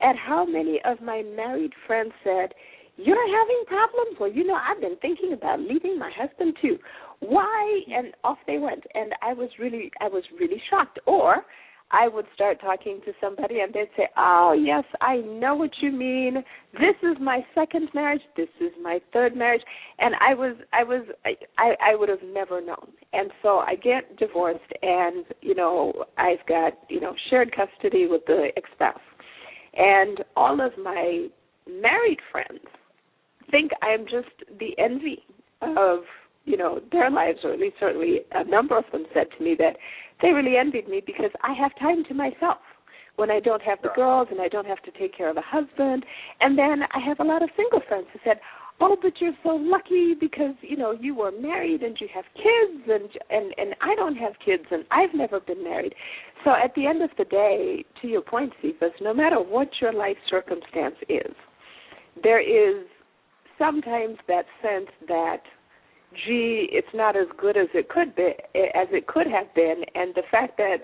at 0.00 0.16
how 0.16 0.44
many 0.44 0.80
of 0.84 1.00
my 1.00 1.22
married 1.22 1.72
friends 1.86 2.12
said, 2.24 2.52
You're 2.96 3.16
having 3.16 3.64
problems? 3.66 4.16
Well, 4.18 4.32
you 4.32 4.44
know, 4.44 4.54
I've 4.56 4.80
been 4.80 4.96
thinking 5.00 5.32
about 5.32 5.60
leaving 5.60 5.98
my 5.98 6.10
husband 6.16 6.56
too. 6.60 6.78
Why? 7.20 7.80
And 7.88 8.12
off 8.24 8.38
they 8.46 8.58
went. 8.58 8.84
And 8.94 9.12
I 9.22 9.32
was 9.32 9.50
really 9.58 9.90
I 10.00 10.08
was 10.08 10.24
really 10.38 10.60
shocked. 10.68 10.98
Or 11.06 11.44
I 11.90 12.08
would 12.08 12.26
start 12.34 12.60
talking 12.60 13.00
to 13.04 13.12
somebody 13.20 13.60
and 13.60 13.72
they'd 13.72 13.90
say, 13.96 14.08
"Oh, 14.16 14.52
yes, 14.52 14.84
I 15.00 15.18
know 15.18 15.54
what 15.54 15.70
you 15.80 15.92
mean. 15.92 16.42
This 16.72 16.96
is 17.02 17.16
my 17.20 17.46
second 17.54 17.88
marriage. 17.94 18.22
This 18.36 18.48
is 18.60 18.72
my 18.82 19.00
third 19.12 19.36
marriage." 19.36 19.62
And 19.98 20.14
I 20.20 20.34
was 20.34 20.56
I 20.72 20.82
was 20.82 21.06
I 21.24 21.76
I 21.80 21.94
would 21.94 22.08
have 22.08 22.22
never 22.22 22.60
known. 22.60 22.88
And 23.12 23.30
so 23.42 23.58
I 23.58 23.76
get 23.76 24.16
divorced 24.16 24.72
and, 24.82 25.24
you 25.40 25.54
know, 25.54 26.04
I've 26.18 26.44
got, 26.48 26.72
you 26.88 27.00
know, 27.00 27.14
shared 27.30 27.54
custody 27.54 28.06
with 28.06 28.26
the 28.26 28.48
ex-spouse. 28.56 29.00
And 29.74 30.24
all 30.36 30.60
of 30.60 30.72
my 30.82 31.28
married 31.68 32.20
friends 32.32 32.60
think 33.50 33.70
I'm 33.82 34.04
just 34.04 34.58
the 34.58 34.76
envy 34.78 35.22
of 35.62 36.00
you 36.46 36.56
know 36.56 36.80
their 36.90 37.10
lives, 37.10 37.40
or 37.44 37.52
at 37.52 37.60
least 37.60 37.76
certainly 37.78 38.20
a 38.32 38.44
number 38.44 38.78
of 38.78 38.84
them 38.92 39.04
said 39.12 39.26
to 39.36 39.44
me 39.44 39.54
that 39.58 39.76
they 40.22 40.30
really 40.30 40.56
envied 40.56 40.88
me 40.88 41.02
because 41.04 41.30
I 41.42 41.52
have 41.52 41.72
time 41.78 42.04
to 42.04 42.14
myself 42.14 42.58
when 43.16 43.30
I 43.30 43.40
don't 43.40 43.62
have 43.62 43.78
the 43.82 43.90
girls 43.94 44.28
and 44.30 44.40
I 44.40 44.48
don't 44.48 44.66
have 44.66 44.82
to 44.82 44.90
take 44.92 45.16
care 45.16 45.28
of 45.28 45.36
a 45.36 45.42
husband. 45.42 46.04
And 46.40 46.56
then 46.56 46.82
I 46.94 47.00
have 47.06 47.20
a 47.20 47.24
lot 47.24 47.42
of 47.42 47.50
single 47.56 47.80
friends 47.88 48.06
who 48.12 48.20
said, 48.24 48.40
"Oh, 48.80 48.96
but 49.00 49.20
you're 49.20 49.36
so 49.42 49.56
lucky 49.56 50.14
because 50.14 50.54
you 50.60 50.76
know 50.76 50.92
you 50.92 51.14
were 51.14 51.32
married 51.32 51.82
and 51.82 51.96
you 52.00 52.08
have 52.14 52.24
kids, 52.34 52.88
and 52.88 53.10
and 53.28 53.54
and 53.58 53.74
I 53.80 53.94
don't 53.94 54.16
have 54.16 54.34
kids 54.44 54.64
and 54.70 54.84
I've 54.90 55.14
never 55.14 55.40
been 55.40 55.64
married." 55.64 55.94
So 56.44 56.50
at 56.50 56.74
the 56.74 56.86
end 56.86 57.02
of 57.02 57.10
the 57.18 57.24
day, 57.24 57.84
to 58.00 58.08
your 58.08 58.22
point, 58.22 58.52
Cephus, 58.62 58.92
no 59.00 59.12
matter 59.12 59.40
what 59.40 59.68
your 59.80 59.92
life 59.92 60.18
circumstance 60.30 60.96
is, 61.08 61.34
there 62.22 62.40
is 62.40 62.86
sometimes 63.58 64.18
that 64.28 64.44
sense 64.62 64.90
that 65.08 65.42
gee, 66.12 66.68
it's 66.72 66.88
not 66.94 67.16
as 67.16 67.26
good 67.38 67.56
as 67.56 67.68
it 67.74 67.88
could 67.88 68.14
be 68.14 68.30
as 68.54 68.88
it 68.92 69.06
could 69.06 69.26
have 69.26 69.52
been 69.54 69.82
and 69.94 70.14
the 70.14 70.22
fact 70.30 70.56
that 70.56 70.78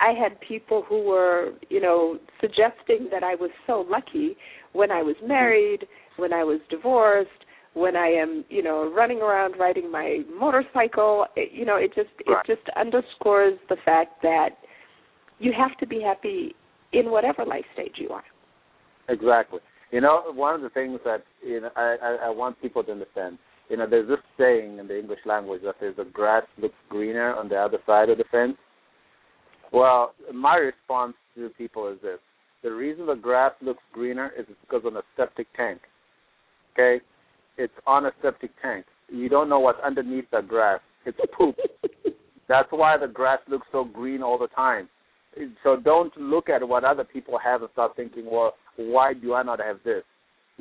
I 0.00 0.12
had 0.12 0.40
people 0.40 0.84
who 0.88 1.02
were, 1.02 1.54
you 1.68 1.80
know, 1.80 2.18
suggesting 2.40 3.08
that 3.10 3.24
I 3.24 3.34
was 3.34 3.50
so 3.66 3.84
lucky 3.88 4.36
when 4.72 4.90
I 4.90 5.02
was 5.02 5.16
married, 5.26 5.86
when 6.16 6.32
I 6.32 6.44
was 6.44 6.60
divorced, 6.70 7.30
when 7.74 7.96
I 7.96 8.08
am, 8.08 8.44
you 8.48 8.62
know, 8.62 8.92
running 8.92 9.18
around 9.18 9.54
riding 9.58 9.90
my 9.90 10.20
motorcycle, 10.38 11.26
it, 11.36 11.52
you 11.52 11.64
know, 11.64 11.76
it 11.76 11.94
just 11.94 12.10
Right. 12.26 12.38
it 12.48 12.56
just 12.56 12.68
underscores 12.76 13.58
the 13.68 13.76
fact 13.84 14.22
that 14.22 14.50
you 15.38 15.52
have 15.52 15.76
to 15.78 15.86
be 15.86 16.00
happy 16.00 16.54
in 16.92 17.10
whatever 17.10 17.44
life 17.44 17.64
stage 17.74 17.94
you 17.96 18.10
are. 18.10 18.24
Exactly. 19.08 19.60
You 19.90 20.00
know, 20.00 20.32
one 20.34 20.54
of 20.54 20.60
the 20.60 20.70
things 20.70 21.00
that 21.04 21.24
you 21.44 21.60
know 21.60 21.70
I, 21.76 21.96
I, 22.02 22.18
I 22.26 22.30
want 22.30 22.60
people 22.60 22.84
to 22.84 22.92
understand. 22.92 23.38
You 23.68 23.76
know, 23.76 23.86
there's 23.88 24.08
this 24.08 24.18
saying 24.38 24.78
in 24.78 24.88
the 24.88 24.98
English 24.98 25.20
language 25.26 25.62
that 25.64 25.76
says 25.80 25.94
the 25.96 26.04
grass 26.04 26.44
looks 26.60 26.74
greener 26.88 27.34
on 27.34 27.48
the 27.48 27.56
other 27.56 27.78
side 27.86 28.08
of 28.08 28.18
the 28.18 28.24
fence. 28.30 28.56
Well, 29.72 30.14
my 30.32 30.56
response 30.56 31.14
to 31.36 31.50
people 31.50 31.88
is 31.92 31.98
this: 32.02 32.18
the 32.62 32.72
reason 32.72 33.06
the 33.06 33.14
grass 33.14 33.52
looks 33.60 33.82
greener 33.92 34.32
is 34.38 34.46
because 34.62 34.84
on 34.86 34.96
a 34.96 35.02
septic 35.16 35.46
tank. 35.54 35.80
Okay, 36.72 37.04
it's 37.58 37.74
on 37.86 38.06
a 38.06 38.10
septic 38.22 38.50
tank. 38.62 38.86
You 39.08 39.28
don't 39.28 39.48
know 39.48 39.60
what's 39.60 39.80
underneath 39.84 40.30
the 40.30 40.40
grass. 40.40 40.80
It's 41.04 41.18
poop. 41.36 41.56
That's 42.48 42.68
why 42.70 42.96
the 42.96 43.06
grass 43.06 43.40
looks 43.48 43.66
so 43.70 43.84
green 43.84 44.22
all 44.22 44.38
the 44.38 44.48
time. 44.48 44.88
So 45.62 45.76
don't 45.76 46.16
look 46.16 46.48
at 46.48 46.66
what 46.66 46.84
other 46.84 47.04
people 47.04 47.38
have 47.38 47.62
and 47.62 47.70
start 47.72 47.94
thinking, 47.94 48.24
well, 48.30 48.54
why 48.76 49.12
do 49.12 49.34
I 49.34 49.42
not 49.42 49.60
have 49.60 49.78
this? 49.84 50.02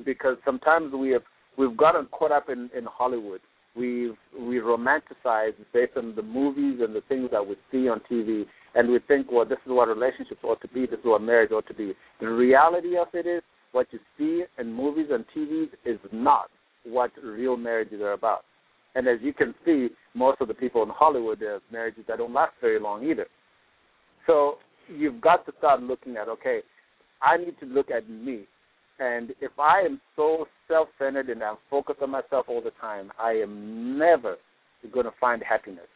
Because 0.05 0.37
sometimes 0.45 0.93
we 0.93 1.09
have 1.11 1.23
we've 1.57 1.75
gotten 1.75 2.05
caught 2.07 2.31
up 2.31 2.49
in 2.49 2.69
in 2.77 2.85
Hollywood. 2.85 3.41
We've 3.75 4.15
we 4.39 4.57
romanticize 4.57 5.53
based 5.73 5.97
on 5.97 6.15
the 6.15 6.23
movies 6.23 6.79
and 6.81 6.95
the 6.95 7.01
things 7.07 7.29
that 7.31 7.45
we 7.45 7.55
see 7.71 7.87
on 7.89 8.01
TV, 8.09 8.45
and 8.75 8.89
we 8.89 8.99
think, 9.07 9.27
well, 9.31 9.45
this 9.45 9.59
is 9.65 9.71
what 9.71 9.87
relationships 9.87 10.41
ought 10.43 10.61
to 10.61 10.67
be. 10.69 10.81
This 10.85 10.99
is 10.99 11.05
what 11.05 11.21
marriage 11.21 11.51
ought 11.51 11.67
to 11.67 11.73
be. 11.73 11.93
The 12.19 12.27
reality 12.27 12.97
of 12.97 13.07
it 13.13 13.27
is, 13.27 13.43
what 13.71 13.87
you 13.91 13.99
see 14.17 14.43
in 14.59 14.73
movies 14.73 15.07
and 15.11 15.25
TVs 15.35 15.69
is 15.85 15.99
not 16.11 16.49
what 16.83 17.11
real 17.23 17.57
marriages 17.57 18.01
are 18.01 18.13
about. 18.13 18.43
And 18.95 19.07
as 19.07 19.19
you 19.21 19.33
can 19.33 19.53
see, 19.65 19.89
most 20.15 20.41
of 20.41 20.47
the 20.47 20.53
people 20.53 20.81
in 20.81 20.89
Hollywood 20.89 21.41
have 21.41 21.61
marriages 21.71 22.05
that 22.07 22.17
don't 22.17 22.33
last 22.33 22.53
very 22.61 22.79
long 22.79 23.07
either. 23.07 23.27
So 24.25 24.55
you've 24.87 25.21
got 25.21 25.45
to 25.45 25.53
start 25.59 25.83
looking 25.83 26.17
at 26.17 26.27
okay, 26.27 26.61
I 27.21 27.37
need 27.37 27.59
to 27.59 27.65
look 27.65 27.91
at 27.91 28.09
me. 28.09 28.45
And 28.99 29.31
if 29.41 29.51
I 29.59 29.81
am 29.81 30.01
so 30.15 30.47
self 30.67 30.89
centered 30.97 31.29
and 31.29 31.43
I'm 31.43 31.57
focused 31.69 32.01
on 32.01 32.11
myself 32.11 32.45
all 32.47 32.61
the 32.61 32.71
time, 32.81 33.11
I 33.19 33.33
am 33.33 33.97
never 33.97 34.37
going 34.91 35.05
to 35.05 35.11
find 35.19 35.41
happiness. 35.43 35.87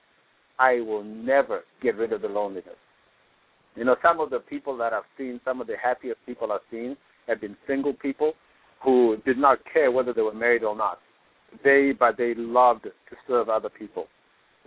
I 0.60 0.82
will 0.82 1.04
never 1.04 1.62
get 1.82 1.96
rid 1.96 2.14
of 2.14 2.22
the 2.22 2.28
loneliness. 2.28 2.76
You 3.76 3.86
know, 3.86 3.96
some 4.04 4.20
of 4.20 4.30
the 4.30 4.40
people 4.40 4.78
that 4.78 4.94
I've 4.94 5.04
seen, 5.18 5.40
some 5.46 5.62
of 5.62 5.68
the 5.68 5.76
happiest 5.82 6.20
people 6.26 6.52
I've 6.52 6.60
seen 6.70 6.98
have 7.28 7.42
been 7.42 7.56
single 7.68 7.94
people 7.94 8.34
who 8.84 9.18
did 9.26 9.38
not 9.38 9.60
care 9.72 9.92
whether 9.92 10.14
they 10.14 10.22
were 10.22 10.34
married 10.34 10.64
or 10.64 10.76
not. 10.76 11.00
They, 11.64 11.94
but 11.98 12.18
they 12.18 12.34
loved 12.36 12.84
to 12.84 13.16
serve 13.28 13.50
other 13.50 13.70
people. 13.70 14.08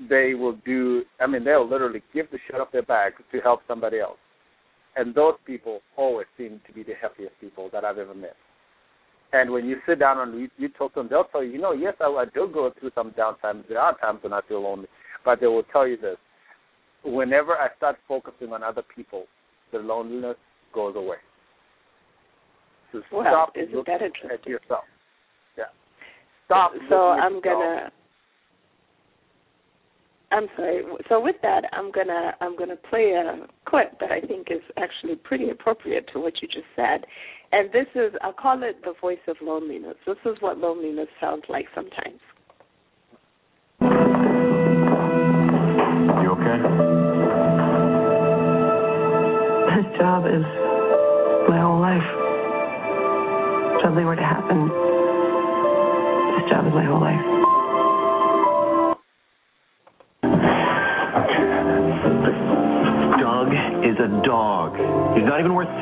They 0.09 0.35
will 0.35 0.57
do, 0.65 1.03
I 1.21 1.27
mean, 1.27 1.45
they'll 1.45 1.69
literally 1.69 2.03
give 2.13 2.31
the 2.31 2.39
shirt 2.51 2.61
off 2.61 2.73
their 2.73 2.83
back 2.83 3.13
to 3.31 3.41
help 3.41 3.61
somebody 3.69 4.01
else. 4.01 4.19
And 4.97 5.15
those 5.15 5.35
people 5.45 5.81
always 5.97 6.27
seem 6.39 6.61
to 6.67 6.73
be 6.73 6.83
the 6.83 6.95
happiest 7.01 7.35
people 7.41 7.69
that 7.73 7.85
I've 7.85 7.99
ever 7.99 8.15
met. 8.15 8.37
And 9.33 9.51
when 9.51 9.67
you 9.67 9.77
sit 9.89 9.99
down 9.99 10.21
and 10.21 10.41
you, 10.41 10.49
you 10.59 10.69
talk 10.69 10.95
to 10.95 11.01
them, 11.01 11.09
they'll 11.11 11.25
tell 11.25 11.43
you, 11.43 11.51
you 11.53 11.59
know, 11.61 11.73
yes, 11.73 11.95
I, 12.01 12.05
I 12.05 12.25
do 12.33 12.49
go 12.53 12.73
through 12.79 12.93
some 12.95 13.11
downtimes. 13.13 13.67
There 13.69 13.81
are 13.81 13.99
times 13.99 14.21
when 14.23 14.33
I 14.33 14.41
feel 14.47 14.63
lonely, 14.63 14.87
but 15.25 15.41
they 15.41 15.47
will 15.49 15.65
tell 15.73 15.89
you 15.89 15.97
this: 15.97 16.17
whenever 17.05 17.53
I 17.55 17.69
start 17.77 17.97
focusing 18.07 18.53
on 18.53 18.63
other 18.63 18.83
people, 18.95 19.25
the 19.73 19.79
loneliness 19.79 20.37
goes 20.73 20.95
away. 20.95 21.17
So 22.93 23.01
Well, 23.11 23.25
stop 23.25 23.53
isn't 23.57 23.75
looking 23.75 23.93
that 23.95 24.03
interesting? 24.05 24.31
at 24.31 24.47
yourself. 24.47 24.85
Yeah. 25.59 25.65
Stop. 26.47 26.73
so 26.89 27.09
I'm 27.09 27.35
yourself. 27.35 27.43
gonna. 27.45 27.93
I'm 30.35 30.49
sorry. 30.57 30.83
So 31.09 31.21
with 31.21 31.37
that, 31.43 31.63
I'm 31.73 31.93
gonna 31.93 32.33
I'm 32.41 32.57
gonna 32.59 32.77
play 32.77 33.13
a 33.13 33.47
clip 33.69 34.01
that 34.01 34.11
I 34.11 34.21
think 34.21 34.49
is 34.51 34.63
actually 34.77 35.15
pretty 35.15 35.51
appropriate 35.51 36.09
to 36.13 36.19
what 36.19 36.43
you 36.43 36.49
just 36.49 36.67
said, 36.75 37.07
and 37.53 37.71
this 37.73 37.87
is 37.95 38.13
I'll 38.21 38.33
call 38.33 38.61
it 38.65 38.83
the 38.83 38.95
voice 39.01 39.23
of 39.29 39.37
loneliness. 39.41 39.95
This 40.05 40.17
is 40.27 40.37
what 40.41 40.59
loneliness 40.59 41.09
sounds 41.21 41.45
like 41.49 41.67
sometimes. 41.73 42.19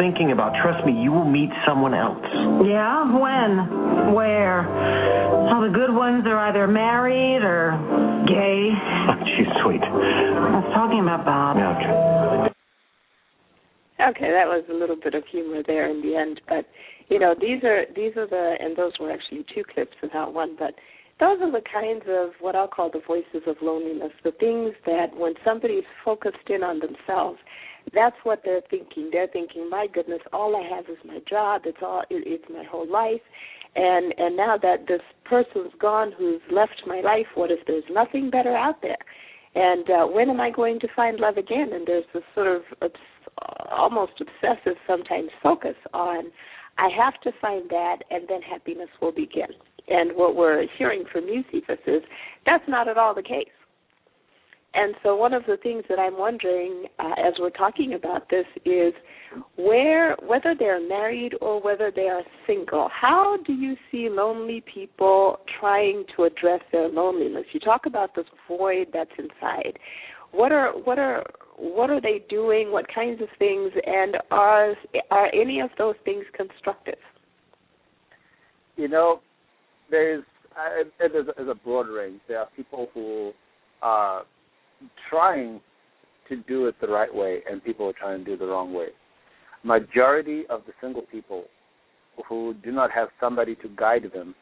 Thinking 0.03 0.33
about. 0.33 0.51
Trust 0.59 0.85
me, 0.85 0.91
you 0.99 1.13
will 1.13 1.31
meet 1.31 1.51
someone 1.63 1.95
else. 1.95 2.27
Yeah? 2.67 3.07
When? 3.15 4.11
Where? 4.19 4.67
All 5.47 5.63
the 5.63 5.71
good 5.71 5.95
ones 5.95 6.27
are 6.27 6.51
either 6.51 6.67
married 6.67 7.47
or 7.47 7.79
gay. 8.27 8.75
She's 9.39 9.47
sweet. 9.63 9.83
I 9.87 10.59
was 10.59 10.67
talking 10.75 10.99
about 10.99 11.23
Bob. 11.23 11.55
Yeah, 11.55 11.79
okay. 11.79 12.51
Okay, 14.03 14.31
that 14.35 14.51
was 14.51 14.65
a 14.69 14.75
little 14.75 14.97
bit 14.97 15.15
of 15.15 15.23
humor 15.31 15.63
there 15.65 15.89
in 15.89 16.03
the 16.03 16.17
end, 16.17 16.41
but 16.49 16.67
you 17.09 17.21
know 17.21 17.37
these 17.41 17.63
are 17.63 17.85
these 17.95 18.17
are 18.17 18.27
the 18.27 18.57
and 18.59 18.77
those 18.77 18.91
were 18.99 19.13
actually 19.13 19.47
two 19.55 19.63
clips 19.63 19.95
and 20.03 20.11
not 20.13 20.35
one, 20.35 20.57
but 20.59 20.75
those 21.21 21.39
are 21.41 21.53
the 21.53 21.63
kinds 21.63 22.03
of 22.09 22.31
what 22.41 22.57
I'll 22.57 22.67
call 22.67 22.91
the 22.91 23.03
voices 23.07 23.47
of 23.47 23.55
loneliness, 23.63 24.11
the 24.25 24.33
things 24.33 24.75
that 24.87 25.15
when 25.17 25.35
somebody's 25.45 25.87
focused 26.05 26.51
in 26.51 26.65
on 26.65 26.81
themselves, 26.81 27.39
that's 27.95 28.17
what 28.23 28.43
they're 28.45 28.63
thinking. 28.71 29.11
They're 29.13 29.29
thinking, 29.29 29.69
"My 29.69 29.87
goodness, 29.87 30.21
all 30.33 30.57
I 30.57 30.69
have 30.75 30.87
is 30.89 30.99
my 31.05 31.19
job. 31.29 31.63
It's 31.65 31.83
all 31.83 32.03
it, 32.11 32.25
it's 32.27 32.45
my 32.51 32.65
whole 32.65 32.87
life." 32.87 33.23
And 33.75 34.15
and 34.19 34.37
now 34.37 34.59
that 34.59 34.87
this 34.87 35.03
person's 35.25 35.73
gone 35.81 36.13
who's 36.17 36.41
left 36.51 36.83
my 36.87 37.01
life, 37.01 37.27
what 37.35 37.51
if 37.51 37.61
there's 37.67 37.85
nothing 37.91 38.31
better 38.31 38.55
out 38.57 38.83
there? 38.83 38.99
And 39.55 39.89
uh, 39.91 40.07
when 40.07 40.31
am 40.31 40.41
I 40.41 40.51
going 40.51 40.81
to 40.81 40.89
find 40.97 41.21
love 41.21 41.37
again? 41.37 41.73
And 41.73 41.87
there's 41.87 42.05
this 42.15 42.23
sort 42.35 42.49
of 42.49 42.63
obs- 42.81 43.71
almost 43.71 44.13
obsessive 44.21 44.77
sometimes 44.87 45.31
focus 45.43 45.77
on 45.93 46.31
I 46.79 46.89
have 46.97 47.21
to 47.23 47.33
find 47.41 47.69
that, 47.71 47.99
and 48.11 48.27
then 48.29 48.41
happiness 48.43 48.89
will 49.01 49.13
begin. 49.13 49.49
And 49.89 50.13
what 50.15 50.37
we're 50.37 50.67
hearing 50.79 51.05
from 51.13 51.27
you, 51.29 51.45
Cephus, 51.51 51.79
is 51.87 52.03
that's 52.47 52.65
not 52.69 52.89
at 52.89 52.97
all 52.97 53.15
the 53.15 53.23
case. 53.23 53.47
And 54.75 54.95
so, 55.03 55.15
one 55.17 55.35
of 55.35 55.43
the 55.47 55.59
things 55.59 55.85
that 55.91 55.99
I'm 55.99 56.19
wondering 56.19 56.87
uh, 56.99 57.13
as 57.19 57.35
we're 57.39 57.51
talking 57.51 57.95
about 57.95 58.31
this 58.31 58.47
is 58.65 58.95
where, 59.57 60.17
whether 60.27 60.55
they're 60.59 60.87
married 60.87 61.35
or 61.43 61.61
whether 61.61 61.93
they 61.95 62.09
are 62.09 62.23
single, 62.47 62.89
how 62.91 63.37
do 63.47 63.53
you 63.53 63.77
see 63.91 64.09
lonely 64.11 64.63
people 64.73 65.41
trying 65.61 66.05
to 66.17 66.25
address 66.25 66.61
their 66.73 66.89
loneliness? 66.89 67.45
You 67.53 67.61
talk 67.61 67.83
about 67.85 68.15
this 68.15 68.25
void 68.49 68.89
that's 68.95 69.11
inside. 69.19 69.79
What 70.31 70.53
are 70.53 70.73
what 70.73 70.99
are 70.99 71.23
what 71.59 71.91
are 71.91 72.01
they 72.01 72.25
doing? 72.31 72.73
What 72.73 72.87
kinds 72.93 73.21
of 73.21 73.29
things, 73.39 73.73
and 73.85 74.17
are 74.31 74.75
are 75.11 75.29
any 75.35 75.61
of 75.61 75.69
those 75.77 75.97
things 76.07 76.25
constructive? 76.35 76.99
You 78.77 78.89
know, 78.89 79.21
there's 79.91 80.25
uh, 80.57 80.85
there's, 80.99 81.49
a, 81.49 81.55
broad 81.55 81.89
range. 81.89 82.21
There 82.29 82.39
are 82.39 82.49
people 82.57 82.89
who 82.95 83.33
are 83.83 84.25
trying 85.09 85.61
to 86.29 86.37
do 86.49 86.67
it 86.67 86.75
the 86.81 86.89
right 86.89 87.13
way, 87.15 87.41
and 87.51 87.63
people 87.63 87.89
are 87.89 87.93
trying 87.93 88.21
to 88.21 88.25
do 88.25 88.33
it 88.35 88.39
the 88.39 88.47
wrong 88.47 88.73
way. 88.73 88.89
Majority 89.65 90.45
of 90.51 90.63
the 90.67 90.73
single 90.81 91.03
people 91.03 91.45
who 92.29 92.55
do 92.63 92.73
not 92.73 92.91
have 92.91 93.09
somebody 93.21 93.55
to 93.57 93.69
guide 93.77 94.11
them 94.13 94.35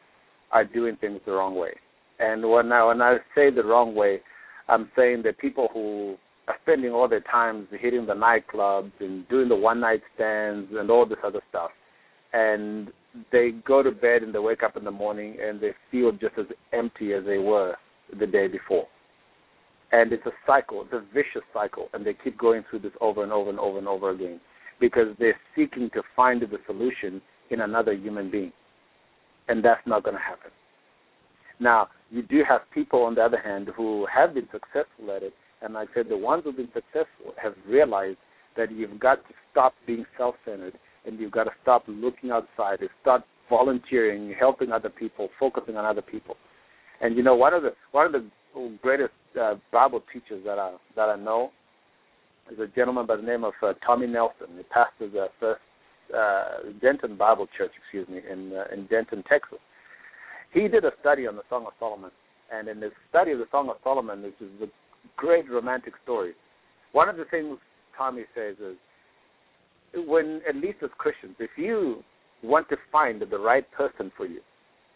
are 0.51 0.65
doing 0.65 0.95
things 0.97 1.19
the 1.25 1.31
wrong 1.31 1.55
way. 1.55 1.71
And 2.19 2.49
when 2.49 2.71
I 2.71 2.83
when 2.85 3.01
I 3.01 3.17
say 3.35 3.49
the 3.49 3.63
wrong 3.63 3.95
way, 3.95 4.21
I'm 4.67 4.89
saying 4.95 5.23
that 5.23 5.37
people 5.37 5.69
who 5.73 6.15
are 6.47 6.55
spending 6.63 6.91
all 6.91 7.07
their 7.07 7.21
time 7.21 7.67
hitting 7.71 8.05
the 8.05 8.13
nightclubs 8.13 8.91
and 8.99 9.27
doing 9.29 9.49
the 9.49 9.55
one 9.55 9.79
night 9.79 10.01
stands 10.15 10.69
and 10.73 10.89
all 10.89 11.05
this 11.05 11.17
other 11.23 11.41
stuff. 11.49 11.71
And 12.33 12.91
they 13.31 13.51
go 13.65 13.83
to 13.83 13.91
bed 13.91 14.23
and 14.23 14.33
they 14.33 14.39
wake 14.39 14.63
up 14.63 14.77
in 14.77 14.83
the 14.83 14.91
morning 14.91 15.37
and 15.41 15.59
they 15.59 15.71
feel 15.89 16.11
just 16.11 16.37
as 16.37 16.45
empty 16.73 17.13
as 17.13 17.25
they 17.25 17.37
were 17.37 17.75
the 18.19 18.27
day 18.27 18.47
before. 18.47 18.87
And 19.91 20.13
it's 20.13 20.25
a 20.25 20.31
cycle, 20.47 20.83
it's 20.83 20.93
a 20.93 21.03
vicious 21.13 21.43
cycle, 21.53 21.89
and 21.93 22.05
they 22.05 22.15
keep 22.23 22.37
going 22.37 22.63
through 22.69 22.79
this 22.79 22.93
over 23.01 23.23
and 23.23 23.31
over 23.31 23.49
and 23.49 23.59
over 23.59 23.77
and 23.77 23.87
over 23.87 24.11
again 24.11 24.39
because 24.79 25.07
they're 25.19 25.39
seeking 25.55 25.89
to 25.93 26.01
find 26.15 26.41
the 26.41 26.57
solution 26.65 27.21
in 27.49 27.61
another 27.61 27.93
human 27.93 28.31
being. 28.31 28.53
And 29.47 29.63
that's 29.63 29.85
not 29.85 30.03
going 30.03 30.15
to 30.15 30.21
happen. 30.21 30.51
Now, 31.59 31.89
you 32.09 32.23
do 32.23 32.41
have 32.47 32.61
people, 32.73 33.03
on 33.03 33.15
the 33.15 33.21
other 33.21 33.39
hand, 33.39 33.69
who 33.75 34.07
have 34.13 34.33
been 34.33 34.47
successful 34.51 35.15
at 35.15 35.23
it 35.23 35.33
and 35.61 35.73
like 35.73 35.89
I 35.91 35.93
said 35.93 36.09
the 36.09 36.17
ones 36.17 36.43
who've 36.43 36.55
been 36.55 36.69
successful 36.73 37.33
have 37.41 37.53
realized 37.67 38.17
that 38.57 38.71
you've 38.71 38.99
got 38.99 39.15
to 39.27 39.33
stop 39.51 39.73
being 39.85 40.05
self-centered 40.17 40.77
and 41.05 41.19
you've 41.19 41.31
got 41.31 41.45
to 41.45 41.51
stop 41.61 41.83
looking 41.87 42.31
outside 42.31 42.79
and 42.81 42.89
start 43.01 43.23
volunteering, 43.49 44.33
helping 44.37 44.71
other 44.71 44.89
people, 44.89 45.29
focusing 45.39 45.77
on 45.77 45.85
other 45.85 46.01
people. 46.01 46.35
And 46.99 47.15
you 47.15 47.23
know, 47.23 47.35
one 47.35 47.53
of 47.53 47.63
the 47.63 47.73
one 47.91 48.07
of 48.07 48.11
the 48.11 48.25
greatest 48.81 49.13
uh, 49.39 49.55
Bible 49.71 50.01
teachers 50.11 50.43
that 50.45 50.59
I 50.59 50.75
that 50.95 51.09
I 51.09 51.15
know 51.15 51.51
is 52.51 52.59
a 52.59 52.67
gentleman 52.67 53.05
by 53.05 53.15
the 53.15 53.21
name 53.21 53.43
of 53.43 53.53
uh, 53.61 53.73
Tommy 53.85 54.07
Nelson. 54.07 54.47
He 54.57 54.63
pastors 54.63 55.13
the 55.13 55.27
first 55.39 55.61
uh, 56.15 56.71
Denton 56.81 57.17
Bible 57.17 57.47
Church, 57.57 57.71
excuse 57.81 58.07
me, 58.09 58.21
in 58.29 58.53
uh, 58.53 58.73
in 58.73 58.87
Denton, 58.87 59.23
Texas. 59.29 59.59
He 60.53 60.67
did 60.67 60.83
a 60.83 60.91
study 60.99 61.27
on 61.27 61.35
the 61.35 61.43
Song 61.49 61.65
of 61.65 61.73
Solomon, 61.79 62.11
and 62.51 62.67
in 62.67 62.79
the 62.79 62.89
study 63.09 63.31
of 63.31 63.39
the 63.39 63.47
Song 63.51 63.69
of 63.69 63.77
Solomon, 63.83 64.21
which 64.21 64.35
is 64.41 64.49
the 64.59 64.69
great 65.15 65.49
romantic 65.49 65.93
story. 66.03 66.33
One 66.91 67.07
of 67.07 67.15
the 67.15 67.25
things 67.25 67.57
Tommy 67.97 68.23
says 68.35 68.55
is 68.59 68.75
when, 70.07 70.41
at 70.47 70.55
least 70.55 70.77
as 70.83 70.89
Christians, 70.97 71.35
if 71.39 71.51
you 71.57 72.03
want 72.43 72.67
to 72.69 72.75
find 72.91 73.21
the 73.21 73.39
right 73.39 73.69
person 73.71 74.11
for 74.17 74.25
you, 74.25 74.41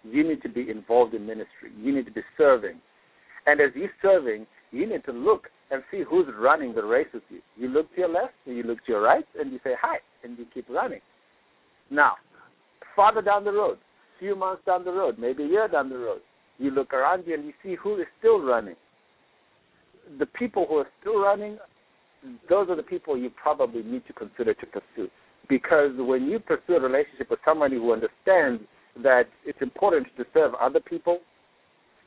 you 0.04 0.28
need 0.28 0.42
to 0.44 0.50
be 0.50 0.70
involved 0.70 1.14
in 1.14 1.26
ministry. 1.26 1.72
You 1.78 1.96
need 1.96 2.06
to 2.06 2.12
be 2.12 2.22
serving. 2.38 2.80
And 3.46 3.62
as 3.62 3.72
you're 3.76 3.90
serving, 4.02 4.48
you 4.72 4.88
need 4.88 5.04
to 5.06 5.12
look 5.12 5.48
and 5.72 5.84
see 5.92 6.04
who's 6.08 6.28
running 6.38 6.74
the 6.74 6.84
race 6.84 7.08
with 7.14 7.24
you. 7.30 7.40
You 7.58 7.70
look 7.70 7.94
to 7.96 8.02
your 8.02 8.10
left 8.10 8.34
you 8.46 8.64
look 8.64 8.86
to 8.86 8.92
your 8.92 9.02
right 9.02 9.26
and 9.40 9.52
you 9.52 9.60
say 9.64 9.74
hi 9.82 9.98
and 10.24 10.38
you 10.38 10.46
keep 10.54 10.70
running. 10.70 11.02
Now, 11.90 12.14
farther 12.96 13.22
down 13.22 13.44
the 13.44 13.52
road, 13.52 13.78
few 14.20 14.36
months 14.36 14.62
down 14.66 14.86
the 14.86 14.92
road, 14.92 15.18
maybe 15.20 15.44
a 15.44 15.48
year 15.48 15.68
down 15.68 15.90
the 15.90 15.98
road, 15.98 16.22
you 16.58 16.72
look 16.72 16.94
around 16.94 17.24
you 17.26 17.34
and 17.34 17.46
you 17.46 17.54
see 17.64 17.76
who 17.76 18.00
is 18.00 18.08
still 18.20 18.42
running 18.42 18.76
the 20.20 20.26
people 20.26 20.66
who 20.68 20.78
are 20.78 20.88
still 21.02 21.22
running, 21.22 21.58
those 22.50 22.70
are 22.70 22.76
the 22.76 22.84
people 22.84 23.18
you 23.18 23.30
probably 23.30 23.84
need 23.84 24.06
to 24.08 24.14
consider 24.14 24.54
to 24.54 24.66
pursue. 24.66 25.10
Because 25.48 25.92
when 25.96 26.26
you 26.26 26.40
pursue 26.40 26.76
a 26.76 26.80
relationship 26.80 27.30
with 27.30 27.40
somebody 27.46 27.76
who 27.76 27.94
understands 27.94 28.64
that 29.04 29.26
it's 29.46 29.62
important 29.62 30.08
to 30.18 30.26
serve 30.34 30.54
other 30.56 30.80
people, 30.80 31.20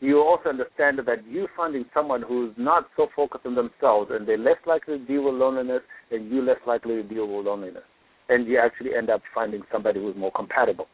you 0.00 0.20
also 0.20 0.50
understand 0.50 1.00
that 1.04 1.26
you 1.26 1.48
finding 1.56 1.84
someone 1.92 2.22
who's 2.22 2.52
not 2.56 2.88
so 2.96 3.08
focused 3.16 3.46
on 3.46 3.54
themselves 3.54 4.10
and 4.12 4.28
they're 4.28 4.38
less 4.38 4.58
likely 4.66 4.98
to 4.98 5.04
deal 5.04 5.24
with 5.24 5.34
loneliness 5.34 5.82
and 6.10 6.30
you 6.30 6.40
less 6.40 6.58
likely 6.66 6.96
to 6.96 7.02
deal 7.02 7.26
with 7.26 7.46
loneliness. 7.46 7.82
And 8.28 8.46
you 8.46 8.58
actually 8.58 8.94
end 8.94 9.10
up 9.10 9.22
finding 9.34 9.62
somebody 9.72 10.00
who's 10.00 10.16
more 10.16 10.30
compatible. 10.32 10.86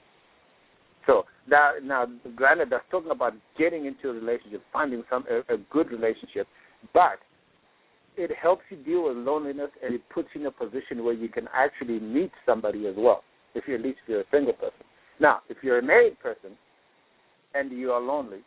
So 1.07 1.25
that, 1.51 1.83
now, 1.83 2.07
granted, 2.35 2.69
that's 2.71 2.85
talking 2.91 3.11
about 3.11 3.35
getting 3.59 3.85
into 3.85 4.09
a 4.09 4.13
relationship, 4.13 4.63
finding 4.73 5.03
some 5.11 5.25
a, 5.31 5.55
a 5.55 5.59
good 5.71 5.91
relationship 5.91 6.47
but 6.93 7.19
it 8.17 8.31
helps 8.41 8.63
you 8.71 8.77
deal 8.77 9.09
with 9.09 9.17
loneliness 9.17 9.71
and 9.83 9.95
it 9.95 10.03
puts 10.13 10.29
you 10.35 10.43
in 10.43 10.47
a 10.47 10.51
position 10.51 11.05
where 11.05 11.15
you 11.15 11.29
can 11.29 11.49
actually 11.55 11.99
meet 12.01 12.31
somebody 12.45 12.87
as 12.87 12.95
well, 12.97 13.23
if 13.55 13.65
you're 13.67 13.79
at 13.79 13.83
least 13.83 13.99
if 14.05 14.09
you're 14.09 14.21
a 14.21 14.31
single 14.31 14.53
person. 14.53 14.85
Now, 15.21 15.41
if 15.49 15.59
you're 15.63 15.79
a 15.79 15.83
married 15.83 16.19
person 16.21 16.51
and 17.55 17.73
you 17.73 17.93
are 17.93 18.01
lonely 18.01 18.41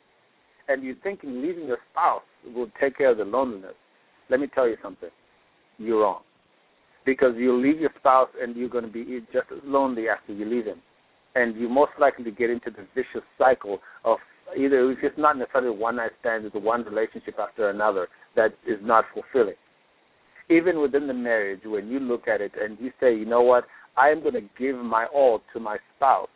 and 0.67 0.83
you're 0.83 0.95
thinking 1.03 1.41
leaving 1.41 1.67
your 1.67 1.79
spouse 1.91 2.23
will 2.55 2.69
take 2.79 2.97
care 2.97 3.11
of 3.11 3.17
the 3.17 3.25
loneliness, 3.25 3.75
let 4.29 4.39
me 4.39 4.47
tell 4.53 4.67
you 4.67 4.77
something. 4.81 5.09
You're 5.77 6.01
wrong. 6.01 6.21
Because 7.05 7.33
you'll 7.37 7.61
leave 7.61 7.79
your 7.79 7.91
spouse 7.97 8.29
and 8.41 8.55
you're 8.55 8.69
going 8.69 8.83
to 8.83 8.91
be 8.91 9.21
just 9.31 9.47
as 9.51 9.59
lonely 9.63 10.09
after 10.09 10.33
you 10.33 10.45
leave 10.45 10.65
him. 10.65 10.81
And 11.35 11.55
you 11.55 11.69
most 11.69 11.91
likely 11.99 12.31
get 12.31 12.49
into 12.49 12.71
the 12.71 12.85
vicious 12.95 13.25
cycle 13.37 13.79
of 14.03 14.17
either 14.57 14.91
it's 14.91 15.17
not 15.17 15.37
necessarily 15.37 15.77
one 15.77 15.97
night 15.97 16.11
stand, 16.19 16.45
it's 16.45 16.55
one 16.55 16.83
relationship 16.83 17.35
after 17.39 17.69
another 17.69 18.07
that 18.35 18.53
is 18.67 18.79
not 18.81 19.05
fulfilling. 19.13 19.55
Even 20.49 20.81
within 20.81 21.07
the 21.07 21.13
marriage, 21.13 21.61
when 21.65 21.87
you 21.89 21.99
look 21.99 22.27
at 22.27 22.41
it 22.41 22.53
and 22.59 22.77
you 22.79 22.91
say, 22.99 23.13
you 23.13 23.25
know 23.25 23.41
what, 23.41 23.65
I 23.97 24.09
am 24.09 24.21
going 24.21 24.35
to 24.35 24.49
give 24.57 24.77
my 24.77 25.05
all 25.13 25.41
to 25.53 25.59
my 25.59 25.77
spouse, 25.95 26.29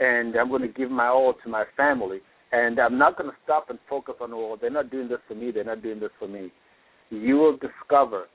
and 0.00 0.34
I'm 0.36 0.48
going 0.48 0.62
to 0.62 0.68
give 0.68 0.90
my 0.90 1.08
all 1.08 1.34
to 1.42 1.48
my 1.48 1.64
family, 1.76 2.20
and 2.52 2.78
I'm 2.78 2.98
not 2.98 3.16
going 3.16 3.30
to 3.30 3.36
stop 3.44 3.70
and 3.70 3.78
focus 3.88 4.14
on, 4.20 4.30
well, 4.30 4.58
they're 4.60 4.70
not 4.70 4.90
doing 4.90 5.08
this 5.08 5.18
for 5.26 5.34
me, 5.34 5.50
they're 5.50 5.64
not 5.64 5.82
doing 5.82 6.00
this 6.00 6.10
for 6.18 6.28
me. 6.28 6.52
You 7.10 7.36
will 7.36 7.56
discover 7.56 8.26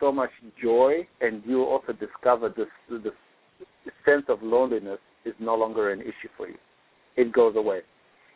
so 0.00 0.12
much 0.12 0.30
joy, 0.62 1.06
and 1.20 1.42
you 1.44 1.58
will 1.58 1.66
also 1.66 1.92
discover 1.92 2.52
this, 2.56 2.68
this 2.88 3.12
sense 4.04 4.24
of 4.28 4.42
loneliness 4.42 4.98
is 5.24 5.34
no 5.40 5.54
longer 5.56 5.90
an 5.90 6.00
issue 6.00 6.28
for 6.36 6.48
you. 6.48 6.56
It 7.16 7.32
goes 7.32 7.56
away. 7.56 7.80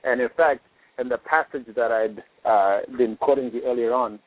And 0.04 0.20
in 0.20 0.28
fact, 0.36 0.60
in 0.98 1.08
the 1.08 1.18
passage 1.18 1.66
that 1.74 1.92
I'd 1.92 2.22
uh, 2.48 2.96
been 2.96 3.16
quoting 3.16 3.50
you 3.52 3.62
earlier 3.64 3.92
on 3.92 4.18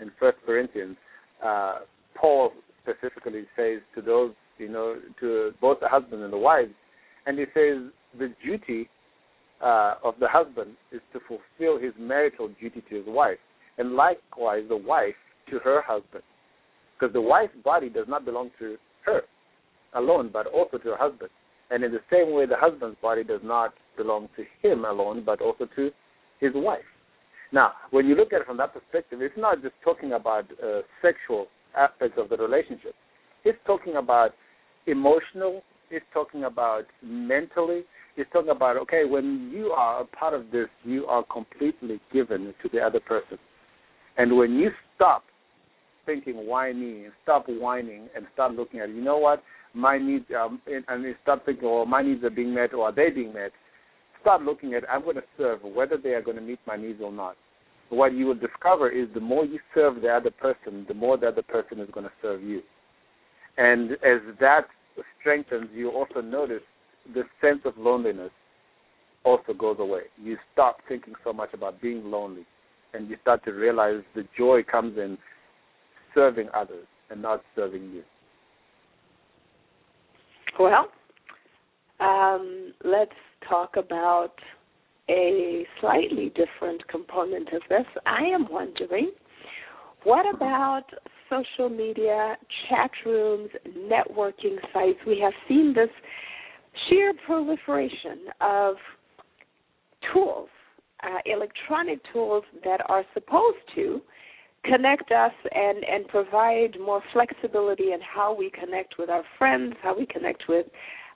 in 0.00 0.10
First 0.18 0.38
Corinthians, 0.46 0.96
uh, 1.44 1.80
Paul 2.14 2.52
specifically 2.82 3.44
says 3.54 3.80
to 3.94 4.00
those, 4.00 4.32
you 4.58 4.70
know, 4.70 4.96
to 5.20 5.52
both 5.60 5.80
the 5.80 5.88
husband 5.88 6.22
and 6.22 6.32
the 6.32 6.38
wife, 6.38 6.68
and 7.26 7.38
he 7.38 7.44
says 7.52 7.92
the 8.18 8.32
duty 8.42 8.88
uh, 9.62 9.94
of 10.04 10.14
the 10.20 10.28
husband 10.28 10.72
is 10.92 11.00
to 11.12 11.20
fulfill 11.20 11.78
his 11.78 11.92
marital 11.98 12.48
duty 12.60 12.82
to 12.88 12.96
his 12.96 13.04
wife, 13.06 13.38
and 13.78 13.92
likewise 13.92 14.64
the 14.68 14.76
wife 14.76 15.14
to 15.50 15.58
her 15.60 15.82
husband, 15.82 16.22
because 16.98 17.12
the 17.12 17.20
wife's 17.20 17.56
body 17.64 17.88
does 17.88 18.06
not 18.08 18.24
belong 18.24 18.50
to 18.58 18.76
her 19.04 19.22
alone, 19.94 20.30
but 20.32 20.46
also 20.46 20.78
to 20.78 20.88
her 20.90 20.96
husband. 20.98 21.30
And 21.70 21.82
in 21.82 21.92
the 21.92 22.00
same 22.12 22.32
way, 22.32 22.46
the 22.46 22.56
husband's 22.56 22.96
body 23.02 23.24
does 23.24 23.40
not 23.42 23.74
belong 23.96 24.28
to 24.36 24.44
him 24.62 24.84
alone, 24.84 25.22
but 25.24 25.40
also 25.40 25.66
to 25.76 25.90
his 26.38 26.52
wife. 26.54 26.84
Now, 27.52 27.72
when 27.90 28.06
you 28.06 28.14
look 28.14 28.32
at 28.32 28.42
it 28.42 28.46
from 28.46 28.56
that 28.58 28.74
perspective, 28.74 29.20
it's 29.22 29.36
not 29.36 29.62
just 29.62 29.74
talking 29.82 30.12
about 30.12 30.44
uh, 30.62 30.80
sexual 31.00 31.46
aspects 31.76 32.18
of 32.18 32.28
the 32.28 32.36
relationship. 32.36 32.94
It's 33.44 33.58
talking 33.66 33.96
about 33.96 34.32
emotional. 34.86 35.62
It's 35.90 36.04
talking 36.12 36.44
about 36.44 36.84
mentally. 37.02 37.84
is 38.16 38.26
talking 38.32 38.50
about 38.50 38.76
okay, 38.78 39.04
when 39.04 39.50
you 39.54 39.68
are 39.68 40.02
a 40.02 40.04
part 40.04 40.34
of 40.34 40.50
this, 40.50 40.68
you 40.84 41.06
are 41.06 41.24
completely 41.24 42.00
given 42.12 42.54
to 42.62 42.68
the 42.72 42.80
other 42.80 43.00
person, 43.00 43.38
and 44.16 44.36
when 44.36 44.54
you 44.54 44.70
stop 44.94 45.24
thinking 46.06 46.46
why 46.46 46.72
me 46.72 47.06
stop 47.22 47.44
whining 47.48 48.08
and 48.14 48.26
start 48.32 48.54
looking 48.54 48.80
at 48.80 48.88
you 48.88 49.02
know 49.02 49.18
what 49.18 49.42
my 49.74 49.98
needs 49.98 50.24
um 50.40 50.60
and, 50.66 50.84
and 50.88 51.14
start 51.22 51.44
thinking 51.44 51.64
oh 51.66 51.84
my 51.84 52.00
needs 52.00 52.22
are 52.24 52.30
being 52.30 52.54
met 52.54 52.72
or 52.72 52.86
are 52.86 52.94
they 52.94 53.10
being 53.10 53.34
met 53.34 53.50
start 54.22 54.40
looking 54.42 54.72
at 54.74 54.84
I'm 54.88 55.02
going 55.02 55.16
to 55.16 55.24
serve 55.36 55.62
whether 55.62 55.98
they 55.98 56.10
are 56.10 56.22
going 56.22 56.36
to 56.36 56.42
meet 56.42 56.60
my 56.66 56.76
needs 56.76 57.00
or 57.02 57.12
not 57.12 57.36
what 57.90 58.14
you 58.14 58.26
will 58.26 58.34
discover 58.34 58.88
is 58.88 59.08
the 59.14 59.20
more 59.20 59.44
you 59.44 59.58
serve 59.74 60.00
the 60.00 60.08
other 60.08 60.30
person 60.30 60.86
the 60.88 60.94
more 60.94 61.18
the 61.18 61.26
other 61.26 61.42
person 61.42 61.80
is 61.80 61.88
going 61.92 62.06
to 62.06 62.12
serve 62.22 62.42
you 62.42 62.62
and 63.58 63.92
as 63.92 64.20
that 64.40 64.66
strengthens 65.20 65.68
you 65.74 65.90
also 65.90 66.20
notice 66.20 66.62
the 67.14 67.22
sense 67.40 67.60
of 67.64 67.76
loneliness 67.76 68.30
also 69.24 69.52
goes 69.52 69.76
away 69.78 70.02
you 70.22 70.36
stop 70.52 70.78
thinking 70.88 71.14
so 71.24 71.32
much 71.32 71.52
about 71.52 71.80
being 71.80 72.10
lonely 72.10 72.46
and 72.94 73.08
you 73.08 73.16
start 73.22 73.44
to 73.44 73.52
realize 73.52 74.02
the 74.14 74.24
joy 74.36 74.62
comes 74.62 74.96
in 74.96 75.18
serving 76.14 76.48
others 76.54 76.86
and 77.10 77.22
not 77.22 77.42
serving 77.54 77.90
you? 77.92 78.02
Well, 80.58 80.88
um, 82.00 82.72
let's 82.84 83.12
talk 83.48 83.76
about 83.76 84.32
a 85.08 85.64
slightly 85.80 86.32
different 86.34 86.86
component 86.88 87.52
of 87.52 87.62
this. 87.68 87.86
I 88.06 88.22
am 88.22 88.46
wondering 88.50 89.12
what 90.02 90.26
about 90.34 90.84
social 91.28 91.68
media, 91.68 92.36
chat 92.68 92.90
rooms, 93.04 93.50
networking 93.76 94.56
sites? 94.72 94.98
We 95.06 95.18
have 95.22 95.32
seen 95.48 95.74
this 95.74 95.90
sheer 96.88 97.12
proliferation 97.26 98.26
of 98.40 98.76
tools, 100.12 100.48
uh, 101.02 101.18
electronic 101.24 102.00
tools 102.12 102.44
that 102.64 102.80
are 102.88 103.04
supposed 103.14 103.58
to 103.74 104.00
connect 104.64 105.12
us 105.12 105.32
and 105.52 105.84
and 105.84 106.08
provide 106.08 106.78
more 106.80 107.02
flexibility 107.12 107.92
in 107.92 108.00
how 108.00 108.34
we 108.34 108.50
connect 108.50 108.94
with 108.98 109.10
our 109.10 109.24
friends, 109.38 109.74
how 109.82 109.96
we 109.96 110.06
connect 110.06 110.44
with, 110.48 110.66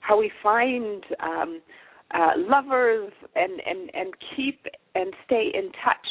how 0.01 0.17
we 0.19 0.31
find 0.41 1.03
um, 1.21 1.61
uh, 2.13 2.31
lovers, 2.37 3.11
and 3.35 3.61
and 3.65 3.91
and 3.93 4.13
keep 4.35 4.65
and 4.95 5.13
stay 5.25 5.51
in 5.53 5.71
touch. 5.83 6.07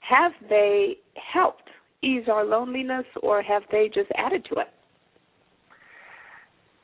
Have 0.00 0.32
they 0.48 0.96
helped 1.32 1.68
ease 2.02 2.24
our 2.30 2.44
loneliness, 2.44 3.04
or 3.22 3.42
have 3.42 3.62
they 3.70 3.90
just 3.92 4.10
added 4.16 4.44
to 4.52 4.60
it? 4.60 4.68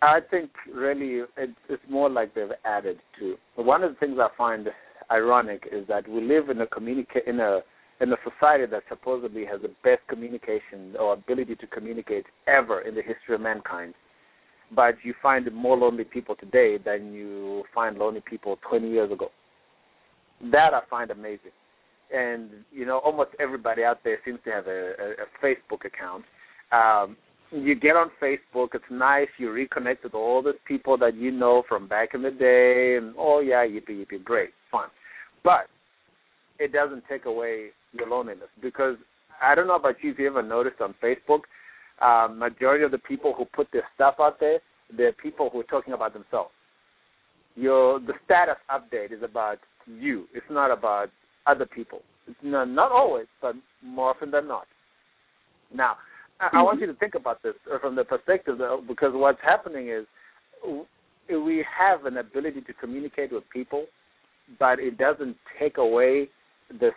I 0.01 0.21
think 0.31 0.51
really 0.73 1.25
it's, 1.37 1.53
it's 1.69 1.83
more 1.89 2.09
like 2.09 2.35
they've 2.35 2.49
added 2.65 2.99
to. 3.19 3.37
One 3.57 3.83
of 3.83 3.93
the 3.93 3.99
things 3.99 4.19
I 4.21 4.29
find 4.37 4.69
ironic 5.11 5.69
is 5.73 5.87
that 5.89 6.09
we 6.09 6.21
live 6.21 6.51
in 6.51 6.61
a 6.61 6.67
communicate 6.67 7.25
in 7.27 7.41
a 7.41 7.61
in 8.01 8.13
a 8.13 8.17
society 8.23 8.65
that 8.67 8.85
supposedly 8.89 9.45
has 9.45 9.61
the 9.61 9.73
best 9.83 10.07
communication 10.09 10.95
or 11.01 11.15
ability 11.15 11.57
to 11.57 11.67
communicate 11.67 12.25
ever 12.47 12.83
in 12.83 12.95
the 12.95 13.03
history 13.03 13.35
of 13.35 13.41
mankind. 13.41 13.93
But 14.75 14.95
you 15.03 15.15
find 15.21 15.53
more 15.53 15.77
lonely 15.77 16.05
people 16.05 16.37
today 16.37 16.79
than 16.79 17.13
you 17.13 17.65
find 17.75 17.99
lonely 17.99 18.23
people 18.29 18.57
20 18.69 18.89
years 18.89 19.11
ago. 19.11 19.31
That 20.53 20.75
I 20.75 20.81
find 20.89 21.11
amazing. 21.11 21.51
And, 22.15 22.51
you 22.73 22.87
know, 22.87 22.99
almost 22.99 23.31
everybody 23.39 23.85
out 23.85 23.99
there 24.05 24.19
seems 24.25 24.39
to 24.45 24.51
have 24.51 24.67
a, 24.67 24.93
a, 24.99 25.11
a 25.25 25.45
Facebook 25.45 25.85
account. 25.85 26.25
Um, 26.73 27.17
you 27.51 27.75
get 27.75 27.97
on 27.97 28.11
Facebook, 28.23 28.69
it's 28.75 28.85
nice, 28.91 29.29
you 29.39 29.49
reconnect 29.49 30.05
with 30.05 30.15
all 30.15 30.43
the 30.43 30.53
people 30.67 30.99
that 30.99 31.15
you 31.15 31.31
know 31.31 31.63
from 31.69 31.89
back 31.89 32.11
in 32.13 32.23
the 32.23 32.31
day, 32.31 32.97
and 32.97 33.15
oh, 33.19 33.41
yeah, 33.41 33.65
yippee, 33.65 34.05
yippee, 34.05 34.23
great, 34.23 34.51
fun. 34.71 34.89
But 35.45 35.69
it 36.59 36.73
doesn't 36.73 37.05
take 37.09 37.25
away 37.25 37.69
your 37.93 38.09
loneliness 38.09 38.49
because 38.61 38.97
I 39.41 39.55
don't 39.55 39.67
know 39.67 39.77
about 39.77 39.97
you 40.03 40.13
if 40.13 40.19
you 40.19 40.27
ever 40.27 40.43
noticed 40.43 40.81
on 40.81 40.95
Facebook, 41.03 41.41
um, 42.03 42.39
majority 42.39 42.85
of 42.85 42.91
the 42.91 42.99
people 42.99 43.35
who 43.37 43.45
put 43.45 43.69
their 43.73 43.85
stuff 43.95 44.17
out 44.21 44.39
there, 44.41 44.61
they're 44.95 45.13
people 45.13 45.51
who 45.51 45.61
are 45.61 45.65
talking 45.65 45.95
about 45.95 46.13
themselves. 46.13 46.51
Your 47.57 47.99
the 47.99 48.13
status 48.25 48.57
update 48.71 49.13
is 49.13 49.23
about 49.23 49.59
you. 49.87 50.27
It's 50.35 50.47
not 50.51 50.71
about 50.71 51.09
other 51.49 51.67
people. 51.67 52.01
It's 52.27 52.39
not, 52.43 52.93
always, 52.93 53.27
but 53.41 53.55
more 53.83 54.11
often 54.11 54.31
than 54.31 54.47
not. 54.47 54.67
Now, 55.75 55.97
I, 56.41 56.59
I 56.59 56.63
want 56.63 56.81
you 56.81 56.87
to 56.87 56.95
think 56.95 57.15
about 57.15 57.43
this 57.43 57.55
from 57.81 57.97
the 57.97 58.05
perspective 58.05 58.61
of, 58.61 58.87
because 58.87 59.13
what's 59.15 59.41
happening 59.43 59.89
is 59.89 60.07
we 61.29 61.65
have 61.79 62.05
an 62.05 62.19
ability 62.19 62.61
to 62.63 62.73
communicate 62.75 63.33
with 63.33 63.45
people, 63.51 63.87
but 64.59 64.79
it 64.79 64.99
doesn't 64.99 65.37
take 65.59 65.79
away 65.79 66.29
this 66.81 66.95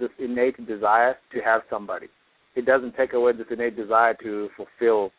this 0.00 0.10
innate 0.18 0.66
desire 0.66 1.16
to 1.32 1.40
have 1.40 1.60
somebody. 1.68 2.06
It 2.54 2.64
doesn't 2.64 2.96
take 2.96 3.12
away 3.12 3.32
this 3.32 3.46
innate 3.50 3.76
desire 3.76 4.14
to 4.22 4.48
fulfill, 4.56 5.10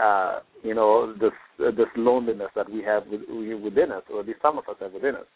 uh, 0.00 0.40
you 0.62 0.74
know, 0.74 1.12
this 1.12 1.32
uh, 1.60 1.70
this 1.70 1.88
loneliness 1.96 2.48
that 2.56 2.70
we 2.70 2.82
have 2.82 3.04
within 3.06 3.92
us, 3.92 4.02
or 4.12 4.20
at 4.20 4.26
least 4.26 4.40
some 4.42 4.58
of 4.58 4.64
us 4.68 4.76
have 4.80 4.92
within 4.92 5.14
us. 5.16 5.26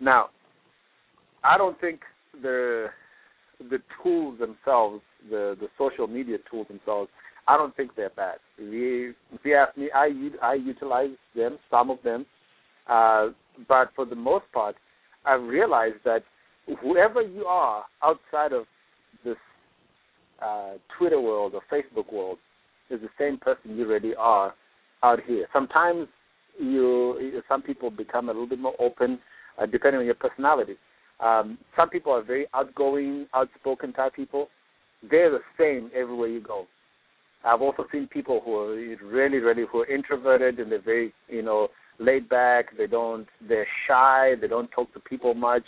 Now, 0.00 0.30
I 1.44 1.58
don't 1.58 1.78
think 1.80 2.00
the 2.40 2.86
the 3.70 3.78
tools 4.02 4.38
themselves, 4.38 5.02
the 5.30 5.56
the 5.60 5.68
social 5.78 6.06
media 6.06 6.38
tools 6.50 6.66
themselves, 6.68 7.10
I 7.46 7.56
don't 7.56 7.74
think 7.76 7.94
they're 7.96 8.10
bad. 8.10 8.36
If 8.58 9.40
you 9.44 9.54
ask 9.54 9.76
me, 9.76 9.90
I 9.94 10.10
I 10.42 10.54
utilize 10.54 11.16
them, 11.34 11.58
some 11.70 11.90
of 11.90 11.98
them, 12.02 12.26
uh, 12.88 13.28
but 13.68 13.90
for 13.94 14.04
the 14.04 14.16
most 14.16 14.44
part, 14.52 14.76
I've 15.24 15.42
realized 15.42 15.98
that 16.04 16.22
whoever 16.80 17.22
you 17.22 17.44
are 17.44 17.84
outside 18.02 18.52
of 18.52 18.64
this 19.24 19.36
uh, 20.40 20.74
Twitter 20.98 21.20
world 21.20 21.54
or 21.54 21.62
Facebook 21.72 22.12
world 22.12 22.38
is 22.90 23.00
the 23.00 23.08
same 23.18 23.38
person 23.38 23.76
you 23.76 23.86
really 23.86 24.14
are 24.16 24.54
out 25.02 25.20
here. 25.26 25.46
Sometimes 25.52 26.08
you, 26.58 27.42
some 27.48 27.62
people 27.62 27.90
become 27.90 28.28
a 28.28 28.32
little 28.32 28.48
bit 28.48 28.58
more 28.58 28.74
open, 28.78 29.18
uh, 29.60 29.66
depending 29.66 30.00
on 30.00 30.06
your 30.06 30.14
personality. 30.14 30.74
Um, 31.22 31.58
some 31.76 31.88
people 31.88 32.12
are 32.12 32.22
very 32.22 32.46
outgoing, 32.54 33.26
outspoken 33.34 33.92
type 33.92 34.14
people. 34.14 34.48
They're 35.08 35.30
the 35.30 35.40
same 35.58 35.90
everywhere 35.94 36.28
you 36.28 36.40
go. 36.40 36.66
I've 37.44 37.62
also 37.62 37.86
seen 37.90 38.06
people 38.06 38.40
who 38.44 38.56
are 38.56 38.74
really, 39.04 39.38
really 39.38 39.64
who 39.70 39.80
are 39.80 39.86
introverted 39.86 40.58
and 40.58 40.70
they're 40.70 40.82
very, 40.82 41.12
you 41.28 41.42
know, 41.42 41.68
laid 41.98 42.28
back. 42.28 42.76
They 42.76 42.86
don't, 42.86 43.26
they're 43.48 43.66
shy. 43.88 44.34
They 44.40 44.48
don't 44.48 44.70
talk 44.70 44.92
to 44.94 45.00
people 45.00 45.34
much 45.34 45.64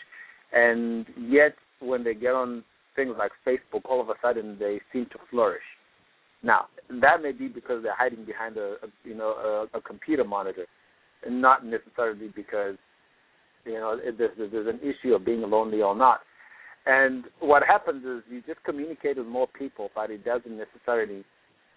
and 0.55 1.07
yet 1.19 1.55
when 1.81 2.05
they 2.05 2.15
get 2.15 2.33
on 2.33 2.65
things 2.97 3.15
like 3.19 3.33
Facebook, 3.47 3.83
all 3.85 4.01
of 4.01 4.09
a 4.09 4.15
sudden 4.23 4.57
they 4.59 4.81
seem 4.93 5.07
to 5.07 5.19
flourish. 5.31 5.63
Now 6.43 6.67
that 6.89 7.23
may 7.23 7.33
be 7.33 7.49
because 7.49 7.83
they're 7.83 7.97
hiding 7.97 8.25
behind 8.25 8.57
a, 8.57 8.75
a 8.83 8.89
you 9.05 9.15
know 9.15 9.67
a, 9.75 9.79
a 9.79 9.81
computer 9.81 10.25
monitor, 10.25 10.67
and 11.27 11.43
not 11.43 11.67
necessarily 11.67 12.31
because 12.35 12.77
you 13.65 13.75
know 13.75 13.99
there's, 14.19 14.31
there's 14.37 14.67
an 14.67 14.81
issue 14.83 15.15
of 15.15 15.25
being 15.25 15.43
lonely 15.43 15.83
or 15.83 15.95
not. 15.95 16.21
And 16.87 17.25
what 17.41 17.63
happens 17.63 18.05
is 18.05 18.23
you 18.31 18.43
just 18.47 18.63
communicate 18.65 19.17
with 19.17 19.27
more 19.27 19.47
people, 19.47 19.91
but 19.95 20.11
it 20.11 20.25
doesn't 20.25 20.57
necessarily 20.57 21.25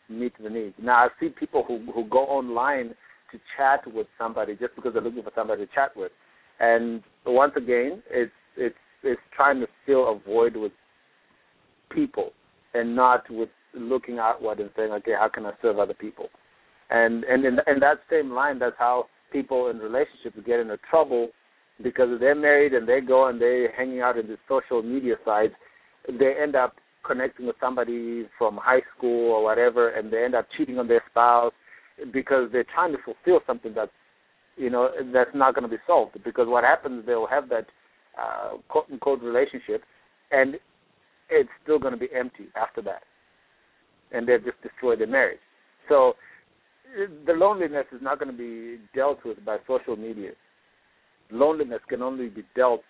meet 0.10 0.34
the 0.42 0.50
needs. 0.50 0.76
Now 0.82 1.06
I 1.06 1.08
see 1.20 1.30
people 1.30 1.64
who 1.68 1.92
who 1.94 2.06
go 2.06 2.26
online 2.26 2.90
to 3.32 3.40
chat 3.58 3.82
with 3.94 4.08
somebody 4.18 4.56
just 4.56 4.76
because 4.76 4.94
they're 4.94 5.02
looking 5.02 5.24
for 5.24 5.32
somebody 5.36 5.66
to 5.66 5.72
chat 5.74 5.96
with, 5.96 6.12
and 6.60 7.04
once 7.26 7.54
again, 7.56 8.04
it's 8.10 8.32
it's 8.56 8.76
it's 9.04 9.22
trying 9.36 9.60
to 9.60 9.68
fill 9.86 10.12
a 10.12 10.20
void 10.20 10.56
with 10.56 10.72
people 11.90 12.32
and 12.74 12.96
not 12.96 13.30
with 13.30 13.50
looking 13.74 14.20
outward 14.20 14.60
and 14.60 14.70
saying, 14.76 14.92
okay, 14.92 15.14
how 15.18 15.30
can 15.30 15.46
I 15.46 15.52
serve 15.62 15.80
other 15.80 15.94
people? 15.94 16.28
And 16.90 17.24
and 17.26 17.46
in, 17.46 17.60
in 17.68 17.80
that 17.80 18.00
same 18.10 18.32
line, 18.32 18.60
that's 18.60 18.76
how 18.78 19.06
people 19.32 19.70
in 19.70 19.78
relationships 19.78 20.38
get 20.46 20.60
into 20.60 20.78
trouble 20.90 21.30
because 21.82 22.10
they're 22.20 22.36
married 22.36 22.74
and 22.74 22.88
they 22.88 23.02
go 23.02 23.28
and 23.28 23.40
they're 23.40 23.72
hanging 23.72 24.02
out 24.02 24.18
in 24.18 24.28
the 24.28 24.38
social 24.48 24.82
media 24.82 25.16
sites, 25.24 25.54
they 26.08 26.34
end 26.42 26.56
up 26.56 26.76
connecting 27.06 27.46
with 27.46 27.56
somebody 27.60 28.26
from 28.38 28.58
high 28.58 28.82
school 28.96 29.32
or 29.32 29.44
whatever, 29.44 29.90
and 29.90 30.12
they 30.12 30.24
end 30.24 30.36
up 30.36 30.48
cheating 30.58 30.78
on 30.78 30.88
their 30.88 31.04
spouse 31.10 31.54
because 32.12 32.50
they're 32.52 32.66
trying 32.74 32.92
to 32.92 32.98
fulfill 33.04 33.40
something 33.48 33.74
that's 33.76 33.92
you 34.56 34.70
know 34.70 34.90
that's 35.14 35.30
not 35.34 35.54
going 35.54 35.64
to 35.64 35.70
be 35.70 35.82
solved. 35.86 36.18
Because 36.24 36.48
what 36.48 36.64
happens, 36.64 37.06
they'll 37.06 37.28
have 37.28 37.50
that 37.50 37.68
uh, 38.20 38.58
quote 38.68 38.86
unquote 38.92 39.22
relationship, 39.22 39.84
and 40.32 40.56
it's 41.30 41.50
still 41.64 41.80
going 41.80 41.94
to 41.94 42.00
be 42.00 42.10
empty 42.16 42.48
after 42.56 42.82
that, 42.82 43.04
and 44.12 44.28
they've 44.28 44.44
just 44.44 44.62
destroyed 44.62 45.00
their 45.00 45.08
marriage. 45.08 45.40
So 45.88 46.14
the 47.26 47.34
loneliness 47.34 47.86
is 47.92 48.02
not 48.02 48.20
going 48.20 48.32
to 48.32 48.38
be 48.38 48.82
dealt 48.96 49.20
with 49.26 49.44
by 49.46 49.58
social 49.68 49.96
media. 49.96 50.32
Loneliness 51.32 51.82
can 51.90 52.02
only 52.02 52.30
be 52.30 52.44
dealt 52.56 52.82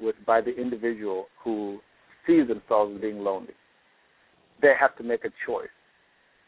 with 0.00 0.16
by 0.26 0.40
the 0.40 0.54
individual 0.54 1.26
who 1.42 1.80
sees 2.26 2.48
themselves 2.48 2.94
as 2.96 3.00
being 3.00 3.18
lonely. 3.20 3.54
They 4.60 4.72
have 4.78 4.96
to 4.96 5.04
make 5.04 5.24
a 5.24 5.30
choice. 5.46 5.68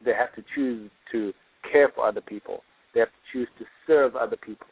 They 0.05 0.13
have 0.13 0.35
to 0.35 0.45
choose 0.55 0.91
to 1.13 1.33
care 1.71 1.91
for 1.95 2.07
other 2.07 2.21
people. 2.21 2.63
They 2.95 3.01
have 3.01 3.09
to 3.09 3.33
choose 3.33 3.49
to 3.59 3.65
serve 3.87 4.17
other 4.17 4.37
people 4.37 4.67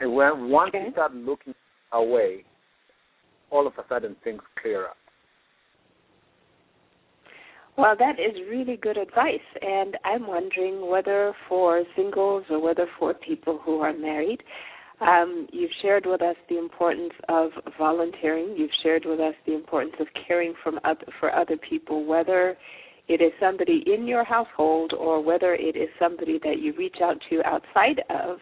And 0.00 0.14
when 0.14 0.50
once 0.50 0.70
Okay. 0.74 0.86
you 0.86 0.92
start 0.92 1.14
looking 1.14 1.54
away, 1.92 2.44
all 3.50 3.66
of 3.68 3.78
a 3.78 3.84
sudden 3.88 4.16
things 4.24 4.42
clear 4.60 4.86
up. 4.86 4.96
Well, 7.76 7.94
that 7.96 8.18
is 8.18 8.34
really 8.50 8.76
good 8.76 8.96
advice, 8.98 9.40
and 9.62 9.96
I'm 10.04 10.26
wondering 10.26 10.86
whether 10.86 11.34
for 11.48 11.84
singles 11.96 12.44
or 12.50 12.58
whether 12.58 12.86
for 12.98 13.14
people 13.14 13.58
who 13.58 13.80
are 13.80 13.92
married, 13.92 14.42
um, 15.02 15.46
you've 15.52 15.70
shared 15.82 16.06
with 16.06 16.22
us 16.22 16.36
the 16.48 16.58
importance 16.58 17.12
of 17.28 17.50
volunteering. 17.78 18.54
You've 18.56 18.70
shared 18.82 19.04
with 19.04 19.20
us 19.20 19.34
the 19.46 19.54
importance 19.54 19.94
of 20.00 20.06
caring 20.26 20.54
from 20.62 20.78
other, 20.84 21.04
for 21.20 21.34
other 21.34 21.56
people, 21.56 22.04
whether 22.04 22.56
it 23.08 23.20
is 23.20 23.32
somebody 23.40 23.84
in 23.86 24.06
your 24.06 24.24
household 24.24 24.92
or 24.96 25.20
whether 25.22 25.54
it 25.54 25.76
is 25.76 25.88
somebody 25.98 26.38
that 26.44 26.60
you 26.60 26.72
reach 26.78 26.96
out 27.02 27.16
to 27.30 27.42
outside 27.44 28.00
of 28.10 28.38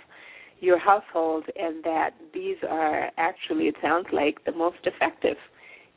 your 0.61 0.79
household, 0.79 1.45
and 1.57 1.83
that 1.83 2.11
these 2.35 2.57
are 2.69 3.11
actually, 3.17 3.65
it 3.65 3.75
sounds 3.81 4.07
like, 4.13 4.45
the 4.45 4.53
most 4.53 4.77
effective 4.85 5.39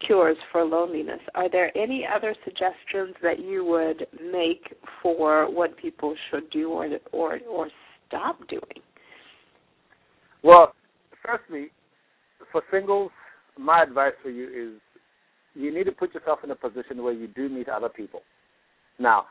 cures 0.05 0.38
for 0.51 0.64
loneliness. 0.64 1.20
Are 1.36 1.49
there 1.49 1.76
any 1.78 2.07
other 2.07 2.34
suggestions 2.45 3.16
that 3.22 3.39
you 3.39 3.66
would 3.66 4.07
make 4.32 4.74
for 5.01 5.51
what 5.53 5.78
people 5.78 6.16
should 6.30 6.49
do 6.49 6.70
or 6.70 6.88
or 7.11 7.39
or 7.49 7.68
stop 8.07 8.39
doing? 8.47 8.82
Well, 10.44 10.74
firstly, 11.26 11.68
for 12.52 12.62
singles, 12.72 13.12
my 13.58 13.84
advice 13.84 14.14
for 14.22 14.30
you 14.30 14.48
is 14.48 14.82
you 15.56 15.74
need 15.74 15.86
to 15.86 15.91
put 15.91 16.14
yourself 16.14 16.39
in 16.44 16.52
a 16.52 16.56
position 16.56 17.04
where 17.04 17.14
you 17.14 17.28
do 17.28 17.50
meet 17.50 17.70
other 17.70 17.89
people. 17.89 18.22
Now, 19.00 19.26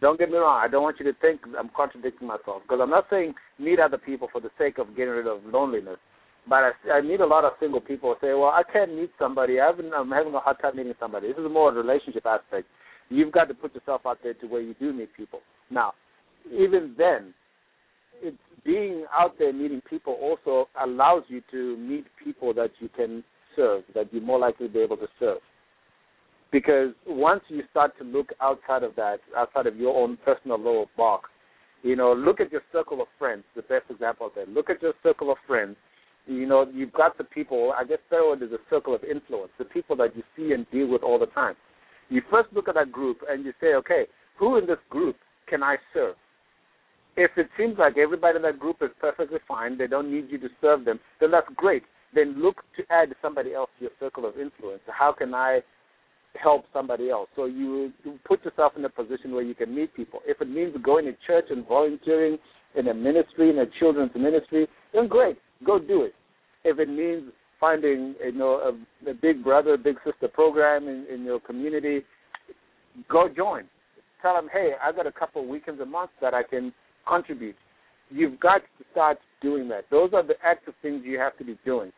don't 0.00 0.18
get 0.18 0.30
me 0.30 0.36
wrong. 0.36 0.60
I 0.62 0.68
don't 0.68 0.82
want 0.82 0.98
you 0.98 1.04
to 1.06 1.18
think 1.20 1.40
I'm 1.58 1.70
contradicting 1.76 2.26
myself 2.26 2.62
because 2.62 2.80
I'm 2.82 2.90
not 2.90 3.06
saying 3.08 3.34
meet 3.58 3.78
other 3.78 3.98
people 3.98 4.28
for 4.32 4.40
the 4.40 4.50
sake 4.58 4.78
of 4.78 4.96
getting 4.96 5.14
rid 5.14 5.26
of 5.26 5.44
loneliness. 5.44 5.98
But 6.48 6.56
I, 6.56 6.70
I 6.94 7.00
meet 7.02 7.20
a 7.20 7.26
lot 7.26 7.44
of 7.44 7.52
single 7.60 7.80
people 7.80 8.14
who 8.14 8.26
say, 8.26 8.32
"Well, 8.32 8.48
I 8.48 8.62
can't 8.72 8.94
meet 8.96 9.10
somebody. 9.18 9.60
I 9.60 9.66
haven't, 9.66 9.92
I'm 9.94 10.10
having 10.10 10.34
a 10.34 10.40
hard 10.40 10.56
time 10.60 10.76
meeting 10.76 10.94
somebody." 10.98 11.28
This 11.28 11.36
is 11.36 11.50
more 11.50 11.70
a 11.70 11.74
relationship 11.74 12.24
aspect. 12.26 12.66
You've 13.10 13.30
got 13.30 13.44
to 13.48 13.54
put 13.54 13.74
yourself 13.74 14.02
out 14.06 14.18
there 14.22 14.34
to 14.34 14.46
where 14.46 14.62
you 14.62 14.74
do 14.80 14.92
meet 14.92 15.14
people. 15.14 15.40
Now, 15.70 15.92
even 16.50 16.94
then, 16.96 17.34
being 18.64 19.04
out 19.16 19.38
there 19.38 19.52
meeting 19.52 19.80
people 19.88 20.14
also 20.20 20.68
allows 20.82 21.22
you 21.28 21.42
to 21.50 21.76
meet 21.76 22.04
people 22.22 22.52
that 22.54 22.70
you 22.78 22.88
can 22.94 23.24
serve, 23.56 23.84
that 23.94 24.12
you're 24.12 24.22
more 24.22 24.38
likely 24.38 24.68
to 24.68 24.72
be 24.72 24.80
able 24.80 24.96
to 24.96 25.08
serve. 25.18 25.38
Because 26.52 26.90
once 27.06 27.42
you 27.48 27.62
start 27.70 27.96
to 27.98 28.04
look 28.04 28.32
outside 28.40 28.82
of 28.82 28.96
that, 28.96 29.18
outside 29.36 29.66
of 29.66 29.76
your 29.76 29.96
own 29.96 30.18
personal 30.24 30.58
little 30.58 30.88
box, 30.96 31.30
you 31.82 31.96
know, 31.96 32.12
look 32.12 32.40
at 32.40 32.52
your 32.52 32.62
circle 32.72 33.00
of 33.00 33.08
friends. 33.18 33.44
The 33.56 33.62
best 33.62 33.84
example 33.88 34.26
of 34.26 34.32
that. 34.34 34.48
Look 34.48 34.68
at 34.68 34.82
your 34.82 34.92
circle 35.02 35.30
of 35.30 35.38
friends. 35.46 35.76
You 36.26 36.46
know, 36.46 36.66
you've 36.72 36.92
got 36.92 37.16
the 37.16 37.24
people. 37.24 37.72
I 37.78 37.84
guess 37.84 37.98
third 38.10 38.42
is 38.42 38.52
a 38.52 38.58
circle 38.68 38.94
of 38.94 39.02
influence. 39.04 39.52
The 39.58 39.64
people 39.64 39.96
that 39.96 40.14
you 40.14 40.22
see 40.36 40.52
and 40.52 40.66
deal 40.70 40.88
with 40.88 41.02
all 41.02 41.18
the 41.18 41.26
time. 41.26 41.54
You 42.08 42.20
first 42.30 42.48
look 42.52 42.68
at 42.68 42.74
that 42.74 42.92
group 42.92 43.18
and 43.28 43.44
you 43.44 43.52
say, 43.60 43.74
okay, 43.74 44.04
who 44.38 44.58
in 44.58 44.66
this 44.66 44.78
group 44.90 45.16
can 45.48 45.62
I 45.62 45.76
serve? 45.94 46.16
If 47.16 47.32
it 47.36 47.48
seems 47.58 47.76
like 47.78 47.98
everybody 47.98 48.36
in 48.36 48.42
that 48.42 48.58
group 48.58 48.78
is 48.82 48.90
perfectly 49.00 49.38
fine, 49.46 49.76
they 49.76 49.86
don't 49.86 50.12
need 50.12 50.28
you 50.30 50.38
to 50.38 50.48
serve 50.60 50.84
them, 50.84 51.00
then 51.20 51.30
that's 51.30 51.48
great. 51.56 51.82
Then 52.14 52.42
look 52.42 52.62
to 52.76 52.82
add 52.90 53.14
somebody 53.22 53.54
else 53.54 53.70
to 53.78 53.84
your 53.84 53.92
circle 54.00 54.26
of 54.26 54.38
influence. 54.38 54.82
How 54.86 55.12
can 55.12 55.34
I 55.34 55.60
help 56.40 56.64
somebody 56.72 57.10
else? 57.10 57.28
So 57.36 57.44
you, 57.44 57.92
you 58.04 58.18
put 58.24 58.44
yourself 58.44 58.72
in 58.76 58.84
a 58.84 58.88
position 58.88 59.32
where 59.32 59.42
you 59.42 59.54
can 59.54 59.74
meet 59.74 59.94
people. 59.94 60.20
If 60.26 60.40
it 60.40 60.48
means 60.48 60.74
going 60.82 61.04
to 61.06 61.12
church 61.26 61.46
and 61.50 61.66
volunteering 61.66 62.38
in 62.76 62.88
a 62.88 62.94
ministry, 62.94 63.50
in 63.50 63.58
a 63.58 63.66
children's 63.78 64.14
ministry, 64.14 64.66
then 64.94 65.08
great, 65.08 65.38
go 65.64 65.78
do 65.78 66.02
it. 66.02 66.14
If 66.64 66.78
it 66.78 66.88
means 66.88 67.32
finding 67.58 68.14
you 68.24 68.32
know 68.32 68.74
a, 69.06 69.10
a 69.10 69.14
big 69.14 69.44
brother, 69.44 69.76
big 69.76 69.96
sister 70.04 70.28
program 70.28 70.88
in, 70.88 71.06
in 71.12 71.24
your 71.24 71.40
community, 71.40 72.00
go 73.08 73.28
join. 73.28 73.64
Tell 74.22 74.34
them, 74.34 74.48
hey, 74.52 74.72
I've 74.82 74.96
got 74.96 75.06
a 75.06 75.12
couple 75.12 75.46
weekends 75.46 75.80
a 75.80 75.86
month 75.86 76.10
that 76.20 76.34
I 76.34 76.42
can 76.42 76.72
contribute. 77.10 77.56
You've 78.10 78.38
got 78.40 78.58
to 78.78 78.84
start 78.92 79.18
doing 79.42 79.68
that. 79.68 79.84
Those 79.90 80.10
are 80.12 80.26
the 80.26 80.34
active 80.44 80.74
things 80.82 81.02
you 81.04 81.18
have 81.18 81.36
to 81.38 81.44
be 81.44 81.58
doing 81.64 81.92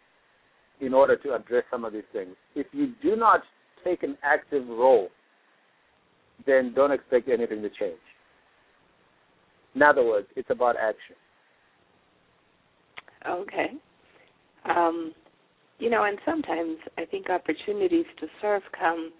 in 0.80 0.94
order 0.94 1.16
to 1.16 1.34
address 1.34 1.64
some 1.70 1.84
of 1.84 1.92
these 1.92 2.02
things. 2.12 2.34
If 2.54 2.66
you 2.72 2.92
do 3.02 3.16
not 3.16 3.40
take 3.84 4.02
an 4.02 4.16
active 4.22 4.66
role, 4.68 5.08
then 6.46 6.72
don't 6.74 6.92
expect 6.92 7.28
anything 7.28 7.62
to 7.62 7.70
change. 7.70 8.00
In 9.74 9.82
other 9.82 10.04
words, 10.04 10.26
it's 10.36 10.50
about 10.50 10.76
action. 10.76 11.16
Okay. 13.28 13.68
Um, 14.64 15.12
you 15.78 15.90
know, 15.90 16.04
and 16.04 16.18
sometimes 16.24 16.76
I 16.98 17.04
think 17.04 17.30
opportunities 17.30 18.06
to 18.20 18.26
serve 18.40 18.62
come 18.78 19.12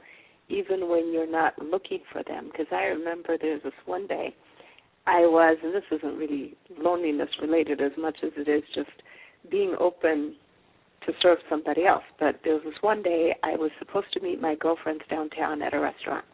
even 0.48 0.88
when 0.88 1.12
you're 1.12 1.30
not 1.30 1.54
looking 1.62 2.00
for 2.12 2.22
them. 2.24 2.50
Because 2.50 2.66
I 2.70 2.84
remember 2.84 3.38
there 3.40 3.54
was 3.54 3.62
this 3.64 3.72
one 3.86 4.06
day 4.06 4.34
I 5.06 5.20
was, 5.20 5.58
and 5.62 5.74
this 5.74 5.82
isn't 5.90 6.16
really 6.16 6.54
loneliness 6.78 7.28
related 7.40 7.80
as 7.80 7.92
much 7.98 8.16
as 8.22 8.30
it 8.36 8.48
is 8.48 8.62
just 8.74 8.90
being 9.50 9.74
open 9.80 10.36
to 11.06 11.12
serve 11.20 11.38
somebody 11.50 11.84
else. 11.86 12.04
But 12.20 12.40
there 12.44 12.54
was 12.54 12.62
this 12.64 12.74
one 12.80 13.02
day 13.02 13.34
I 13.42 13.56
was 13.56 13.70
supposed 13.78 14.12
to 14.12 14.20
meet 14.20 14.40
my 14.40 14.54
girlfriends 14.54 15.02
downtown 15.10 15.62
at 15.62 15.74
a 15.74 15.80
restaurant. 15.80 16.24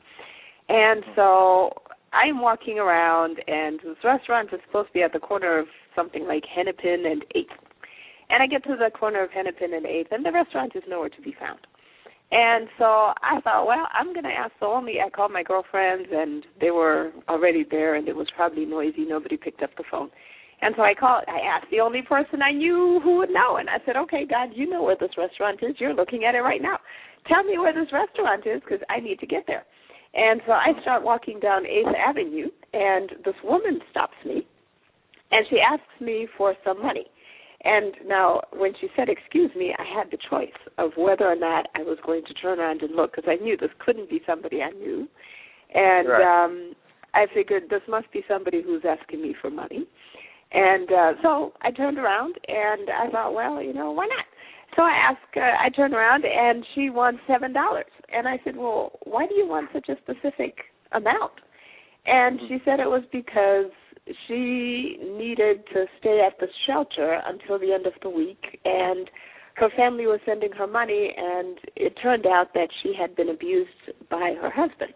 And 0.68 1.02
so 1.16 1.70
I'm 2.12 2.40
walking 2.40 2.78
around, 2.78 3.38
and 3.46 3.80
this 3.80 3.96
restaurant 4.04 4.50
is 4.52 4.60
supposed 4.66 4.88
to 4.88 4.92
be 4.92 5.02
at 5.02 5.12
the 5.12 5.18
corner 5.18 5.58
of 5.58 5.66
something 5.96 6.26
like 6.26 6.44
Hennepin 6.54 7.04
and 7.06 7.24
8th. 7.34 7.56
And 8.30 8.42
I 8.42 8.46
get 8.46 8.62
to 8.64 8.76
the 8.76 8.90
corner 8.90 9.24
of 9.24 9.30
Hennepin 9.30 9.72
and 9.72 9.86
8th, 9.86 10.08
and 10.10 10.24
the 10.24 10.32
restaurant 10.32 10.72
is 10.74 10.82
nowhere 10.86 11.08
to 11.08 11.22
be 11.22 11.34
found. 11.40 11.60
And 12.30 12.68
so 12.78 12.84
I 12.84 13.40
thought, 13.42 13.66
well, 13.66 13.88
I'm 13.98 14.12
going 14.12 14.24
to 14.24 14.30
ask 14.30 14.52
the 14.60 14.66
only. 14.66 15.00
I 15.00 15.08
called 15.08 15.32
my 15.32 15.42
girlfriends, 15.42 16.08
and 16.12 16.44
they 16.60 16.70
were 16.70 17.12
already 17.28 17.64
there, 17.70 17.94
and 17.94 18.06
it 18.06 18.14
was 18.14 18.26
probably 18.36 18.66
noisy. 18.66 19.06
Nobody 19.08 19.38
picked 19.38 19.62
up 19.62 19.70
the 19.78 19.84
phone. 19.90 20.10
And 20.60 20.74
so 20.76 20.82
I 20.82 20.92
called. 20.92 21.24
I 21.26 21.40
asked 21.40 21.70
the 21.70 21.80
only 21.80 22.02
person 22.02 22.42
I 22.42 22.52
knew 22.52 23.00
who 23.02 23.18
would 23.18 23.30
know, 23.30 23.56
and 23.56 23.70
I 23.70 23.78
said, 23.86 23.96
"Okay, 23.96 24.26
God, 24.26 24.50
you 24.52 24.68
know 24.68 24.82
where 24.82 24.96
this 24.96 25.16
restaurant 25.16 25.62
is. 25.62 25.76
You're 25.78 25.94
looking 25.94 26.24
at 26.24 26.34
it 26.34 26.40
right 26.40 26.60
now. 26.60 26.78
Tell 27.28 27.44
me 27.44 27.56
where 27.58 27.72
this 27.72 27.92
restaurant 27.92 28.46
is, 28.46 28.60
because 28.60 28.80
I 28.90 29.00
need 29.00 29.20
to 29.20 29.26
get 29.26 29.46
there." 29.46 29.64
And 30.14 30.42
so 30.46 30.52
I 30.52 30.72
start 30.82 31.02
walking 31.02 31.38
down 31.38 31.64
Eighth 31.64 31.94
Avenue, 31.96 32.50
and 32.74 33.10
this 33.24 33.36
woman 33.44 33.80
stops 33.90 34.16
me, 34.24 34.46
and 35.30 35.46
she 35.48 35.60
asks 35.60 36.00
me 36.00 36.26
for 36.36 36.56
some 36.64 36.82
money. 36.82 37.06
And 37.64 37.94
now, 38.06 38.40
when 38.52 38.72
she 38.80 38.88
said, 38.94 39.08
"Excuse 39.08 39.50
me," 39.56 39.74
I 39.76 39.84
had 39.84 40.10
the 40.10 40.18
choice 40.30 40.54
of 40.78 40.92
whether 40.96 41.26
or 41.26 41.34
not 41.34 41.66
I 41.74 41.82
was 41.82 41.98
going 42.06 42.24
to 42.26 42.34
turn 42.34 42.60
around 42.60 42.82
and 42.82 42.94
look, 42.94 43.16
because 43.16 43.28
I 43.28 43.42
knew 43.42 43.56
this 43.56 43.70
couldn't 43.80 44.08
be 44.08 44.22
somebody 44.26 44.62
I 44.62 44.70
knew, 44.70 45.08
and 45.74 46.08
Right. 46.08 46.44
um, 46.44 46.74
I 47.14 47.26
figured 47.34 47.64
this 47.68 47.82
must 47.88 48.10
be 48.12 48.22
somebody 48.28 48.62
who's 48.62 48.84
asking 48.84 49.22
me 49.22 49.34
for 49.40 49.50
money. 49.50 49.86
And 50.52 50.90
uh, 50.92 51.12
so 51.22 51.52
I 51.62 51.70
turned 51.70 51.98
around 51.98 52.34
and 52.48 52.88
I 52.90 53.10
thought, 53.10 53.34
well, 53.34 53.62
you 53.62 53.74
know, 53.74 53.90
why 53.92 54.06
not? 54.06 54.24
So 54.76 54.82
I 54.82 54.92
asked, 54.92 55.36
uh, 55.36 55.40
I 55.40 55.68
turned 55.70 55.94
around 55.94 56.24
and 56.24 56.64
she 56.74 56.90
won 56.90 57.18
seven 57.26 57.52
dollars. 57.52 57.90
And 58.12 58.26
I 58.28 58.38
said, 58.44 58.56
well, 58.56 58.92
why 59.04 59.26
do 59.26 59.34
you 59.34 59.46
want 59.46 59.68
such 59.72 59.88
a 59.88 59.96
specific 59.96 60.56
amount? 60.92 61.32
And 62.06 62.40
she 62.48 62.58
said 62.64 62.80
it 62.80 62.88
was 62.88 63.02
because 63.12 63.70
she 64.26 64.98
needed 65.02 65.64
to 65.72 65.86
stay 66.00 66.22
at 66.26 66.38
the 66.38 66.48
shelter 66.66 67.20
until 67.26 67.58
the 67.58 67.72
end 67.72 67.86
of 67.86 67.92
the 68.02 68.10
week 68.10 68.60
and 68.64 69.10
her 69.54 69.68
family 69.76 70.06
was 70.06 70.20
sending 70.24 70.52
her 70.52 70.66
money 70.66 71.12
and 71.16 71.58
it 71.76 71.94
turned 72.00 72.26
out 72.26 72.54
that 72.54 72.68
she 72.82 72.94
had 72.98 73.14
been 73.16 73.28
abused 73.30 73.70
by 74.10 74.34
her 74.40 74.50
husband. 74.50 74.94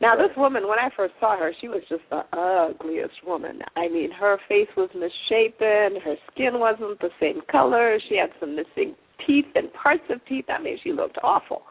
Now, 0.00 0.16
this 0.16 0.36
woman, 0.36 0.66
when 0.66 0.78
I 0.78 0.88
first 0.96 1.14
saw 1.20 1.38
her, 1.38 1.52
she 1.60 1.68
was 1.68 1.82
just 1.88 2.02
the 2.10 2.24
ugliest 2.36 3.24
woman. 3.24 3.60
I 3.76 3.88
mean, 3.88 4.10
her 4.10 4.38
face 4.48 4.68
was 4.76 4.90
misshapen, 4.94 6.00
her 6.02 6.16
skin 6.32 6.58
wasn't 6.58 7.00
the 7.00 7.10
same 7.20 7.40
color, 7.50 7.98
she 8.08 8.16
had 8.16 8.30
some 8.40 8.56
missing 8.56 8.96
teeth 9.26 9.46
and 9.54 9.72
parts 9.72 10.02
of 10.10 10.24
teeth. 10.26 10.46
I 10.48 10.60
mean, 10.60 10.78
she 10.82 10.92
looked 10.92 11.18
awful. 11.22 11.62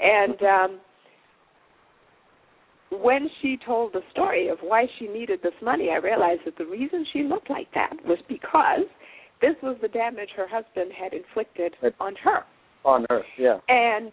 And 0.00 0.42
um 0.42 0.80
when 3.02 3.28
she 3.40 3.58
told 3.64 3.92
the 3.92 4.02
story 4.10 4.48
of 4.48 4.58
why 4.60 4.86
she 4.98 5.06
needed 5.06 5.40
this 5.42 5.54
money, 5.62 5.90
I 5.90 5.96
realized 5.96 6.42
that 6.46 6.58
the 6.58 6.66
reason 6.66 7.06
she 7.12 7.22
looked 7.22 7.50
like 7.50 7.68
that 7.74 7.92
was 8.04 8.18
because 8.28 8.86
this 9.40 9.54
was 9.62 9.76
the 9.82 9.88
damage 9.88 10.30
her 10.36 10.48
husband 10.48 10.92
had 10.98 11.12
inflicted 11.12 11.74
on 12.00 12.14
her. 12.22 12.44
On 12.84 13.06
earth, 13.10 13.24
yeah. 13.38 13.58
And 13.68 14.12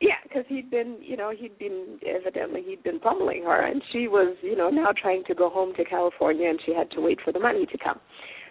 yeah, 0.00 0.18
because 0.24 0.44
he'd 0.48 0.70
been, 0.70 0.98
you 1.00 1.16
know, 1.16 1.32
he'd 1.36 1.56
been 1.58 1.98
evidently 2.06 2.62
he'd 2.66 2.82
been 2.82 2.98
pummeling 2.98 3.44
her, 3.44 3.66
and 3.66 3.82
she 3.92 4.08
was, 4.08 4.36
you 4.42 4.56
know, 4.56 4.68
now 4.68 4.88
trying 5.00 5.22
to 5.28 5.34
go 5.34 5.48
home 5.48 5.72
to 5.76 5.84
California, 5.84 6.48
and 6.48 6.58
she 6.66 6.74
had 6.74 6.90
to 6.92 7.00
wait 7.00 7.18
for 7.24 7.32
the 7.32 7.38
money 7.38 7.66
to 7.66 7.78
come. 7.78 8.00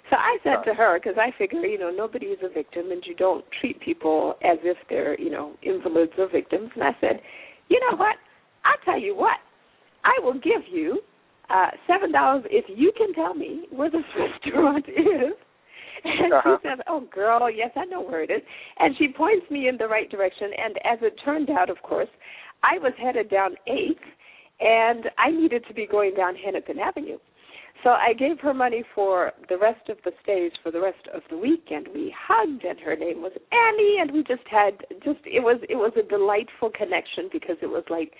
So 0.09 0.17
I 0.17 0.37
said 0.43 0.63
to 0.65 0.73
her, 0.73 0.99
because 0.99 1.17
I 1.17 1.31
figure, 1.37 1.61
you 1.61 1.77
know, 1.77 1.89
nobody 1.89 2.27
is 2.27 2.39
a 2.43 2.49
victim, 2.49 2.91
and 2.91 3.01
you 3.05 3.15
don't 3.15 3.45
treat 3.59 3.79
people 3.79 4.35
as 4.43 4.57
if 4.63 4.77
they're, 4.89 5.19
you 5.19 5.29
know, 5.29 5.53
invalids 5.63 6.13
or 6.17 6.29
victims. 6.29 6.69
And 6.75 6.83
I 6.83 6.91
said, 6.99 7.21
you 7.69 7.79
know 7.79 7.97
what? 7.97 8.17
I'll 8.65 8.83
tell 8.83 8.99
you 8.99 9.15
what. 9.15 9.37
I 10.03 10.19
will 10.23 10.33
give 10.33 10.63
you 10.71 11.01
uh 11.49 11.71
seven 11.87 12.11
dollars 12.11 12.43
if 12.49 12.65
you 12.67 12.91
can 12.97 13.13
tell 13.13 13.33
me 13.33 13.65
where 13.71 13.89
this 13.89 14.03
restaurant 14.17 14.85
is 14.87 15.33
And 16.03 16.33
Uh-huh. 16.33 16.57
she 16.61 16.67
says, 16.67 16.79
"Oh, 16.87 17.01
girl, 17.13 17.49
yes, 17.49 17.71
I 17.75 17.85
know 17.85 18.01
where 18.01 18.23
it 18.23 18.31
is." 18.31 18.41
And 18.79 18.95
she 18.97 19.07
points 19.09 19.45
me 19.51 19.67
in 19.67 19.77
the 19.77 19.87
right 19.87 20.09
direction. 20.09 20.49
And 20.57 20.77
as 20.83 20.99
it 21.01 21.13
turned 21.23 21.49
out, 21.49 21.69
of 21.69 21.81
course, 21.83 22.09
I 22.63 22.79
was 22.79 22.93
headed 22.97 23.29
down 23.29 23.55
Eighth, 23.67 24.01
and 24.59 25.09
I 25.17 25.29
needed 25.31 25.63
to 25.67 25.73
be 25.73 25.85
going 25.85 26.13
down 26.15 26.35
Hennepin 26.35 26.79
Avenue. 26.79 27.19
So 27.83 27.89
I 27.89 28.13
gave 28.13 28.39
her 28.41 28.53
money 28.53 28.83
for 28.93 29.31
the 29.49 29.57
rest 29.57 29.89
of 29.89 29.97
the 30.05 30.11
stays 30.21 30.51
for 30.63 30.71
the 30.71 30.79
rest 30.79 31.07
of 31.13 31.21
the 31.31 31.37
week, 31.37 31.65
and 31.71 31.87
we 31.93 32.13
hugged. 32.27 32.63
And 32.63 32.79
her 32.79 32.95
name 32.95 33.21
was 33.21 33.33
Annie, 33.51 33.97
and 34.01 34.11
we 34.11 34.23
just 34.23 34.47
had 34.49 34.73
just 35.03 35.19
it 35.25 35.41
was 35.43 35.59
it 35.69 35.75
was 35.75 35.93
a 35.97 36.03
delightful 36.03 36.69
connection 36.71 37.29
because 37.31 37.57
it 37.61 37.67
was 37.69 37.83
like, 37.89 38.13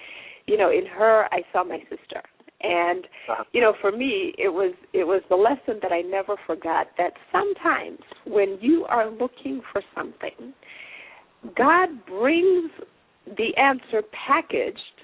you 0.47 0.57
know, 0.57 0.69
in 0.71 0.85
her 0.85 1.27
I 1.31 1.41
saw 1.51 1.63
my 1.63 1.79
sister, 1.89 2.21
and 2.61 3.05
Uh-huh. 3.29 3.43
you 3.53 3.61
know, 3.61 3.73
for 3.81 3.91
me 3.91 4.33
it 4.37 4.49
was 4.49 4.73
it 4.93 5.05
was 5.05 5.21
the 5.29 5.35
lesson 5.35 5.79
that 5.81 5.91
I 5.91 6.01
never 6.01 6.35
forgot 6.45 6.87
that 6.97 7.13
sometimes 7.31 7.99
when 8.25 8.57
you 8.61 8.85
are 8.85 9.09
looking 9.09 9.61
for 9.71 9.81
something, 9.95 10.53
God 11.55 12.05
brings 12.05 12.71
the 13.25 13.55
answer 13.57 14.01
packaged 14.27 14.97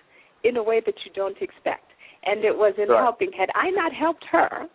in 0.44 0.58
a 0.58 0.64
way 0.64 0.82
that 0.86 0.96
you 1.06 1.12
don't 1.14 1.38
expect. 1.42 1.84
And 2.26 2.44
it 2.44 2.56
was 2.56 2.74
in 2.78 2.90
Right. 2.90 3.00
helping. 3.02 3.32
Had 3.32 3.50
I 3.56 3.70
not 3.70 3.94
helped 3.94 4.26
her, 4.26 4.68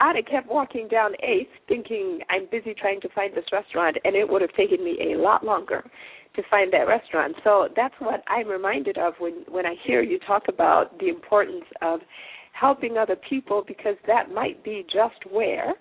I'd 0.00 0.16
have 0.16 0.24
kept 0.26 0.48
walking 0.48 0.88
down 0.88 1.14
Eighth 1.20 1.50
thinking 1.68 2.20
I'm 2.30 2.46
busy 2.46 2.74
trying 2.74 3.00
to 3.02 3.08
find 3.10 3.34
this 3.34 3.44
restaurant, 3.52 3.96
and 4.04 4.16
it 4.16 4.28
would 4.28 4.42
have 4.42 4.52
taken 4.54 4.82
me 4.82 5.12
a 5.12 5.18
lot 5.18 5.44
longer 5.44 5.84
to 6.36 6.42
find 6.50 6.72
that 6.72 6.88
restaurant. 6.88 7.34
So 7.44 7.68
that's 7.76 7.94
what 7.98 8.22
I'm 8.28 8.48
reminded 8.48 8.98
of 8.98 9.14
when 9.18 9.44
when 9.48 9.66
I 9.66 9.74
hear 9.86 10.02
you 10.02 10.18
talk 10.26 10.44
about 10.48 10.98
the 10.98 11.08
importance 11.08 11.64
of 11.82 12.00
helping 12.52 12.96
other 12.96 13.16
people 13.28 13.64
because 13.66 13.96
that 14.06 14.30
might 14.32 14.62
be 14.64 14.84
just 14.84 15.32
where 15.32 15.74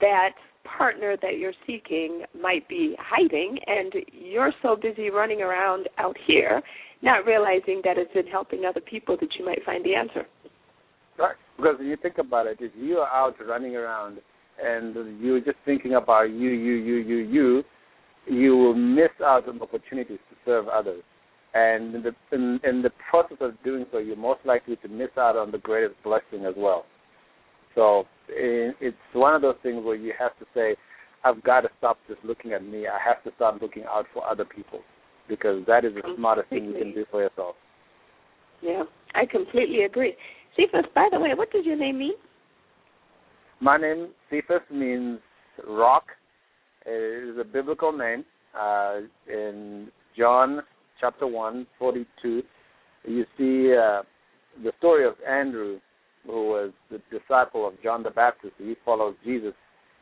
that 0.00 0.30
partner 0.64 1.16
that 1.22 1.38
you're 1.38 1.54
seeking 1.66 2.22
might 2.40 2.68
be 2.68 2.94
hiding 2.98 3.58
and 3.66 3.92
you're 4.12 4.52
so 4.62 4.76
busy 4.76 5.10
running 5.10 5.40
around 5.40 5.88
out 5.98 6.16
here 6.26 6.62
not 7.02 7.24
realizing 7.24 7.80
that 7.84 7.96
it's 7.96 8.10
in 8.14 8.26
helping 8.26 8.64
other 8.64 8.80
people 8.80 9.16
that 9.20 9.28
you 9.38 9.44
might 9.44 9.64
find 9.64 9.84
the 9.84 9.94
answer. 9.94 10.26
Right. 11.18 11.36
Because 11.56 11.76
when 11.78 11.88
you 11.88 11.96
think 11.96 12.18
about 12.18 12.46
it, 12.46 12.58
if 12.60 12.72
you 12.76 12.98
are 12.98 13.08
out 13.08 13.34
running 13.46 13.76
around 13.76 14.18
and 14.62 15.20
you're 15.20 15.40
just 15.40 15.56
thinking 15.64 15.94
about 15.94 16.30
you, 16.30 16.50
you, 16.50 16.74
you, 16.74 16.94
you, 16.96 17.16
you, 17.16 17.64
you 18.26 18.56
will 18.56 18.74
miss 18.74 19.10
out 19.24 19.48
on 19.48 19.60
opportunities 19.60 20.18
to 20.30 20.36
serve 20.44 20.68
others. 20.68 21.02
And 21.52 21.94
in 21.96 22.02
the, 22.02 22.14
in, 22.32 22.60
in 22.64 22.82
the 22.82 22.90
process 23.10 23.38
of 23.40 23.52
doing 23.64 23.86
so, 23.90 23.98
you're 23.98 24.16
most 24.16 24.40
likely 24.44 24.76
to 24.76 24.88
miss 24.88 25.10
out 25.18 25.36
on 25.36 25.50
the 25.50 25.58
greatest 25.58 25.96
blessing 26.04 26.46
as 26.46 26.54
well. 26.56 26.84
So 27.74 28.06
eh, 28.28 28.70
it's 28.80 28.96
one 29.12 29.34
of 29.34 29.42
those 29.42 29.56
things 29.62 29.84
where 29.84 29.96
you 29.96 30.12
have 30.18 30.38
to 30.38 30.44
say, 30.54 30.76
I've 31.24 31.42
got 31.42 31.62
to 31.62 31.68
stop 31.78 31.98
just 32.08 32.24
looking 32.24 32.52
at 32.52 32.64
me. 32.64 32.86
I 32.86 32.98
have 33.04 33.22
to 33.24 33.30
start 33.36 33.60
looking 33.60 33.84
out 33.84 34.06
for 34.14 34.26
other 34.26 34.44
people 34.44 34.80
because 35.28 35.64
that 35.66 35.84
is 35.84 35.94
the 35.94 36.02
smartest 36.16 36.48
thing 36.50 36.66
you 36.66 36.74
can 36.74 36.94
do 36.94 37.04
for 37.10 37.22
yourself. 37.22 37.56
Yeah, 38.62 38.84
I 39.14 39.26
completely 39.26 39.84
agree. 39.84 40.14
Cephus, 40.56 40.86
by 40.94 41.08
the 41.10 41.18
way, 41.18 41.30
what 41.34 41.50
does 41.50 41.64
your 41.64 41.76
name 41.76 41.98
mean? 41.98 42.14
My 43.60 43.76
name, 43.76 44.08
Cephus, 44.30 44.62
means 44.70 45.20
rock. 45.66 46.04
It 46.86 47.30
is 47.30 47.38
a 47.38 47.44
biblical 47.44 47.92
name. 47.92 48.24
Uh, 48.58 49.00
in 49.28 49.88
John 50.16 50.60
chapter 51.00 51.26
1, 51.26 51.66
42, 51.78 52.42
you 53.04 53.24
see 53.38 53.74
uh, 53.74 54.02
the 54.62 54.72
story 54.78 55.06
of 55.06 55.14
Andrew, 55.28 55.78
who 56.26 56.48
was 56.48 56.72
the 56.90 57.00
disciple 57.10 57.66
of 57.66 57.74
John 57.82 58.02
the 58.02 58.10
Baptist. 58.10 58.54
He 58.58 58.74
follows 58.84 59.14
Jesus, 59.24 59.54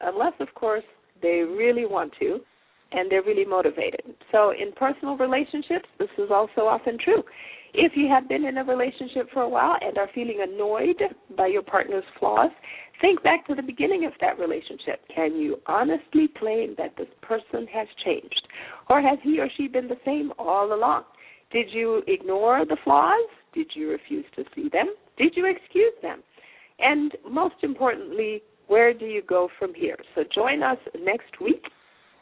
unless, 0.00 0.32
of 0.40 0.48
course, 0.54 0.84
they 1.20 1.44
really 1.46 1.86
want 1.86 2.12
to 2.20 2.40
and 2.92 3.10
they're 3.10 3.22
really 3.22 3.44
motivated. 3.44 4.02
So, 4.32 4.50
in 4.50 4.72
personal 4.72 5.16
relationships, 5.16 5.88
this 5.98 6.08
is 6.18 6.30
also 6.30 6.62
often 6.62 6.98
true. 6.98 7.22
If 7.72 7.92
you 7.94 8.08
have 8.08 8.28
been 8.28 8.44
in 8.44 8.58
a 8.58 8.64
relationship 8.64 9.28
for 9.32 9.42
a 9.42 9.48
while 9.48 9.76
and 9.80 9.96
are 9.96 10.08
feeling 10.14 10.40
annoyed 10.42 11.00
by 11.36 11.46
your 11.46 11.62
partner's 11.62 12.04
flaws, 12.18 12.50
think 13.00 13.22
back 13.22 13.46
to 13.46 13.54
the 13.54 13.62
beginning 13.62 14.04
of 14.04 14.12
that 14.20 14.38
relationship. 14.38 15.00
Can 15.14 15.36
you 15.36 15.56
honestly 15.66 16.28
claim 16.38 16.74
that 16.78 16.96
this 16.96 17.08
person 17.22 17.66
has 17.72 17.86
changed? 18.04 18.42
Or 18.88 19.00
has 19.00 19.18
he 19.22 19.38
or 19.38 19.48
she 19.56 19.68
been 19.68 19.88
the 19.88 20.00
same 20.04 20.32
all 20.38 20.74
along? 20.74 21.04
Did 21.52 21.66
you 21.70 22.02
ignore 22.06 22.64
the 22.64 22.76
flaws? 22.84 23.28
Did 23.54 23.68
you 23.74 23.90
refuse 23.90 24.26
to 24.36 24.44
see 24.54 24.68
them? 24.68 24.94
Did 25.16 25.34
you 25.36 25.46
excuse 25.46 25.94
them? 26.02 26.22
And 26.78 27.12
most 27.28 27.56
importantly, 27.62 28.42
where 28.66 28.94
do 28.94 29.04
you 29.04 29.22
go 29.22 29.48
from 29.58 29.74
here? 29.74 29.96
So 30.14 30.22
join 30.34 30.62
us 30.62 30.78
next 31.00 31.40
week 31.40 31.64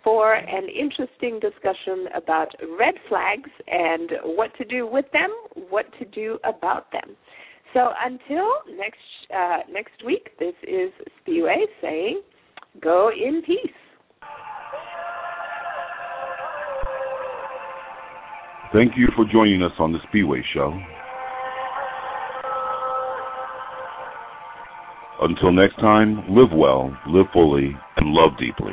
for 0.09 0.37
an 0.37 0.69
interesting 0.71 1.39
discussion 1.39 2.07
about 2.17 2.49
red 2.81 2.95
flags 3.11 3.51
and 3.67 4.11
what 4.25 4.51
to 4.57 4.65
do 4.65 4.87
with 4.87 5.05
them, 5.13 5.29
what 5.69 5.85
to 5.99 6.07
do 6.07 6.39
about 6.45 6.91
them. 6.93 7.15
So 7.75 7.91
until 8.03 8.49
next 8.75 8.97
uh, 9.31 9.59
next 9.71 10.03
week, 10.07 10.31
this 10.39 10.55
is 10.63 10.91
Spiwe 11.21 11.57
saying, 11.83 12.23
"Go 12.81 13.11
in 13.11 13.43
peace." 13.45 13.79
Thank 18.73 18.93
you 18.97 19.09
for 19.15 19.27
joining 19.31 19.63
us 19.63 19.73
on 19.79 19.93
the 19.93 19.99
Spiwe 20.09 20.41
Show. 20.55 20.73
Until 25.21 25.53
next 25.53 25.77
time, 25.77 26.25
live 26.31 26.53
well, 26.55 26.97
live 27.09 27.27
fully, 27.35 27.77
and 27.99 28.15
love 28.15 28.31
deeply. 28.41 28.73